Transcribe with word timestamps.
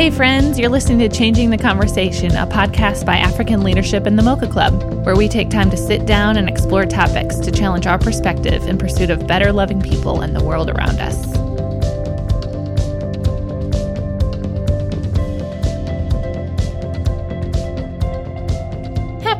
Hey, 0.00 0.10
friends, 0.10 0.58
you're 0.58 0.70
listening 0.70 0.98
to 1.00 1.14
Changing 1.14 1.50
the 1.50 1.58
Conversation, 1.58 2.34
a 2.34 2.46
podcast 2.46 3.04
by 3.04 3.18
African 3.18 3.62
Leadership 3.62 4.06
in 4.06 4.16
the 4.16 4.22
Mocha 4.22 4.48
Club, 4.48 5.04
where 5.04 5.14
we 5.14 5.28
take 5.28 5.50
time 5.50 5.68
to 5.68 5.76
sit 5.76 6.06
down 6.06 6.38
and 6.38 6.48
explore 6.48 6.86
topics 6.86 7.36
to 7.36 7.50
challenge 7.50 7.86
our 7.86 7.98
perspective 7.98 8.66
in 8.66 8.78
pursuit 8.78 9.10
of 9.10 9.26
better 9.26 9.52
loving 9.52 9.82
people 9.82 10.22
and 10.22 10.34
the 10.34 10.42
world 10.42 10.70
around 10.70 10.98
us. 11.00 11.39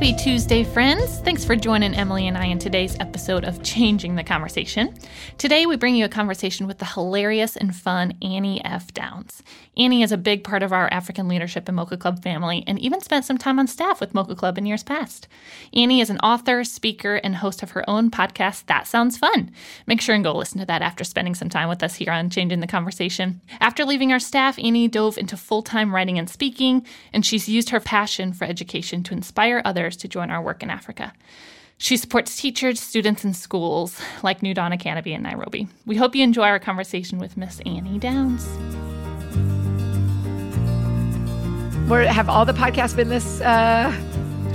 Happy 0.00 0.14
Tuesday, 0.14 0.64
friends. 0.64 1.18
Thanks 1.18 1.44
for 1.44 1.54
joining 1.54 1.94
Emily 1.94 2.26
and 2.26 2.38
I 2.38 2.46
in 2.46 2.58
today's 2.58 2.96
episode 3.00 3.44
of 3.44 3.62
Changing 3.62 4.14
the 4.14 4.24
Conversation. 4.24 4.94
Today, 5.36 5.66
we 5.66 5.76
bring 5.76 5.94
you 5.94 6.06
a 6.06 6.08
conversation 6.08 6.66
with 6.66 6.78
the 6.78 6.86
hilarious 6.86 7.54
and 7.54 7.76
fun 7.76 8.14
Annie 8.22 8.64
F. 8.64 8.94
Downs. 8.94 9.42
Annie 9.76 10.02
is 10.02 10.10
a 10.10 10.16
big 10.16 10.42
part 10.42 10.62
of 10.62 10.72
our 10.72 10.88
African 10.90 11.28
Leadership 11.28 11.68
and 11.68 11.76
Mocha 11.76 11.98
Club 11.98 12.22
family 12.22 12.64
and 12.66 12.78
even 12.78 13.02
spent 13.02 13.26
some 13.26 13.36
time 13.36 13.58
on 13.58 13.66
staff 13.66 14.00
with 14.00 14.14
Mocha 14.14 14.34
Club 14.34 14.56
in 14.56 14.64
years 14.64 14.82
past. 14.82 15.28
Annie 15.74 16.00
is 16.00 16.08
an 16.08 16.18
author, 16.20 16.64
speaker, 16.64 17.16
and 17.16 17.36
host 17.36 17.62
of 17.62 17.72
her 17.72 17.88
own 17.88 18.10
podcast, 18.10 18.64
That 18.66 18.86
Sounds 18.86 19.18
Fun. 19.18 19.50
Make 19.86 20.00
sure 20.00 20.14
and 20.14 20.24
go 20.24 20.32
listen 20.32 20.60
to 20.60 20.66
that 20.66 20.82
after 20.82 21.04
spending 21.04 21.34
some 21.34 21.50
time 21.50 21.68
with 21.68 21.82
us 21.82 21.96
here 21.96 22.12
on 22.12 22.30
Changing 22.30 22.60
the 22.60 22.66
Conversation. 22.66 23.42
After 23.60 23.84
leaving 23.84 24.12
our 24.12 24.18
staff, 24.18 24.58
Annie 24.58 24.88
dove 24.88 25.18
into 25.18 25.36
full 25.36 25.62
time 25.62 25.94
writing 25.94 26.18
and 26.18 26.28
speaking, 26.28 26.86
and 27.12 27.24
she's 27.24 27.50
used 27.50 27.68
her 27.68 27.80
passion 27.80 28.32
for 28.32 28.46
education 28.46 29.02
to 29.02 29.14
inspire 29.14 29.60
others 29.64 29.90
to 30.00 30.08
join 30.08 30.30
our 30.30 30.42
work 30.42 30.62
in 30.62 30.70
Africa. 30.70 31.12
She 31.78 31.96
supports 31.96 32.36
teachers, 32.36 32.78
students, 32.78 33.24
and 33.24 33.34
schools 33.34 33.98
like 34.22 34.42
New 34.42 34.52
Dawn 34.52 34.70
Academy 34.70 35.14
in 35.14 35.22
Nairobi. 35.22 35.66
We 35.86 35.96
hope 35.96 36.14
you 36.14 36.22
enjoy 36.22 36.44
our 36.44 36.58
conversation 36.58 37.18
with 37.18 37.38
Miss 37.38 37.58
Annie 37.64 37.98
Downs. 37.98 38.46
Where 41.88 42.06
have 42.06 42.28
all 42.28 42.44
the 42.44 42.52
podcasts 42.52 42.94
been 42.94 43.08
this 43.08 43.40
uh, 43.40 43.90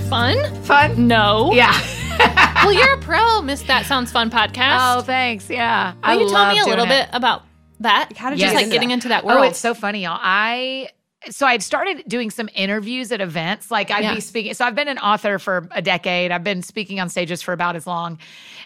Fun? 0.08 0.62
fun? 0.62 1.08
No. 1.08 1.52
Yeah. 1.52 1.72
well, 2.64 2.72
you're 2.72 2.94
a 2.94 2.98
pro, 2.98 3.42
Miss 3.42 3.62
That 3.62 3.86
Sounds 3.86 4.12
Fun 4.12 4.30
podcast. 4.30 4.98
oh, 4.98 5.00
thanks. 5.02 5.50
Yeah. 5.50 5.94
Will 6.06 6.20
you 6.20 6.30
tell 6.30 6.48
me 6.48 6.60
a 6.60 6.64
little 6.64 6.86
it. 6.86 6.88
bit 6.88 7.08
about 7.12 7.42
that? 7.80 8.16
How 8.16 8.30
did 8.30 8.38
Just 8.38 8.52
you 8.52 8.52
get 8.52 8.54
like 8.54 8.64
into 8.66 8.72
getting 8.72 8.88
that? 8.90 8.94
into 8.94 9.08
that 9.08 9.24
world? 9.24 9.40
Oh, 9.40 9.42
it's 9.42 9.58
so 9.58 9.74
funny, 9.74 10.04
y'all. 10.04 10.18
I 10.18 10.90
so 11.30 11.46
I'd 11.46 11.62
started 11.62 12.04
doing 12.06 12.30
some 12.30 12.48
interviews 12.54 13.12
at 13.12 13.20
events. 13.20 13.70
Like 13.70 13.90
I'd 13.90 14.04
Yeah. 14.04 14.14
be 14.14 14.20
speaking. 14.20 14.54
So 14.54 14.64
I've 14.64 14.74
been 14.74 14.88
an 14.88 14.98
author 14.98 15.38
for 15.38 15.68
a 15.72 15.82
decade. 15.82 16.30
I've 16.30 16.44
been 16.44 16.62
speaking 16.62 17.00
on 17.00 17.08
stages 17.08 17.42
for 17.42 17.52
about 17.52 17.76
as 17.76 17.86
long, 17.86 18.18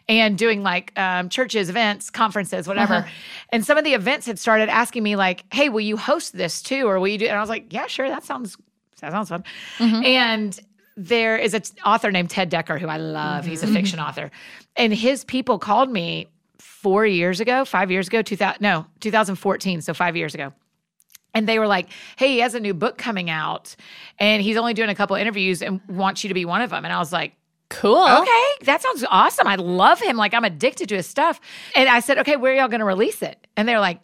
and 0.08 0.36
doing 0.38 0.62
like 0.62 0.92
um, 0.98 1.28
churches, 1.28 1.68
events, 1.70 2.10
conferences, 2.10 2.66
whatever. 2.68 2.94
Uh-huh. 2.94 3.08
And 3.50 3.64
some 3.64 3.78
of 3.78 3.84
the 3.84 3.94
events 3.94 4.26
had 4.26 4.38
started 4.38 4.68
asking 4.68 5.02
me 5.02 5.16
like, 5.16 5.44
"Hey, 5.52 5.68
will 5.68 5.80
you 5.80 5.96
host 5.96 6.36
this 6.36 6.62
too, 6.62 6.86
or 6.88 6.98
will 7.00 7.08
you 7.08 7.18
do?" 7.18 7.26
And 7.26 7.36
I 7.36 7.40
was 7.40 7.48
like, 7.50 7.72
"Yeah, 7.72 7.86
sure. 7.86 8.08
That 8.08 8.24
sounds 8.24 8.56
that 9.00 9.12
sounds 9.12 9.28
fun." 9.28 9.44
Mm-hmm. 9.78 10.04
And 10.04 10.60
there 10.96 11.36
is 11.38 11.54
an 11.54 11.62
author 11.86 12.10
named 12.10 12.30
Ted 12.30 12.50
Dekker 12.50 12.78
who 12.78 12.88
I 12.88 12.96
love. 12.98 13.44
He's 13.46 13.62
a 13.62 13.66
Mm-hmm. 13.66 13.74
fiction 13.74 14.00
author, 14.00 14.30
and 14.76 14.92
his 14.92 15.24
people 15.24 15.58
called 15.58 15.90
me 15.90 16.26
four 16.58 17.06
years 17.06 17.40
ago, 17.40 17.64
five 17.64 17.90
years 17.90 18.08
ago, 18.08 18.22
two 18.22 18.36
thousand 18.36 18.60
no, 18.60 18.86
two 19.00 19.10
thousand 19.10 19.36
fourteen, 19.36 19.80
so 19.80 19.94
five 19.94 20.16
years 20.16 20.34
ago. 20.34 20.52
And 21.34 21.48
they 21.48 21.58
were 21.58 21.66
like, 21.66 21.88
"Hey, 22.16 22.28
he 22.32 22.38
has 22.40 22.54
a 22.54 22.60
new 22.60 22.74
book 22.74 22.98
coming 22.98 23.30
out, 23.30 23.76
and 24.18 24.42
he's 24.42 24.56
only 24.56 24.74
doing 24.74 24.88
a 24.90 24.94
couple 24.94 25.16
interviews, 25.16 25.62
and 25.62 25.80
wants 25.88 26.24
you 26.24 26.28
to 26.28 26.34
be 26.34 26.44
one 26.44 26.60
of 26.62 26.70
them." 26.70 26.84
And 26.84 26.92
I 26.92 26.98
was 26.98 27.12
like, 27.12 27.34
cool. 27.68 28.04
"Okay, 28.04 28.64
that 28.64 28.82
sounds 28.82 29.04
awesome. 29.08 29.46
I 29.46 29.54
love 29.56 30.00
him. 30.00 30.16
Like 30.16 30.34
I'm 30.34 30.44
addicted 30.44 30.88
to 30.88 30.96
his 30.96 31.06
stuff." 31.06 31.40
And 31.76 31.88
I 31.88 32.00
said, 32.00 32.18
"Okay, 32.18 32.36
where 32.36 32.52
are 32.52 32.56
y'all 32.56 32.68
going 32.68 32.80
to 32.80 32.84
release 32.84 33.22
it?" 33.22 33.46
And 33.56 33.68
they're 33.68 33.78
like, 33.80 34.00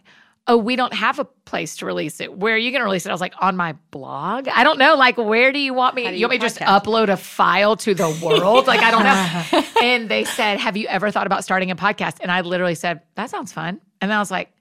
"Oh, 0.47 0.57
we 0.57 0.77
don't 0.77 0.95
have 0.95 1.19
a 1.19 1.25
place 1.25 1.77
to 1.79 1.87
release 1.87 2.21
it. 2.21 2.37
Where 2.39 2.55
are 2.55 2.59
you 2.59 2.71
going 2.71 2.81
to 2.81 2.85
release 2.85 3.07
it?" 3.07 3.09
I 3.09 3.13
was 3.13 3.21
like, 3.21 3.35
"On 3.41 3.57
my 3.57 3.73
blog. 3.91 4.47
I 4.49 4.63
don't 4.63 4.79
know. 4.79 4.95
Like, 4.95 5.17
where 5.19 5.51
do 5.53 5.59
you 5.59 5.75
want 5.75 5.97
me? 5.97 6.05
You 6.05 6.11
you 6.13 6.27
want 6.27 6.31
me 6.31 6.39
to 6.39 6.45
just 6.45 6.61
upload 6.61 7.09
a 7.09 7.17
file 7.17 7.75
to 7.79 7.93
the 7.93 8.09
world? 8.25 8.69
like, 8.69 8.81
I 8.81 8.91
don't 8.93 9.03
know." 9.03 9.65
and 9.83 10.09
they 10.09 10.23
said, 10.25 10.61
"Have 10.61 10.77
you 10.77 10.87
ever 10.87 11.11
thought 11.11 11.27
about 11.27 11.43
starting 11.43 11.73
a 11.73 11.77
podcast?" 11.77 12.19
And 12.21 12.31
I 12.31 12.43
literally 12.43 12.77
said, 12.77 13.01
"That 13.17 13.31
sounds 13.31 13.53
fun." 13.53 13.81
And 14.01 14.11
then 14.13 14.17
I 14.17 14.21
was 14.21 14.31
like, 14.31 14.53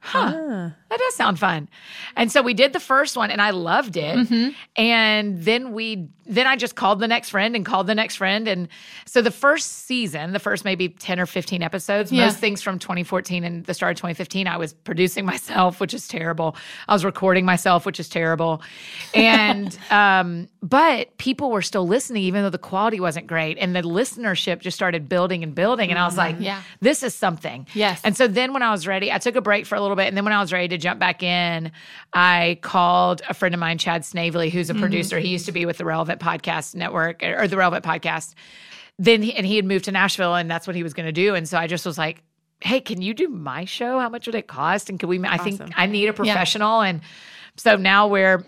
"Huh." 0.00 0.70
That 0.94 1.00
does 1.00 1.16
sound 1.16 1.40
fun. 1.40 1.68
And 2.14 2.30
so 2.30 2.40
we 2.40 2.54
did 2.54 2.72
the 2.72 2.78
first 2.78 3.16
one 3.16 3.32
and 3.32 3.42
I 3.42 3.50
loved 3.50 3.96
it. 3.96 4.16
Mm-hmm. 4.16 4.50
And 4.76 5.42
then 5.42 5.72
we 5.72 6.08
then 6.26 6.46
I 6.46 6.56
just 6.56 6.74
called 6.74 7.00
the 7.00 7.08
next 7.08 7.30
friend 7.30 7.54
and 7.54 7.66
called 7.66 7.86
the 7.86 7.94
next 7.94 8.16
friend 8.16 8.48
and 8.48 8.68
so 9.04 9.20
the 9.20 9.30
first 9.30 9.84
season, 9.86 10.32
the 10.32 10.38
first 10.38 10.64
maybe 10.64 10.88
10 10.88 11.20
or 11.20 11.26
15 11.26 11.62
episodes, 11.62 12.10
Yeah. 12.10 12.24
most 12.24 12.38
things 12.38 12.62
from 12.62 12.78
2014 12.78 13.44
and 13.44 13.62
the 13.66 13.74
start 13.74 13.90
of 13.90 13.96
2015 13.98 14.46
I 14.46 14.56
was 14.56 14.72
producing 14.72 15.26
myself, 15.26 15.80
which 15.80 15.92
is 15.92 16.06
terrible. 16.08 16.56
I 16.88 16.92
was 16.94 17.04
recording 17.04 17.44
myself, 17.44 17.84
which 17.84 17.98
is 18.00 18.08
terrible. 18.08 18.62
And 19.14 19.76
um 19.90 20.48
but 20.62 21.18
people 21.18 21.50
were 21.50 21.60
still 21.62 21.86
listening 21.86 22.22
even 22.22 22.42
though 22.42 22.50
the 22.50 22.56
quality 22.58 23.00
wasn't 23.00 23.26
great 23.26 23.58
and 23.58 23.74
the 23.76 23.82
listenership 23.82 24.60
just 24.60 24.76
started 24.76 25.08
building 25.08 25.42
and 25.42 25.54
building 25.54 25.90
and 25.90 25.98
I 25.98 26.06
was 26.06 26.16
like, 26.16 26.36
Yeah. 26.38 26.62
this 26.80 27.02
is 27.02 27.14
something. 27.14 27.66
Yes. 27.74 28.00
And 28.04 28.16
so 28.16 28.28
then 28.28 28.52
when 28.52 28.62
I 28.62 28.70
was 28.70 28.86
ready, 28.86 29.10
I 29.12 29.18
took 29.18 29.36
a 29.36 29.40
break 29.42 29.66
for 29.66 29.74
a 29.74 29.80
little 29.80 29.96
bit. 29.96 30.06
And 30.08 30.16
then 30.16 30.24
when 30.24 30.32
I 30.32 30.40
was 30.40 30.52
ready 30.52 30.68
to 30.68 30.78
jump 30.84 31.00
back 31.00 31.22
in, 31.22 31.72
I 32.12 32.58
called 32.62 33.22
a 33.28 33.34
friend 33.34 33.54
of 33.54 33.60
mine, 33.60 33.78
Chad 33.78 34.04
Snavely, 34.04 34.50
who's 34.50 34.70
a 34.70 34.72
mm-hmm. 34.72 34.82
producer. 34.82 35.18
He 35.18 35.28
used 35.28 35.46
to 35.46 35.52
be 35.52 35.66
with 35.66 35.78
the 35.78 35.84
Relevant 35.84 36.20
Podcast 36.20 36.76
Network 36.76 37.22
or 37.22 37.48
the 37.48 37.56
Relevant 37.56 37.84
Podcast. 37.84 38.34
Then 38.98 39.22
he, 39.22 39.34
and 39.34 39.44
he 39.44 39.56
had 39.56 39.64
moved 39.64 39.86
to 39.86 39.92
Nashville 39.92 40.36
and 40.36 40.48
that's 40.48 40.66
what 40.66 40.76
he 40.76 40.84
was 40.84 40.94
going 40.94 41.06
to 41.06 41.12
do. 41.12 41.34
And 41.34 41.48
so 41.48 41.58
I 41.58 41.66
just 41.66 41.84
was 41.84 41.98
like, 41.98 42.22
hey, 42.60 42.80
can 42.80 43.02
you 43.02 43.14
do 43.14 43.28
my 43.28 43.64
show? 43.64 43.98
How 43.98 44.08
much 44.08 44.26
would 44.26 44.36
it 44.36 44.46
cost? 44.46 44.88
And 44.88 45.00
can 45.00 45.08
we, 45.08 45.22
I 45.24 45.38
think 45.38 45.60
I 45.76 45.86
need 45.86 46.08
a 46.08 46.12
professional. 46.12 46.80
And 46.80 47.00
so 47.56 47.76
now 47.76 48.06
we're 48.06 48.44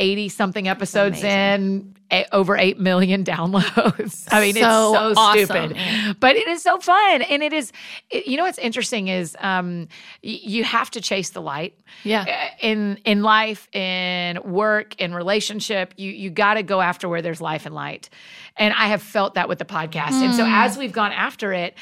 180 0.00 0.28
something 0.30 0.66
episodes 0.68 1.22
in, 1.22 1.94
a, 2.10 2.24
over 2.32 2.56
8 2.56 2.80
million 2.80 3.22
downloads. 3.34 4.26
I 4.32 4.40
mean, 4.40 4.54
So 4.54 5.10
it's 5.10 5.16
so 5.18 5.20
awesome. 5.20 5.44
stupid. 5.74 6.16
But 6.18 6.36
it 6.36 6.48
is 6.48 6.62
so 6.62 6.78
fun 6.78 7.22
and 7.22 7.42
it 7.42 7.52
is 7.52 7.70
it- 8.10 8.26
you 8.26 8.36
know 8.36 8.44
what's 8.44 8.58
interesting 8.58 9.08
is 9.08 9.36
um 9.40 9.86
y- 10.24 10.40
you 10.42 10.64
have 10.64 10.90
to 10.92 11.00
chase 11.00 11.30
the 11.30 11.40
light. 11.42 11.78
Yeah. 12.02 12.22
Uh, 12.22 12.56
in 12.60 12.96
in 13.04 13.22
life 13.22 13.68
in 13.74 14.40
work 14.42 14.98
in 15.00 15.14
relationship 15.14 15.92
you 15.96 16.10
you 16.10 16.30
got 16.30 16.54
to 16.54 16.62
go 16.62 16.80
after 16.80 17.08
where 17.08 17.22
there's 17.22 17.40
life 17.40 17.66
and 17.66 17.74
light. 17.74 18.08
And 18.56 18.74
i 18.74 18.86
have 18.88 19.02
felt 19.02 19.34
that 19.34 19.48
with 19.48 19.58
the 19.58 19.64
podcast. 19.64 20.12
And 20.24 20.34
so 20.34 20.44
as 20.46 20.76
we've 20.78 20.92
gone 20.92 21.12
after 21.12 21.52
it 21.52 21.74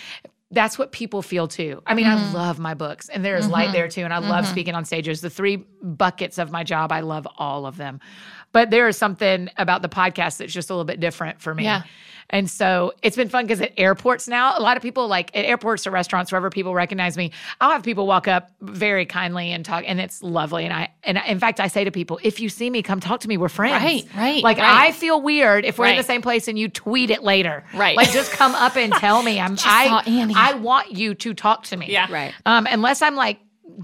that's 0.51 0.79
what 0.79 0.93
people 0.93 1.21
feel 1.21 1.47
too. 1.47 1.83
I 1.87 1.95
mean, 1.95 2.07
I 2.07 2.17
mm-hmm. 2.17 2.35
love 2.35 2.59
my 2.59 2.73
books 2.73 3.11
and 3.11 3.23
there 3.23 3.37
is 3.37 3.49
light 3.49 3.65
mm-hmm. 3.65 3.73
there 3.73 3.89
too. 3.89 4.03
And 4.03 4.15
I 4.15 4.19
love 4.19 4.45
mm-hmm. 4.45 4.53
speaking 4.53 4.75
on 4.75 4.85
stages. 4.87 5.21
The 5.21 5.29
three 5.29 5.57
buckets 5.83 6.39
of 6.39 6.51
my 6.51 6.65
job, 6.65 6.91
I 6.91 7.01
love 7.01 7.29
all 7.37 7.67
of 7.67 7.77
them. 7.77 8.01
But 8.53 8.71
there 8.71 8.89
is 8.89 8.97
something 8.97 9.51
about 9.59 9.83
the 9.83 9.91
podcast 9.91 10.39
that's 10.39 10.53
just 10.53 10.71
a 10.71 10.73
little 10.73 10.87
bit 10.87 11.01
different 11.01 11.43
for 11.43 11.55
me. 11.55 11.65
Yeah. 11.65 11.83
And 12.31 12.51
so 12.51 12.93
it's 13.03 13.17
been 13.17 13.29
fun 13.29 13.47
because 13.47 13.61
at 13.61 13.73
airports 13.77 14.29
now, 14.29 14.59
a 14.59 14.61
lot 14.61 14.77
of 14.77 14.83
people 14.83 15.09
like 15.09 15.35
at 15.35 15.45
airports 15.45 15.87
or 15.87 15.91
restaurants, 15.91 16.31
wherever 16.31 16.51
people 16.51 16.75
recognize 16.75 17.17
me, 17.17 17.33
I'll 17.61 17.71
have 17.71 17.83
people 17.83 18.07
walk 18.07 18.29
up 18.29 18.51
very 18.61 19.07
kindly 19.07 19.51
and 19.51 19.65
talk, 19.65 19.85
and 19.87 20.01
it's 20.01 20.23
lovely. 20.23 20.65
And 20.65 20.73
I, 20.73 20.93
and 21.05 21.19
in 21.27 21.39
fact, 21.39 21.59
I 21.59 21.69
say 21.69 21.85
to 21.85 21.91
people, 21.91 22.21
if 22.23 22.41
you 22.41 22.49
see 22.49 22.69
me, 22.69 22.83
come 22.83 23.01
talk 23.01 23.21
to 23.21 23.29
me. 23.29 23.39
We're 23.39 23.49
friends. 23.49 23.83
Right, 23.83 24.07
right, 24.15 24.43
Like 24.43 24.59
right. 24.59 24.89
I 24.89 24.93
feel 24.93 25.23
weird 25.23 25.65
if 25.65 25.79
we're 25.79 25.87
in 25.87 25.97
the 25.97 26.03
same 26.03 26.23
place 26.23 26.49
and 26.49 26.59
you 26.59 26.69
tweet 26.69 27.11
it 27.11 27.23
later. 27.23 27.65
Right. 27.75 27.97
Like 27.97 28.11
just 28.11 28.31
come 28.33 28.55
up 28.55 28.77
and 28.77 28.93
tell 28.99 29.23
me. 29.23 29.41
I'm. 29.41 29.57
saw 29.57 29.69
I. 29.69 30.03
Annie. 30.07 30.35
I 30.37 30.55
want 30.55 30.93
you 30.93 31.15
to 31.15 31.35
talk 31.35 31.65
to 31.65 31.77
me. 31.77 31.87
Yeah. 31.91 32.11
Right. 32.11 32.35
Um, 32.45 32.67
unless 32.71 33.01
I'm 33.03 33.17
like 33.17 33.41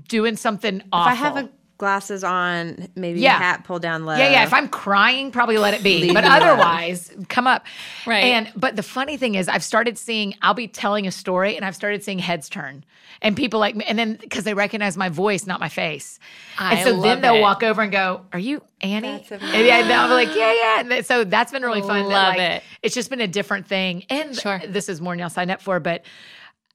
doing 0.08 0.36
something 0.36 0.82
awful. 0.92 1.12
If 1.12 1.18
I 1.18 1.24
have 1.24 1.36
a 1.36 1.50
glasses 1.78 2.22
on, 2.22 2.88
maybe 2.94 3.20
Yeah. 3.20 3.36
hat 3.38 3.64
pulled 3.64 3.82
down 3.82 4.04
low. 4.04 4.16
Yeah, 4.16 4.30
yeah. 4.30 4.42
If 4.44 4.52
I'm 4.54 4.68
crying, 4.68 5.30
probably 5.32 5.58
let 5.58 5.74
it 5.74 5.82
be. 5.82 6.12
But 6.12 6.24
otherwise, 6.24 7.10
come 7.28 7.46
up. 7.46 7.66
Right. 8.06 8.24
And 8.24 8.52
but 8.56 8.76
the 8.76 8.82
funny 8.82 9.16
thing 9.16 9.34
is, 9.34 9.48
I've 9.48 9.64
started 9.64 9.98
seeing. 9.98 10.34
I'll 10.42 10.54
be 10.54 10.68
telling 10.68 11.06
a 11.06 11.10
story, 11.12 11.56
and 11.56 11.64
I've 11.64 11.74
started 11.74 12.02
seeing 12.04 12.18
heads 12.20 12.48
turn, 12.48 12.84
and 13.22 13.36
people 13.36 13.58
like 13.60 13.74
me, 13.74 13.84
and 13.86 13.98
then 13.98 14.14
because 14.20 14.44
they 14.44 14.54
recognize 14.54 14.96
my 14.96 15.08
voice, 15.08 15.46
not 15.46 15.58
my 15.60 15.68
face, 15.68 16.18
I 16.58 16.74
and 16.76 16.84
so 16.88 16.94
love 16.94 17.02
then 17.02 17.20
they'll 17.22 17.36
it. 17.36 17.40
walk 17.40 17.62
over 17.62 17.82
and 17.82 17.90
go, 17.90 18.22
"Are 18.32 18.38
you 18.38 18.62
Annie?" 18.80 19.08
That's 19.28 19.32
and 19.32 19.42
yeah, 19.66 19.80
and 19.80 19.92
I'll 19.92 20.08
be 20.08 20.14
like, 20.26 20.36
"Yeah, 20.36 20.52
yeah." 20.54 20.80
And 20.96 21.04
so 21.06 21.24
that's 21.24 21.50
been 21.52 21.62
really 21.62 21.80
fun. 21.82 22.04
that, 22.04 22.08
Love 22.08 22.28
like, 22.36 22.38
it. 22.38 22.62
It's 22.82 22.94
just 22.94 23.10
been 23.10 23.20
a 23.20 23.28
different 23.28 23.66
thing, 23.66 24.04
and 24.10 24.36
Sure. 24.36 24.60
this 24.66 24.88
is 24.88 25.00
more 25.00 25.14
than 25.14 25.22
I'll 25.22 25.30
sign 25.30 25.50
up 25.50 25.60
for, 25.60 25.80
but 25.80 26.04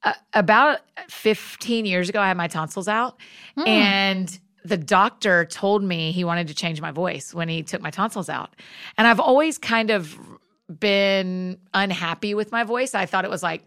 uh, 0.02 0.12
about 0.32 0.80
15 1.08 1.84
years 1.84 2.08
ago, 2.08 2.20
I 2.20 2.28
had 2.28 2.36
my 2.36 2.48
tonsils 2.48 2.88
out, 2.88 3.16
Hmm. 3.56 3.66
and 3.68 4.38
the 4.64 4.76
doctor 4.76 5.44
told 5.44 5.82
me 5.82 6.12
he 6.12 6.24
wanted 6.24 6.48
to 6.48 6.54
change 6.54 6.80
my 6.80 6.90
voice 6.90 7.32
when 7.32 7.48
he 7.48 7.62
took 7.62 7.80
my 7.80 7.90
tonsils 7.90 8.28
out. 8.28 8.54
And 8.98 9.06
I've 9.06 9.20
always 9.20 9.58
kind 9.58 9.90
of 9.90 10.18
been 10.78 11.58
unhappy 11.74 12.34
with 12.34 12.52
my 12.52 12.64
voice. 12.64 12.94
I 12.94 13.06
thought 13.06 13.24
it 13.24 13.30
was 13.30 13.42
like 13.42 13.62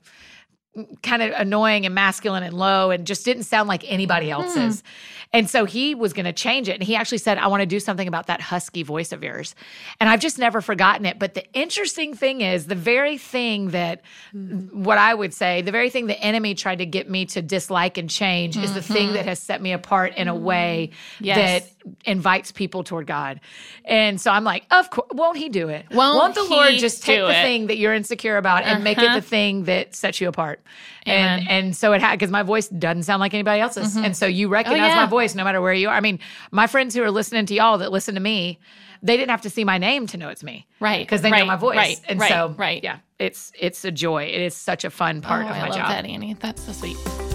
kind 1.04 1.22
of 1.22 1.32
annoying 1.36 1.86
and 1.86 1.94
masculine 1.94 2.42
and 2.42 2.54
low 2.54 2.90
and 2.90 3.06
just 3.06 3.26
didn't 3.26 3.44
sound 3.44 3.70
like 3.70 3.84
anybody 3.92 4.28
hmm. 4.28 4.34
else's. 4.34 4.84
And 5.32 5.50
so 5.50 5.66
he 5.66 5.96
was 5.96 6.14
going 6.14 6.26
to 6.26 6.34
change 6.34 6.70
it. 6.70 6.74
And 6.74 6.84
he 6.84 6.96
actually 6.96 7.18
said, 7.18 7.38
I 7.40 7.48
want 7.48 7.62
to 7.62 7.66
do 7.66 7.80
something 7.80 8.08
about 8.08 8.28
that 8.28 8.40
husky 8.40 8.84
voice 8.84 9.12
of 9.12 9.24
yours. 9.24 9.56
And 10.00 10.10
I've 10.10 10.20
just 10.20 10.38
never 10.38 10.62
forgotten 10.62 11.06
it. 11.06 11.18
But 11.18 11.34
the 11.34 11.44
interesting 11.54 12.16
thing 12.16 12.42
is, 12.42 12.68
the 12.68 12.76
very 12.76 13.18
thing 13.18 13.70
that, 13.70 14.02
hmm. 14.32 14.84
what 14.84 14.98
I 14.98 15.14
would 15.14 15.34
say, 15.34 15.62
the 15.62 15.72
very 15.72 15.90
thing 15.90 16.08
the 16.08 16.20
enemy 16.20 16.56
tried 16.56 16.80
to 16.80 16.86
get 16.86 17.10
me 17.10 17.26
to 17.28 17.42
dislike 17.42 17.98
and 17.98 18.10
change 18.10 18.58
is 18.58 18.74
the 18.74 18.82
thing 18.82 19.08
mm-hmm. 19.08 19.16
that 19.16 19.26
has 19.26 19.40
set 19.40 19.62
me 19.62 19.74
apart 19.74 20.16
in 20.16 20.28
a 20.28 20.36
way 20.36 20.92
Yes. 21.20 21.64
that 21.64 21.73
invites 22.06 22.52
people 22.52 22.84
toward 22.84 23.08
God. 23.08 23.40
And 23.86 24.20
so 24.20 24.32
I'm 24.32 24.44
like, 24.44 24.66
of 24.72 24.90
course, 24.90 25.08
won't 25.12 25.38
he 25.38 25.50
do 25.50 25.70
it? 25.70 25.86
Won't 25.92 26.36
the 26.36 26.44
Lord 26.44 26.74
just 26.76 27.04
take 27.04 27.20
the 27.22 27.30
it? 27.30 27.44
thing 27.44 27.68
that 27.68 27.78
you're 27.78 27.94
insecure 27.94 28.38
about 28.38 28.64
and 28.64 28.84
make 28.84 28.98
it 28.98 29.04
Uh-huh. 29.06 29.16
the 29.16 29.22
thing 29.22 29.64
that 29.66 29.96
sets 29.96 30.20
you 30.22 30.28
apart? 30.28 30.62
Amen. 31.08 31.40
And 31.40 31.50
and 31.50 31.76
so 31.76 31.94
it 31.94 32.02
had 32.02 32.18
because 32.18 32.32
my 32.32 32.44
voice 32.44 32.68
doesn't 32.70 33.04
sound 33.04 33.20
like 33.20 33.34
anybody 33.34 33.60
else's. 33.62 33.96
And 33.96 34.16
so 34.16 34.26
you 34.26 34.48
recognize 34.48 34.74
Mm-hmm. 34.80 34.86
Oh, 34.86 34.96
yeah. 35.00 35.06
my 35.06 35.10
voice 35.10 35.36
no 35.36 35.44
matter 35.44 35.62
where 35.62 35.74
you 35.74 35.90
are. 35.90 35.96
I 35.96 36.00
mean, 36.02 36.20
my 36.52 36.68
friends 36.68 36.96
who 36.96 37.04
are 37.04 37.12
listening 37.12 37.46
to 37.48 37.54
y'all 37.54 37.78
that 37.80 37.92
listen 37.92 38.16
to 38.16 38.22
me, 38.22 38.60
they 39.02 39.18
didn't 39.18 39.32
have 39.32 39.42
to 39.42 39.50
see 39.50 39.64
my 39.66 39.78
name 39.78 40.08
to 40.08 40.18
know 40.18 40.30
it's 40.30 40.44
me. 40.44 40.66
Right, 40.80 41.06
Because 41.06 41.22
they 41.22 41.30
know 41.30 41.44
my 41.46 41.58
voice. 41.58 41.76
right, 41.76 42.00
and 42.08 42.20
right, 42.20 42.30
so 42.30 42.56
right. 42.58 42.82
yeah, 42.84 43.00
it's 43.20 43.52
it's 43.60 43.84
a 43.84 43.92
joy. 43.92 44.24
It 44.24 44.42
is 44.42 44.56
such 44.56 44.86
a 44.86 44.90
fun 44.90 45.20
part 45.22 45.46
oh, 45.46 45.50
of 45.50 45.56
my 45.56 45.60
I 45.60 45.68
love 45.68 45.76
job. 45.78 45.90
that, 45.90 46.06
Annie. 46.06 46.36
That's 46.40 46.64
so 46.64 46.72
sweet. 46.72 47.33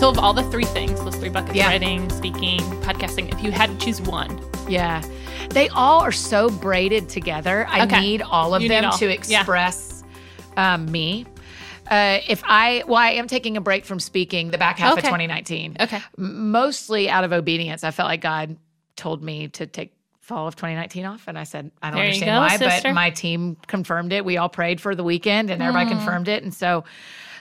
So, 0.00 0.08
of 0.08 0.18
all 0.18 0.32
the 0.32 0.42
three 0.44 0.64
things, 0.64 0.98
those 1.04 1.14
three 1.16 1.28
buckets 1.28 1.54
Yeah. 1.54 1.66
writing, 1.68 2.08
speaking, 2.08 2.60
podcasting, 2.80 3.30
if 3.34 3.42
you 3.44 3.50
had 3.52 3.68
to 3.68 3.76
choose 3.84 4.00
one, 4.00 4.40
Yeah. 4.68 5.02
They 5.50 5.68
all 5.70 6.00
are 6.00 6.12
so 6.12 6.48
braided 6.48 7.08
together. 7.08 7.66
I 7.68 7.82
Okay. 7.82 8.00
need 8.00 8.22
all 8.22 8.54
of 8.54 8.62
You 8.62 8.68
them 8.68 8.84
all. 8.86 8.92
to 8.98 9.06
Yeah. 9.06 9.12
express 9.12 10.02
um, 10.56 10.90
me. 10.90 11.26
Uh, 11.90 12.18
if 12.28 12.42
I, 12.46 12.82
well, 12.86 12.96
I 12.98 13.10
am 13.12 13.26
taking 13.26 13.56
a 13.56 13.60
break 13.60 13.84
from 13.84 13.98
speaking 14.00 14.50
the 14.52 14.58
back 14.58 14.78
half 14.78 14.92
Okay. 14.92 15.00
of 15.00 15.04
2019. 15.04 15.76
Okay. 15.80 16.00
Mostly 16.16 17.10
out 17.10 17.24
of 17.24 17.32
obedience. 17.32 17.82
I 17.84 17.90
felt 17.90 18.08
like 18.08 18.20
God 18.22 18.56
told 18.96 19.22
me 19.22 19.48
to 19.48 19.66
take 19.66 19.92
fall 20.20 20.46
of 20.46 20.54
2019 20.56 21.04
off. 21.04 21.24
And 21.26 21.36
I 21.38 21.44
said, 21.44 21.70
I 21.82 21.88
don't 21.88 21.96
There 21.96 22.04
understand 22.06 22.30
go, 22.36 22.40
why, 22.40 22.56
sister. 22.56 22.88
but 22.88 22.94
my 22.94 23.10
team 23.10 23.56
confirmed 23.66 24.12
it. 24.12 24.24
We 24.24 24.36
all 24.38 24.48
prayed 24.48 24.80
for 24.80 24.94
the 24.94 25.02
weekend 25.04 25.50
and 25.50 25.60
everybody 25.60 25.86
Mm. 25.86 25.98
confirmed 25.98 26.28
it. 26.28 26.42
And 26.44 26.54
so, 26.54 26.84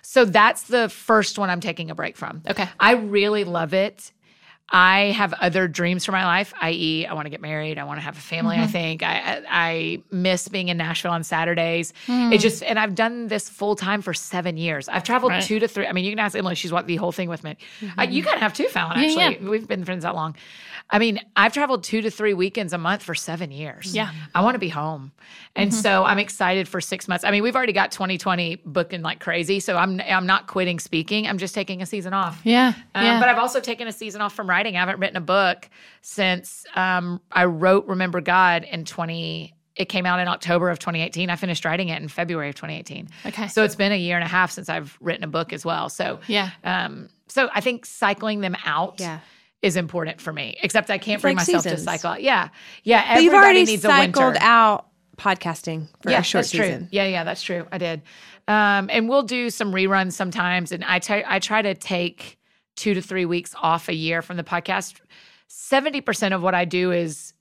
so 0.01 0.25
that's 0.25 0.63
the 0.63 0.90
first 0.90 1.38
one 1.38 1.50
I'm 1.50 1.62
taking 1.62 1.92
a 1.92 1.96
break 1.96 2.18
from. 2.18 2.42
Okay. 2.50 2.68
I 2.80 2.94
really 2.94 3.44
love 3.44 3.74
it. 3.74 4.12
I 4.72 5.06
have 5.18 5.34
other 5.34 5.68
dreams 5.68 6.06
for 6.06 6.12
my 6.12 6.25
life, 6.25 6.54
i.e., 6.62 7.04
I 7.07 7.13
want 7.13 7.25
to 7.25 7.31
get 7.31 7.42
married. 7.42 7.80
I 7.80 7.86
want 7.86 7.98
to 7.98 8.04
have 8.04 8.16
a 8.16 8.22
family. 8.22 8.56
Mm-hmm. 8.56 8.63
I 8.66 8.68
think 8.68 9.01
I, 9.01 9.42
I 9.50 10.04
miss 10.12 10.48
being 10.48 10.69
in 10.69 10.78
Nashville 10.78 11.10
on 11.12 11.24
Saturdays. 11.24 11.92
Hmm. 12.06 12.31
It 12.31 12.38
just 12.38 12.62
and 12.62 12.78
I've 12.78 12.94
done 12.94 13.30
this 13.30 13.50
full 13.50 13.75
time 13.75 14.04
for 14.04 14.13
seven 14.13 14.57
years. 14.57 14.88
I've 14.88 15.04
traveled 15.04 15.31
Right. 15.31 15.40
Mm-hmm. 15.42 15.48
two 15.48 15.60
to 15.62 15.68
three. 15.68 15.88
I 15.88 15.92
mean, 15.92 16.06
you 16.06 16.12
can 16.12 16.19
ask 16.19 16.38
Emily; 16.38 16.54
she's 16.54 16.72
what 16.72 16.86
the 16.86 16.98
whole 16.98 17.12
thing 17.12 17.30
with 17.30 17.44
me. 17.44 17.57
Uh, 17.98 18.04
you 18.04 18.22
kind 18.22 18.36
of 18.36 18.42
have 18.42 18.54
too, 18.54 18.68
Fallon. 18.68 19.00
Yeah, 19.00 19.06
Actually, 19.07 19.44
yeah. 19.44 19.50
we've 19.50 19.68
been 19.68 19.86
friends 19.86 20.04
that 20.04 20.13
long. 20.13 20.36
I 20.91 20.97
mean, 20.97 21.19
I've 21.36 21.53
traveled 21.53 21.83
two 21.83 22.01
to 22.01 22.09
three 22.09 22.33
weekends 22.33 22.74
a 22.74 22.77
month 22.77 23.03
for 23.03 23.13
seven 23.13 23.51
years. 23.51 23.94
Yeah. 23.94 24.07
Mm-hmm. 24.07 24.18
I 24.36 24.41
want 24.41 24.56
to 24.56 24.59
be 24.59 24.69
home, 24.69 25.12
and 25.56 25.74
so 25.74 26.03
I'm 26.03 26.18
excited 26.18 26.68
for 26.68 26.81
six 26.81 27.07
months. 27.07 27.24
I 27.24 27.30
mean, 27.31 27.44
we've 27.44 27.56
already 27.56 27.74
got 27.74 27.91
2020 27.91 28.57
booking 28.65 29.01
like 29.03 29.19
crazy, 29.19 29.59
so 29.59 29.77
I'm 29.77 30.01
I'm 30.01 30.25
not 30.25 30.47
quitting 30.47 30.80
speaking. 30.80 31.27
I'm 31.27 31.38
just 31.38 31.53
taking 31.53 31.81
a 31.81 31.86
season 31.86 32.13
off. 32.13 32.41
yeah, 32.44 32.74
Um, 32.95 33.06
yeah. 33.06 33.19
But 33.19 33.30
I've 33.30 33.38
also 33.38 33.59
taken 33.59 33.88
a 33.88 33.91
season 33.91 34.21
off 34.21 34.33
from 34.33 34.50
writing. 34.50 34.77
I 34.77 34.80
haven't 34.80 35.00
written 35.00 35.18
a 35.18 35.21
book 35.21 35.69
since 36.01 36.65
um, 36.75 37.21
I 37.31 37.45
wrote 37.45 37.86
Remember 37.88 38.21
God 38.21 38.63
in 38.63 38.86
20. 38.86 39.53
It 39.75 39.86
came 39.86 40.06
out 40.06 40.19
in 40.19 40.27
October 40.27 40.69
of 40.69 40.80
2018. 40.80 41.30
I 41.30 41.36
finished 41.38 41.63
writing 41.63 41.88
it 41.89 42.01
in 42.01 42.09
February 42.09 42.50
of 42.50 42.56
2018. 42.56 43.07
Okay. 43.27 43.47
So 43.47 43.63
it's 43.63 43.75
been 43.75 43.94
a 43.94 43.97
year 43.97 44.18
and 44.18 44.25
a 44.25 44.27
half 44.27 44.51
since 44.51 44.68
I've 44.68 44.97
written 45.00 45.24
a 45.24 45.27
book 45.27 45.53
as 45.53 45.63
well. 45.63 45.88
So 45.88 46.19
Yeah. 46.27 46.50
Um, 46.65 47.09
so 47.27 47.50
I 47.53 47.62
think 47.62 47.86
cycling 47.86 48.41
them 48.41 48.57
out. 48.65 48.95
Yeah. 49.00 49.19
Is 49.61 49.75
important 49.75 50.21
for 50.21 50.31
me. 50.31 50.56
Except 50.63 50.89
I 50.89 50.97
can't 50.97 51.15
It's 51.15 51.21
bring 51.21 51.35
like 51.35 51.47
myself 51.47 51.63
seasons. 51.63 51.81
to 51.81 51.85
cycle. 51.85 52.11
out. 52.11 52.21
Yeah, 52.23 52.50
yeah. 52.83 53.15
But 53.15 53.23
you've 53.23 53.33
everybody 53.33 53.57
already 53.57 53.65
needs 53.65 53.81
cycled 53.81 54.38
out 54.39 54.88
podcasting 55.17 55.88
for 56.01 56.11
yeah, 56.11 56.19
a 56.19 56.23
short 56.23 56.44
that's 56.44 56.51
true. 56.51 56.63
season. 56.65 56.88
Yeah, 56.91 57.06
yeah, 57.07 57.23
that's 57.25 57.41
true. 57.41 57.67
I 57.71 57.77
did. 57.77 58.01
Um, 58.47 58.89
and 58.89 59.09
we'll 59.09 59.23
do 59.23 59.50
some 59.50 59.73
reruns 59.73 60.13
sometimes. 60.13 60.71
And 60.71 60.83
I 60.85 61.00
try- 61.00 61.25
I 61.27 61.39
try 61.39 61.61
to 61.61 61.75
take 61.75 62.38
two 62.77 62.94
to 62.94 63.01
three 63.01 63.25
weeks 63.25 63.53
off 63.61 63.89
a 63.89 63.94
year 63.94 64.21
from 64.21 64.38
the 64.38 64.44
podcast. 64.44 65.01
70% 65.50 66.33
of 66.33 66.41
what 66.41 66.55
I 66.55 66.65
do 66.65 66.91
is 66.91 67.33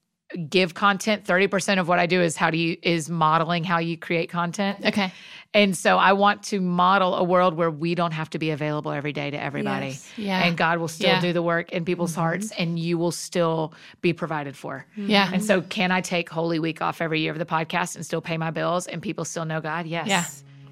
give 0.50 0.75
content. 0.75 1.25
30% 1.25 1.79
of 1.79 1.88
what 1.88 1.99
I 1.99 2.06
do 2.06 2.21
is 2.21 2.37
how 2.37 2.50
do 2.50 2.59
you 2.59 2.76
is 2.82 3.09
modeling 3.09 3.64
how 3.64 3.79
you 3.79 3.97
create 3.97 4.29
content. 4.29 4.79
okay. 4.85 5.12
And 5.55 5.75
so 5.77 5.97
I 5.97 6.12
want 6.12 6.43
to 6.45 6.61
model 6.61 7.15
a 7.15 7.25
world 7.25 7.55
where 7.55 7.71
we 7.71 7.95
don't 7.95 8.12
have 8.12 8.29
to 8.31 8.39
be 8.39 8.50
available 8.50 8.91
every 8.93 9.15
day 9.15 9.31
to 9.31 9.43
everybody. 9.43 9.87
Yes. 9.89 10.12
Yeah. 10.19 10.45
And 10.45 10.59
God 10.59 10.79
will 10.79 10.89
still 10.89 11.09
Yeah. 11.09 11.21
do 11.23 11.33
the 11.33 11.41
work 11.43 11.73
in 11.73 11.87
people's 11.87 12.12
mm-hmm. 12.12 12.21
hearts 12.21 12.53
and 12.59 12.79
you 12.79 12.99
will 12.99 13.12
still 13.12 13.73
be 14.03 14.12
provided 14.12 14.56
for. 14.56 14.85
Mm-hmm. 14.97 15.11
Yeah. 15.11 15.31
And 15.33 15.43
so 15.43 15.62
can 15.62 15.91
I 15.91 16.03
take 16.03 16.29
Holy 16.29 16.59
Week 16.59 16.83
off 16.83 17.00
every 17.00 17.21
year 17.21 17.33
of 17.33 17.39
the 17.39 17.47
podcast 17.47 17.97
and 17.97 18.05
still 18.05 18.21
pay 18.21 18.37
my 18.37 18.50
bills 18.50 18.87
and 18.87 19.00
people 19.00 19.25
still 19.25 19.47
know 19.47 19.61
God? 19.62 19.87
Yes. 19.87 20.06
Yeah. 20.06 20.25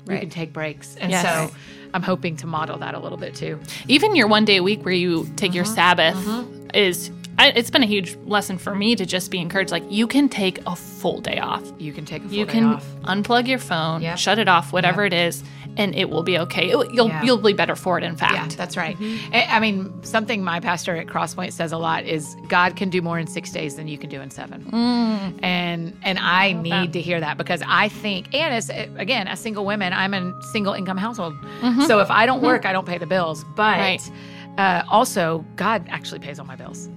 You 0.07 0.13
Right. 0.13 0.21
can 0.21 0.31
take 0.31 0.53
breaks. 0.53 0.95
And 0.97 1.11
Yes. 1.11 1.25
so 1.25 1.57
I'm 1.95 2.03
hoping 2.03 2.37
to 2.39 2.47
model 2.47 2.77
that 2.79 2.95
a 2.95 2.99
little 2.99 3.19
bit 3.19 3.35
too. 3.35 3.59
Even 3.89 4.15
your 4.15 4.29
one 4.29 4.45
day 4.45 4.57
a 4.57 4.63
week 4.63 4.85
where 4.85 4.95
you 4.95 5.27
take 5.37 5.55
your 5.55 5.65
Uh-huh. 5.65 5.75
Sabbath 5.75 6.17
uh-huh. 6.17 6.45
is. 6.75 7.11
I, 7.39 7.49
it's 7.49 7.71
been 7.71 7.83
a 7.83 7.87
huge 7.87 8.17
lesson 8.25 8.57
for 8.57 8.75
me 8.75 8.97
to 8.97 9.05
just 9.05 9.31
be 9.31 9.39
encouraged. 9.39 9.71
Like 9.71 9.85
you 9.91 10.07
can 10.07 10.29
take 10.29 10.59
a 10.67 10.75
full 10.75 11.21
day 11.21 11.39
off. 11.39 11.63
You 11.79 11.93
can 11.93 12.05
take 12.07 12.25
a 12.25 12.29
full 12.29 12.37
You 12.37 12.47
day 12.47 12.53
can 12.53 12.65
off. 12.75 12.87
unplug 13.05 13.47
your 13.47 13.59
phone, 13.59 14.01
Yep. 14.03 14.17
shut 14.19 14.39
it 14.39 14.49
off, 14.49 14.73
whatever 14.73 15.05
it 15.05 15.13
is, 15.13 15.45
and 15.77 15.95
it 15.95 16.09
will 16.09 16.23
be 16.23 16.39
okay. 16.39 16.71
It- 16.71 16.95
you'll 16.95 17.09
Yeah. 17.09 17.23
you'll 17.23 17.37
be 17.37 17.53
better 17.53 17.77
for 17.77 17.99
it. 17.99 18.05
In 18.05 18.17
fact, 18.17 18.33
Yeah, 18.35 18.47
that's 18.57 18.77
right. 18.79 18.99
Mm-hmm. 18.99 19.35
I 19.35 19.57
I 19.57 19.61
mean, 19.61 19.93
something 20.03 20.43
my 20.43 20.61
pastor 20.61 20.97
at 20.97 21.09
Crosspoint 21.09 21.53
says 21.53 21.73
a 21.73 21.77
lot 21.77 22.05
is 22.05 22.35
God 22.49 22.75
can 22.75 22.89
do 22.89 23.03
more 23.03 23.19
in 23.19 23.27
six 23.27 23.51
days 23.53 23.77
than 23.77 23.87
you 23.87 23.99
can 23.99 24.09
do 24.09 24.23
in 24.23 24.31
seven. 24.31 24.65
Mm. 24.71 25.39
And 25.45 25.99
and 26.05 26.19
I 26.19 26.53
need 26.53 26.95
to 26.95 27.03
hear 27.03 27.21
that 27.21 27.37
because 27.37 27.63
I 27.67 27.89
think, 27.91 28.35
and 28.35 28.55
as 28.55 28.71
again, 28.97 29.29
as 29.29 29.41
single 29.41 29.67
women, 29.67 29.93
I'm 29.93 30.15
in 30.15 30.35
single 30.53 30.73
income 30.73 30.97
household. 30.97 31.35
Mm-hmm. 31.61 31.83
So 31.83 32.01
if 32.01 32.11
I 32.11 32.25
don't 32.25 32.39
mm-hmm. 32.39 32.47
work, 32.47 32.65
I 32.65 32.73
don't 32.73 32.87
pay 32.87 32.97
the 32.97 33.07
bills. 33.07 33.45
But 33.57 33.79
Right. 33.79 34.11
uh, 34.57 34.83
also, 34.89 35.45
God 35.57 35.85
actually 35.91 36.21
pays 36.21 36.39
all 36.39 36.47
my 36.47 36.57
bills. 36.57 36.89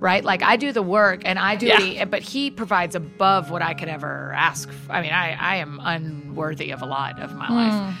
Right, 0.00 0.22
like 0.24 0.42
I 0.44 0.56
do 0.56 0.70
the 0.72 0.82
work 0.82 1.22
and 1.24 1.38
I 1.40 1.56
do 1.56 1.66
Yeah. 1.66 1.80
the, 1.80 2.04
but 2.04 2.22
He 2.22 2.50
provides 2.52 2.94
above 2.94 3.50
what 3.50 3.62
I 3.62 3.74
could 3.74 3.88
ever 3.88 4.32
ask. 4.36 4.68
I 4.88 5.02
mean, 5.02 5.12
I 5.12 5.36
I 5.40 5.56
am 5.56 5.80
unworthy 5.82 6.70
of 6.70 6.82
a 6.82 6.86
lot 6.86 7.18
of 7.20 7.34
my 7.34 7.48
life, 7.48 7.96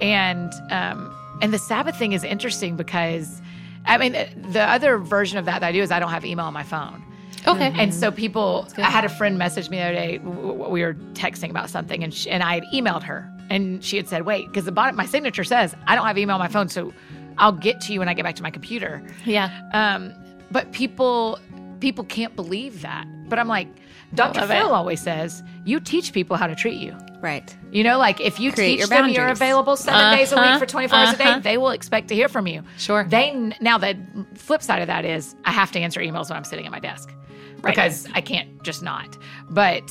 and 0.00 0.52
um, 0.70 1.14
and 1.42 1.52
the 1.52 1.58
Sabbath 1.58 1.96
thing 1.98 2.12
is 2.12 2.24
interesting 2.24 2.76
because, 2.76 3.42
I 3.84 3.98
mean, 3.98 4.12
the 4.52 4.62
other 4.62 4.96
version 4.98 5.38
of 5.38 5.44
that 5.44 5.60
that 5.60 5.68
I 5.68 5.72
do 5.72 5.82
is 5.82 5.90
I 5.90 6.00
don't 6.00 6.10
have 6.10 6.24
email 6.24 6.46
on 6.46 6.54
my 6.54 6.62
phone. 6.62 7.02
okay. 7.46 7.72
And 7.76 7.92
so 7.92 8.10
people, 8.12 8.68
I 8.78 8.82
had 8.90 9.04
a 9.04 9.08
friend 9.08 9.36
message 9.36 9.68
me 9.68 9.76
the 9.78 9.82
other 9.84 9.94
day. 9.94 10.18
We 10.18 10.82
were 10.82 10.94
texting 11.14 11.50
about 11.50 11.68
something, 11.70 12.02
and 12.04 12.14
she, 12.14 12.30
and 12.30 12.42
I 12.42 12.54
had 12.54 12.64
emailed 12.72 13.02
her, 13.02 13.30
and 13.50 13.84
she 13.84 13.96
had 13.98 14.08
said, 14.08 14.24
"Wait, 14.24 14.46
because 14.48 14.64
the 14.64 14.72
bottom, 14.72 14.96
my 14.96 15.06
signature 15.06 15.44
says 15.44 15.74
I 15.86 15.96
don't 15.96 16.06
have 16.06 16.16
email 16.16 16.34
on 16.36 16.40
my 16.40 16.48
phone, 16.48 16.68
so 16.68 16.92
I'll 17.38 17.52
get 17.52 17.80
to 17.82 17.92
you 17.92 17.98
when 17.98 18.08
I 18.08 18.14
get 18.14 18.22
back 18.24 18.36
to 18.36 18.42
my 18.42 18.50
computer." 18.50 19.02
yeah, 19.26 19.50
Um, 19.74 20.14
but 20.52 20.72
people, 20.72 21.38
people 21.80 22.04
can't 22.04 22.36
believe 22.36 22.82
that. 22.82 23.06
But 23.28 23.38
I'm 23.38 23.48
like, 23.48 23.68
Dr. 24.14 24.46
Phil 24.46 24.68
it. 24.68 24.72
always 24.72 25.00
says, 25.00 25.42
"You 25.64 25.80
teach 25.80 26.12
people 26.12 26.36
how 26.36 26.46
to 26.46 26.54
treat 26.54 26.78
you." 26.78 26.94
Right. 27.22 27.56
You 27.70 27.82
know, 27.84 27.98
like 27.98 28.20
if 28.20 28.38
you 28.40 28.52
Create 28.52 28.66
teach 28.72 28.78
your 28.80 28.88
them 28.88 29.08
you're 29.08 29.28
available 29.28 29.76
7 29.76 30.16
days 30.18 30.32
a 30.32 30.36
Uh-huh, 30.36 30.50
week 30.52 30.58
for 30.58 30.66
24 30.66 30.98
hours 30.98 31.08
a 31.10 31.12
uh-huh. 31.22 31.34
day, 31.36 31.40
they 31.40 31.56
will 31.56 31.70
expect 31.70 32.08
to 32.08 32.14
hear 32.14 32.28
from 32.28 32.46
you. 32.46 32.62
Sure. 32.76 33.04
They 33.04 33.32
now 33.60 33.78
the 33.78 33.96
flip 34.34 34.60
side 34.62 34.80
of 34.82 34.88
that 34.88 35.04
is 35.04 35.34
I 35.44 35.52
have 35.52 35.70
to 35.72 35.78
answer 35.80 36.00
emails 36.00 36.28
when 36.28 36.36
I'm 36.36 36.44
sitting 36.44 36.66
at 36.66 36.72
my 36.72 36.80
desk 36.80 37.14
Right. 37.62 37.74
because 37.74 38.08
I 38.14 38.20
can't 38.20 38.62
just 38.64 38.82
not. 38.82 39.16
But 39.50 39.82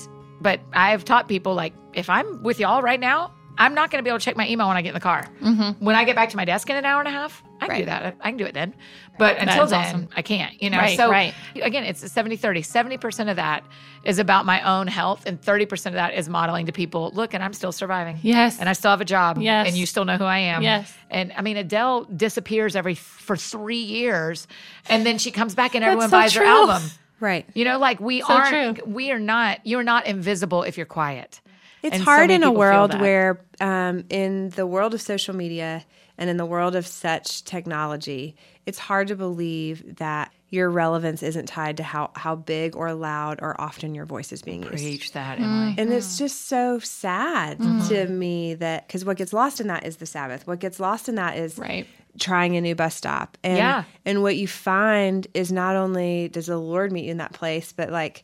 but 0.41 0.59
I've 0.73 1.03
taught 1.05 1.27
people 1.27 1.55
like 1.55 1.73
if 1.93 2.09
I'm 2.09 2.43
with 2.43 2.59
y'all 2.59 2.81
right 2.81 2.99
now, 2.99 3.33
I'm 3.57 3.73
not 3.73 3.91
going 3.91 3.99
to 3.99 4.03
be 4.03 4.09
able 4.09 4.19
to 4.19 4.25
check 4.25 4.35
my 4.37 4.47
email 4.47 4.67
when 4.67 4.77
I 4.77 4.81
get 4.81 4.89
in 4.89 4.93
the 4.95 4.99
car. 4.99 5.25
Mm-hmm. 5.41 5.83
When 5.83 5.95
I 5.95 6.03
get 6.03 6.15
back 6.15 6.29
to 6.29 6.37
my 6.37 6.45
desk 6.45 6.69
in 6.69 6.75
an 6.75 6.85
hour 6.85 6.99
and 6.99 7.07
a 7.07 7.11
half, 7.11 7.41
I 7.61 7.67
can 7.67 7.79
do 7.79 7.85
that. 7.85 8.15
I 8.19 8.29
can 8.29 8.37
do 8.37 8.45
it 8.45 8.53
then. 8.53 8.73
But 9.17 9.37
until 9.37 9.67
then, 9.67 9.85
awesome. 9.85 10.09
I 10.15 10.21
can't. 10.21 10.61
You 10.61 10.69
know. 10.69 10.77
Right, 10.77 10.97
so 10.97 11.09
right. 11.09 11.33
again, 11.55 11.83
it's 11.83 12.01
a 12.03 12.09
70 12.09 12.37
30. 12.37 12.61
70% 12.63 13.29
of 13.29 13.35
that 13.35 13.63
is 14.03 14.19
about 14.19 14.45
my 14.45 14.61
own 14.61 14.87
health, 14.87 15.25
and 15.25 15.39
30% 15.39 15.87
of 15.87 15.93
that 15.93 16.15
is 16.15 16.27
modeling 16.27 16.65
to 16.65 16.71
people 16.71 17.11
look, 17.13 17.33
and 17.33 17.43
I'm 17.43 17.53
still 17.53 17.71
surviving. 17.71 18.17
Yes. 18.23 18.59
And 18.59 18.67
I 18.67 18.73
still 18.73 18.91
have 18.91 19.01
a 19.01 19.05
job. 19.05 19.37
Yes. 19.39 19.67
And 19.67 19.77
you 19.77 19.85
still 19.85 20.05
know 20.05 20.17
who 20.17 20.23
I 20.23 20.39
am. 20.39 20.63
Yes. 20.63 20.91
And 21.09 21.31
I 21.37 21.41
mean, 21.41 21.57
Adele 21.57 22.05
disappears 22.05 22.75
every 22.75 22.95
for 22.95 23.37
three 23.37 23.83
years, 23.83 24.47
and 24.89 25.05
then 25.05 25.17
she 25.17 25.29
comes 25.31 25.53
back 25.53 25.75
and 25.75 25.83
everyone 25.83 26.09
so 26.09 26.17
buys 26.17 26.33
her 26.33 26.43
album. 26.43 26.81
Right. 27.19 27.45
You 27.53 27.65
know, 27.65 27.77
like 27.77 27.99
we 27.99 28.21
So 28.21 28.33
aren't, 28.33 28.77
true. 28.79 28.91
we 28.91 29.11
are 29.11 29.19
not, 29.19 29.59
you're 29.63 29.83
not 29.83 30.07
invisible 30.07 30.63
if 30.63 30.75
you're 30.75 30.87
quiet. 30.87 31.39
It's 31.83 31.95
And 31.95 32.03
hard 32.03 32.29
many 32.29 32.35
in 32.35 32.43
a 32.43 32.51
world 32.51 32.99
where, 32.99 33.39
um, 33.59 34.05
in 34.09 34.49
the 34.49 34.65
world 34.65 34.95
of 34.95 35.01
social 35.01 35.35
media 35.35 35.85
and 36.21 36.29
in 36.29 36.37
the 36.37 36.45
world 36.45 36.75
of 36.75 36.85
such 36.87 37.43
technology, 37.43 38.35
it's 38.65 38.77
hard 38.79 39.07
to 39.09 39.15
believe 39.15 39.97
that 39.97 40.31
your 40.49 40.69
relevance 40.69 41.23
isn't 41.23 41.47
tied 41.47 41.77
to 41.77 41.83
how, 41.83 42.11
how 42.15 42.35
big 42.35 42.75
or 42.75 42.93
loud 42.93 43.39
or 43.41 43.59
often 43.59 43.95
your 43.95 44.05
voice 44.05 44.31
is 44.31 44.41
being 44.41 44.61
used. 44.63 44.73
Preach 44.83 45.11
that. 45.13 45.39
Emily. 45.39 45.75
And 45.77 45.91
it's 45.91 46.17
just 46.17 46.47
so 46.47 46.77
sad 46.79 47.57
Mm-hmm. 47.57 47.87
to 47.87 48.07
me 48.07 48.53
that 48.55 48.85
because 48.87 49.03
what 49.03 49.17
gets 49.17 49.33
lost 49.33 49.59
in 49.61 49.67
that 49.67 49.85
is 49.85 49.97
the 49.97 50.05
Sabbath. 50.05 50.45
What 50.45 50.59
gets 50.59 50.79
lost 50.79 51.09
in 51.09 51.15
that 51.15 51.37
is 51.37 51.57
Right. 51.57 51.87
trying 52.19 52.55
a 52.57 52.61
new 52.61 52.75
bus 52.75 52.95
stop. 52.95 53.37
And, 53.43 53.57
Yeah. 53.57 53.83
And 54.05 54.21
what 54.21 54.35
you 54.35 54.47
find 54.47 55.25
is 55.33 55.51
not 55.51 55.75
only 55.75 56.27
does 56.29 56.45
the 56.47 56.57
Lord 56.57 56.91
meet 56.91 57.05
you 57.05 57.11
in 57.11 57.17
that 57.17 57.33
place, 57.33 57.71
but 57.73 57.89
like 57.89 58.23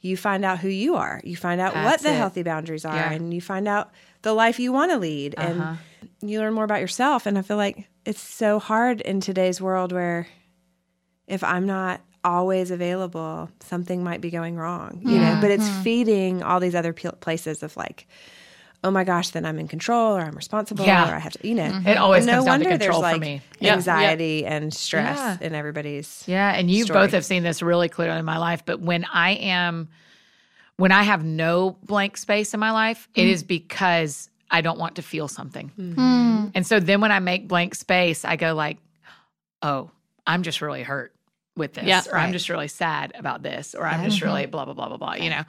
you 0.00 0.16
find 0.16 0.44
out 0.44 0.58
who 0.58 0.68
you 0.68 0.96
are. 0.96 1.20
You 1.24 1.36
find 1.36 1.60
out 1.60 1.74
what 1.74 2.00
the 2.02 2.10
it. 2.10 2.16
healthy 2.16 2.42
boundaries 2.42 2.84
are, 2.84 2.94
Yeah. 2.94 3.06
Uh-huh. 3.06 3.14
and 3.14 3.32
you 3.34 3.40
find 3.40 3.66
out 3.66 3.90
the 4.22 4.32
life 4.34 4.60
you 4.60 4.72
want 4.72 4.90
to 4.92 4.98
lead, 4.98 5.34
and 5.38 5.78
you 6.28 6.40
learn 6.40 6.54
more 6.54 6.64
about 6.64 6.80
yourself. 6.80 7.26
And 7.26 7.38
I 7.38 7.42
feel 7.42 7.56
like 7.56 7.88
it's 8.04 8.20
so 8.20 8.58
hard 8.58 9.00
in 9.00 9.20
today's 9.20 9.60
world 9.60 9.92
where 9.92 10.26
if 11.26 11.42
I'm 11.44 11.66
not 11.66 12.00
always 12.24 12.70
available, 12.70 13.50
something 13.60 14.04
might 14.04 14.20
be 14.20 14.30
going 14.30 14.56
wrong, 14.56 15.00
you 15.04 15.18
know. 15.18 15.38
But 15.40 15.50
it's 15.50 15.68
hmm. 15.68 15.82
feeding 15.82 16.42
all 16.42 16.60
these 16.60 16.74
other 16.74 16.92
places 16.92 17.62
of 17.62 17.76
like, 17.76 18.06
oh 18.84 18.90
my 18.90 19.04
gosh, 19.04 19.30
then 19.30 19.46
I'm 19.46 19.58
in 19.58 19.68
control 19.68 20.16
or 20.16 20.20
I'm 20.20 20.34
responsible 20.34 20.84
Yeah. 20.84 21.10
or 21.10 21.14
I 21.14 21.18
have 21.18 21.32
to, 21.34 21.46
you 21.46 21.54
know. 21.54 21.70
Mm-hmm. 21.70 21.86
It 21.86 21.96
always 21.98 22.26
no 22.26 22.34
comes 22.34 22.44
down 22.46 22.60
to 22.60 22.64
wonder 22.66 22.78
control 22.78 23.00
there's 23.00 23.12
for 23.12 23.18
like 23.18 23.20
me. 23.20 23.40
Yeah. 23.60 23.74
anxiety 23.74 24.44
and 24.44 24.74
stress 24.74 25.18
Yeah. 25.18 25.38
in 25.40 25.54
everybody's. 25.54 26.24
Yeah, 26.26 26.52
and 26.52 26.70
you 26.70 26.84
story. 26.84 27.00
both 27.00 27.12
have 27.12 27.24
seen 27.24 27.44
this 27.44 27.62
really 27.62 27.88
clearly 27.88 28.18
in 28.18 28.24
my 28.24 28.38
life. 28.38 28.64
But 28.64 28.80
when 28.80 29.04
I 29.04 29.32
am, 29.32 29.88
when 30.76 30.90
I 30.90 31.04
have 31.04 31.24
no 31.24 31.76
blank 31.84 32.16
space 32.16 32.54
in 32.54 32.60
my 32.60 32.72
life, 32.72 33.08
it 33.14 33.22
mm-hmm. 33.22 33.30
is 33.30 33.42
because 33.44 34.28
I 34.52 34.60
don't 34.60 34.78
want 34.78 34.96
to 34.96 35.02
feel 35.02 35.26
something. 35.28 35.72
Mm-hmm. 35.78 36.48
And 36.54 36.66
so 36.66 36.78
then 36.78 37.00
when 37.00 37.10
I 37.10 37.18
make 37.18 37.48
blank 37.48 37.74
space, 37.74 38.24
I 38.24 38.36
go 38.36 38.54
like, 38.54 38.76
"Oh, 39.62 39.90
I'm 40.26 40.42
just 40.42 40.60
really 40.60 40.82
hurt 40.82 41.14
with 41.56 41.74
this, 41.74 41.84
Yeah, 41.84 42.02
or 42.10 42.16
I'm 42.16 42.32
just 42.32 42.48
really 42.48 42.68
sad 42.68 43.12
about 43.14 43.42
this, 43.42 43.74
or 43.74 43.84
I'm 43.86 44.04
just 44.08 44.22
really 44.22 44.42
mm-hmm. 44.42 44.50
blah 44.50 44.64
blah 44.66 44.74
blah 44.74 44.88
blah 44.88 44.96
blah." 44.98 45.14
You 45.14 45.30
know, 45.30 45.42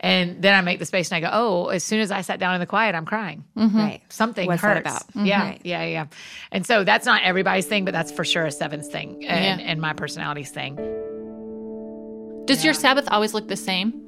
and 0.00 0.42
then 0.42 0.54
I 0.54 0.60
make 0.60 0.78
the 0.80 0.86
space 0.86 1.10
and 1.10 1.24
I 1.24 1.28
go, 1.28 1.32
"Oh, 1.32 1.68
as 1.68 1.84
soon 1.84 2.00
as 2.00 2.10
I 2.10 2.20
sat 2.22 2.40
down 2.40 2.54
in 2.54 2.60
the 2.60 2.66
quiet, 2.66 2.94
I'm 2.96 3.06
crying." 3.06 3.44
Mm-hmm. 3.56 3.78
Right. 3.78 4.02
something 4.08 4.46
What's 4.46 4.60
hurts. 4.62 4.82
that 4.84 5.04
about? 5.14 5.26
Yeah, 5.26 5.42
Right. 5.42 5.60
yeah, 5.64 5.84
yeah. 5.84 6.06
And 6.52 6.66
so 6.66 6.82
that's 6.84 7.06
not 7.06 7.22
everybody's 7.22 7.66
thing, 7.66 7.84
but 7.84 7.92
that's 7.92 8.10
for 8.12 8.24
sure 8.24 8.44
a 8.46 8.50
sevens 8.50 8.88
thing 8.88 9.24
and, 9.26 9.60
Yeah. 9.60 9.66
and 9.68 9.80
my 9.80 9.92
personality's 9.92 10.50
thing. 10.50 10.76
Does 12.46 12.64
your 12.64 12.74
Sabbath 12.74 13.06
always 13.10 13.34
look 13.34 13.46
the 13.46 13.56
same? 13.56 14.07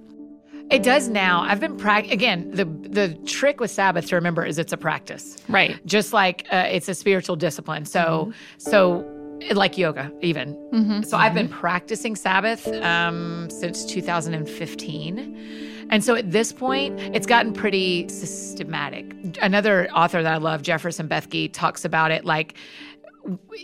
It 0.71 0.83
does 0.83 1.09
now. 1.09 1.43
I've 1.43 1.61
been 1.61 1.77
prac 1.77 2.11
again. 2.11 2.50
The 2.53 2.65
the 2.65 3.15
trick 3.27 3.61
with 3.61 3.71
Sabbath 3.71 4.07
to 4.09 4.17
remember 4.17 4.45
is 4.45 4.59
it's 4.59 4.73
a 4.73 4.77
practice, 4.77 5.37
Right. 5.49 5.85
just 5.87 6.12
like 6.12 6.47
uh, 6.53 6.67
it's 6.71 6.89
a 6.89 6.95
spiritual 6.95 7.37
discipline. 7.37 7.85
So 7.87 8.33
so 8.59 9.07
like 9.55 9.79
yoga 9.79 10.12
even. 10.21 11.03
So 11.09 11.17
I've 11.17 11.33
been 11.35 11.49
practicing 11.49 12.15
Sabbath 12.15 12.69
um, 12.83 13.49
since 13.50 13.85
2015. 13.87 15.87
And 15.93 16.05
so 16.05 16.15
at 16.15 16.31
this 16.31 16.53
point, 16.53 17.00
it's 17.17 17.27
gotten 17.27 17.53
pretty 17.53 18.07
systematic. 18.09 19.12
Another 19.43 19.91
author 19.91 20.23
that 20.23 20.33
I 20.33 20.37
love, 20.37 20.62
Jefferson 20.62 21.09
Bethke, 21.09 21.50
talks 21.53 21.85
about 21.85 22.12
it 22.12 22.25
like 22.25 22.55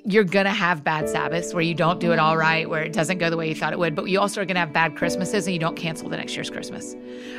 you're 0.04 0.24
gonna 0.24 0.50
have 0.50 0.84
bad 0.84 1.08
Sabbaths 1.08 1.54
where 1.54 1.62
you 1.62 1.74
don't 1.74 2.00
do 2.00 2.12
it 2.12 2.18
all 2.18 2.36
right, 2.36 2.68
where 2.68 2.82
it 2.82 2.92
doesn't 2.92 3.18
go 3.18 3.30
the 3.30 3.36
way 3.36 3.48
you 3.48 3.54
thought 3.54 3.72
it 3.72 3.78
would, 3.78 3.94
but 3.94 4.04
you 4.04 4.20
also 4.20 4.40
are 4.40 4.44
gonna 4.44 4.60
have 4.60 4.72
bad 4.72 4.96
Christmases 4.96 5.46
and 5.46 5.54
you 5.54 5.58
don't 5.60 5.76
cancel 5.76 6.08
the 6.08 6.16
next 6.16 6.34
year's 6.34 6.50
Christmas, 6.50 6.94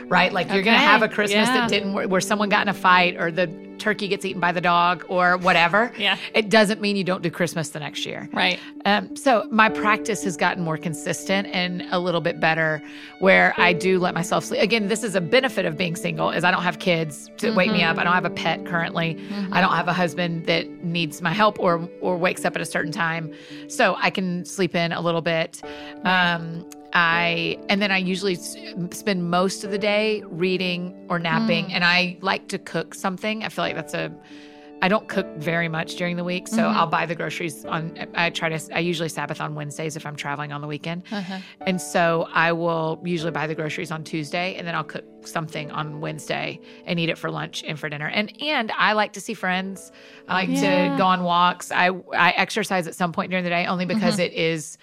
right? 0.07 0.33
Like 0.33 0.49
you're 0.49 0.63
gonna 0.63 0.77
have 0.77 1.03
a 1.03 1.09
Christmas 1.09 1.47
yeah. 1.47 1.59
that 1.59 1.69
didn't 1.69 1.93
where, 1.93 2.07
where 2.07 2.21
someone 2.21 2.49
got 2.49 2.63
in 2.63 2.69
a 2.69 2.73
fight 2.73 3.17
or 3.17 3.31
the 3.31 3.47
turkey 3.79 4.07
gets 4.07 4.25
eaten 4.25 4.39
by 4.41 4.51
the 4.51 4.61
dog 4.61 5.05
or 5.09 5.37
whatever. 5.37 5.91
Yeah. 5.97 6.17
it 6.33 6.49
doesn't 6.49 6.79
mean 6.79 6.95
you 6.95 7.03
don't 7.03 7.23
do 7.23 7.31
Christmas 7.31 7.69
the 7.69 7.79
next 7.79 8.05
year. 8.05 8.29
Right. 8.31 8.59
Um, 8.85 9.15
so 9.15 9.47
my 9.51 9.67
practice 9.67 10.23
has 10.23 10.37
gotten 10.37 10.63
more 10.63 10.77
consistent 10.77 11.47
and 11.51 11.81
a 11.91 11.99
little 11.99 12.21
bit 12.21 12.39
better 12.39 12.81
where 13.19 13.53
I 13.57 13.73
do 13.73 13.99
let 13.99 14.13
myself 14.13 14.43
sleep. 14.45 14.61
Again, 14.61 14.87
this 14.87 15.03
is 15.03 15.15
a 15.15 15.21
benefit 15.21 15.65
of 15.65 15.75
being 15.75 15.95
single 15.95 16.29
is 16.29 16.43
I 16.43 16.51
don't 16.51 16.61
have 16.63 16.79
kids 16.79 17.29
to 17.37 17.51
wake 17.53 17.71
me 17.71 17.83
up. 17.83 17.97
I 17.97 18.03
don't 18.03 18.13
have 18.13 18.25
a 18.25 18.29
pet 18.29 18.65
currently. 18.65 19.17
I 19.51 19.59
don't 19.59 19.73
have 19.73 19.87
a 19.87 19.93
husband 19.93 20.45
that 20.45 20.69
needs 20.83 21.21
my 21.21 21.33
help 21.33 21.59
or 21.59 21.89
or 22.01 22.15
wakes 22.17 22.45
up 22.45 22.55
at 22.55 22.61
a 22.61 22.65
certain 22.65 22.91
time. 22.91 23.33
So 23.67 23.95
I 23.97 24.09
can 24.09 24.45
sleep 24.45 24.75
in 24.75 24.91
a 24.91 25.01
little 25.01 25.21
bit. 25.21 25.61
Um, 26.03 26.65
I 26.93 27.57
and 27.69 27.81
then 27.81 27.91
I 27.91 27.97
usually 27.97 28.33
s- 28.33 28.55
spend 28.91 29.29
most 29.29 29.63
of 29.63 29.71
the 29.71 29.77
day 29.77 30.23
reading 30.27 30.95
or 31.09 31.19
napping 31.19 31.67
mm. 31.67 31.73
and 31.73 31.83
I 31.83 32.17
like 32.21 32.47
to 32.49 32.57
cook 32.57 32.93
something. 32.93 33.43
I 33.43 33.49
feel 33.49 33.63
like 33.63 33.75
that's 33.75 33.93
a 33.93 34.11
I 34.81 34.89
don't 34.89 35.07
cook 35.07 35.25
very 35.37 35.69
much 35.69 35.95
during 35.95 36.17
the 36.17 36.23
week, 36.23 36.47
so 36.47 36.63
I'll 36.63 36.81
mm-hmm. 36.81 36.91
buy 36.91 37.05
the 37.07 37.15
groceries 37.15 37.65
on. 37.65 37.97
I 38.13 38.29
try 38.29 38.49
to. 38.49 38.75
I 38.75 38.79
usually 38.79 39.09
Sabbath 39.09 39.41
on 39.41 39.55
Wednesdays 39.55 39.95
if 39.95 40.05
I'm 40.05 40.15
traveling 40.15 40.51
on 40.51 40.61
the 40.61 40.67
weekend, 40.67 41.03
uh-huh. 41.11 41.39
and 41.61 41.81
so 41.81 42.27
I 42.31 42.51
will 42.51 43.01
usually 43.03 43.31
buy 43.31 43.47
the 43.47 43.55
groceries 43.55 43.89
on 43.89 44.03
Tuesday, 44.03 44.55
and 44.55 44.67
then 44.67 44.75
I'll 44.75 44.83
cook 44.83 45.05
something 45.25 45.71
on 45.71 45.99
Wednesday 45.99 46.59
and 46.85 46.99
eat 46.99 47.09
it 47.09 47.17
for 47.17 47.31
lunch 47.31 47.63
and 47.63 47.79
for 47.79 47.89
dinner. 47.89 48.07
And 48.07 48.31
and 48.39 48.71
I 48.77 48.93
like 48.93 49.13
to 49.13 49.21
see 49.21 49.33
friends. 49.33 49.91
I 50.27 50.33
like 50.33 50.49
Yeah. 50.49 50.91
to 50.91 50.97
go 50.97 51.05
on 51.05 51.23
walks. 51.23 51.71
I 51.71 51.89
I 52.15 52.31
exercise 52.31 52.87
at 52.87 52.93
some 52.93 53.11
point 53.11 53.31
during 53.31 53.43
the 53.43 53.49
day 53.49 53.65
only 53.65 53.85
because 53.85 54.15
mm-hmm. 54.15 54.33
it 54.33 54.33
is 54.33 54.77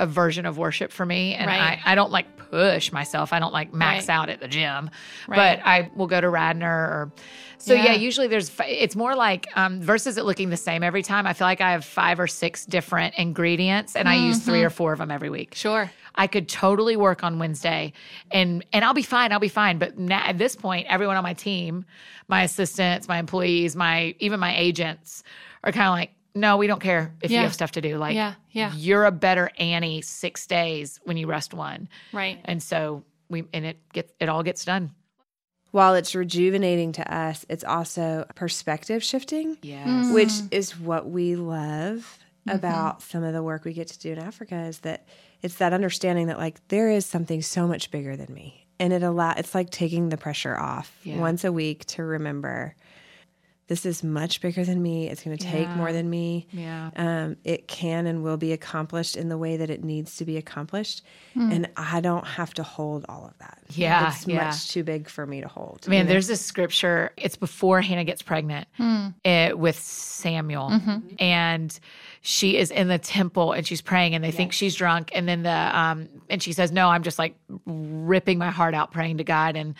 a 0.00 0.06
version 0.06 0.46
of 0.46 0.58
worship 0.58 0.90
for 0.90 1.06
me 1.06 1.34
and 1.34 1.46
Right. 1.46 1.78
I, 1.84 1.92
I 1.92 1.94
don't 1.94 2.10
like 2.10 2.26
push 2.50 2.90
myself 2.90 3.32
i 3.32 3.38
don't 3.38 3.52
like 3.52 3.72
max 3.72 4.08
Right. 4.08 4.14
out 4.14 4.28
at 4.28 4.40
the 4.40 4.48
gym 4.48 4.90
Right. 5.28 5.60
but 5.60 5.66
i 5.66 5.90
will 5.94 6.08
go 6.08 6.20
to 6.20 6.28
Radnor 6.28 6.68
or 6.68 7.12
so 7.58 7.74
yeah, 7.74 7.84
Yeah. 7.84 7.92
usually 7.94 8.26
there's 8.26 8.50
it's 8.66 8.96
more 8.96 9.14
like 9.14 9.46
um, 9.56 9.80
versus 9.80 10.16
it 10.16 10.24
looking 10.24 10.50
the 10.50 10.56
same 10.56 10.82
every 10.82 11.02
time 11.04 11.26
i 11.26 11.32
feel 11.32 11.46
like 11.46 11.60
i 11.60 11.70
have 11.72 11.84
five 11.84 12.18
or 12.18 12.26
six 12.26 12.66
different 12.66 13.14
ingredients 13.16 13.94
and 13.94 14.08
i 14.08 14.16
use 14.16 14.38
three 14.40 14.64
or 14.64 14.70
four 14.70 14.92
of 14.92 14.98
them 14.98 15.10
every 15.12 15.30
week 15.30 15.54
Sure. 15.54 15.90
I 16.16 16.26
could 16.26 16.48
totally 16.48 16.96
work 16.96 17.22
on 17.22 17.38
Wednesday 17.38 17.92
and 18.32 18.64
and 18.72 18.84
I'll 18.84 18.94
be 18.94 19.04
fine. 19.04 19.30
I'll 19.32 19.38
be 19.38 19.48
fine. 19.48 19.78
But 19.78 19.96
now, 19.96 20.20
at 20.26 20.38
this 20.38 20.56
point, 20.56 20.88
everyone 20.90 21.16
on 21.16 21.22
my 21.22 21.34
team, 21.34 21.84
my 22.26 22.42
assistants, 22.42 23.06
my 23.06 23.18
employees, 23.18 23.76
my 23.76 24.16
even 24.18 24.40
my 24.40 24.54
agents 24.56 25.22
are 25.62 25.70
kind 25.70 25.86
of 25.86 25.92
like, 25.92 26.10
no, 26.34 26.56
we 26.56 26.66
don't 26.66 26.80
care 26.80 27.14
if 27.22 27.30
Yeah. 27.30 27.38
you 27.38 27.42
have 27.44 27.54
stuff 27.54 27.72
to 27.72 27.80
do. 27.80 27.98
Like, 27.98 28.14
Yeah, 28.14 28.34
yeah. 28.50 28.72
you're 28.74 29.04
a 29.04 29.12
better 29.12 29.50
Annie 29.58 30.02
six 30.02 30.46
days 30.46 31.00
when 31.04 31.16
you 31.16 31.26
rest 31.26 31.52
one. 31.54 31.88
Right. 32.12 32.40
And 32.44 32.62
so 32.62 33.04
we 33.28 33.44
and 33.52 33.64
it 33.64 33.78
gets 33.92 34.12
it 34.20 34.28
all 34.28 34.42
gets 34.42 34.64
done. 34.64 34.92
While 35.72 35.94
it's 35.94 36.14
rejuvenating 36.16 36.92
to 36.92 37.14
us, 37.14 37.46
it's 37.48 37.62
also 37.62 38.26
perspective 38.34 39.04
shifting. 39.04 39.56
Yes. 39.62 39.86
Mm. 39.86 40.14
which 40.14 40.32
is 40.50 40.78
what 40.78 41.08
we 41.08 41.36
love 41.36 42.18
mm-hmm. 42.46 42.56
about 42.56 43.02
some 43.02 43.22
of 43.22 43.32
the 43.32 43.42
work 43.42 43.64
we 43.64 43.72
get 43.72 43.88
to 43.88 43.98
do 43.98 44.12
in 44.12 44.18
Africa 44.18 44.56
is 44.62 44.80
that 44.80 45.06
it's 45.42 45.56
that 45.56 45.72
understanding 45.72 46.26
that 46.26 46.38
like 46.38 46.66
there 46.68 46.90
is 46.90 47.06
something 47.06 47.42
so 47.42 47.66
much 47.66 47.90
bigger 47.90 48.16
than 48.16 48.32
me 48.34 48.66
and 48.78 48.92
it 48.92 49.02
allow 49.02 49.32
it's 49.36 49.54
like 49.54 49.70
taking 49.70 50.08
the 50.08 50.16
pressure 50.16 50.56
off 50.58 50.92
Yeah. 51.02 51.18
once 51.18 51.44
a 51.44 51.52
week 51.52 51.84
to 51.86 52.02
remember 52.02 52.74
this 53.70 53.86
is 53.86 54.02
much 54.02 54.40
bigger 54.40 54.64
than 54.64 54.82
me. 54.82 55.08
It's 55.08 55.22
going 55.22 55.36
to 55.38 55.44
take 55.46 55.68
Yeah. 55.68 55.76
more 55.76 55.92
than 55.92 56.10
me. 56.10 56.48
Yeah. 56.50 56.90
um, 56.96 57.36
it 57.44 57.68
can 57.68 58.08
and 58.08 58.24
will 58.24 58.36
be 58.36 58.50
accomplished 58.52 59.16
in 59.16 59.28
the 59.28 59.38
way 59.38 59.56
that 59.58 59.70
it 59.70 59.84
needs 59.84 60.16
to 60.16 60.24
be 60.24 60.36
accomplished. 60.36 61.02
And 61.36 61.68
i 61.76 62.00
don't 62.00 62.26
have 62.26 62.52
to 62.54 62.64
hold 62.64 63.06
all 63.08 63.24
of 63.26 63.38
that. 63.38 63.58
Yeah, 63.70 64.08
it's 64.08 64.26
yeah. 64.26 64.46
much 64.46 64.70
too 64.72 64.82
big 64.82 65.08
for 65.08 65.24
me 65.24 65.40
to 65.40 65.46
hold 65.46 65.86
Man, 65.86 66.06
there's 66.08 66.26
this 66.26 66.44
scripture. 66.44 67.12
It's 67.16 67.36
before 67.36 67.80
Hannah 67.80 68.02
gets 68.02 68.22
pregnant 68.22 68.66
eh, 69.24 69.52
with 69.52 69.78
Samuel, 69.78 70.80
and 71.20 71.78
she 72.22 72.56
is 72.56 72.72
in 72.72 72.88
the 72.88 72.98
temple 72.98 73.52
and 73.52 73.64
she's 73.64 73.80
praying, 73.80 74.16
and 74.16 74.24
they 74.24 74.32
think 74.32 74.52
she's 74.52 74.74
drunk, 74.74 75.12
and 75.14 75.28
then 75.28 75.44
the 75.44 75.78
um 75.78 76.08
and 76.28 76.42
she 76.42 76.52
says, 76.52 76.72
"No, 76.72 76.88
I'm 76.88 77.04
just 77.04 77.20
like 77.20 77.36
ripping 77.66 78.38
my 78.38 78.50
heart 78.50 78.74
out 78.74 78.90
praying 78.90 79.18
to 79.18 79.24
God," 79.24 79.54
and 79.54 79.74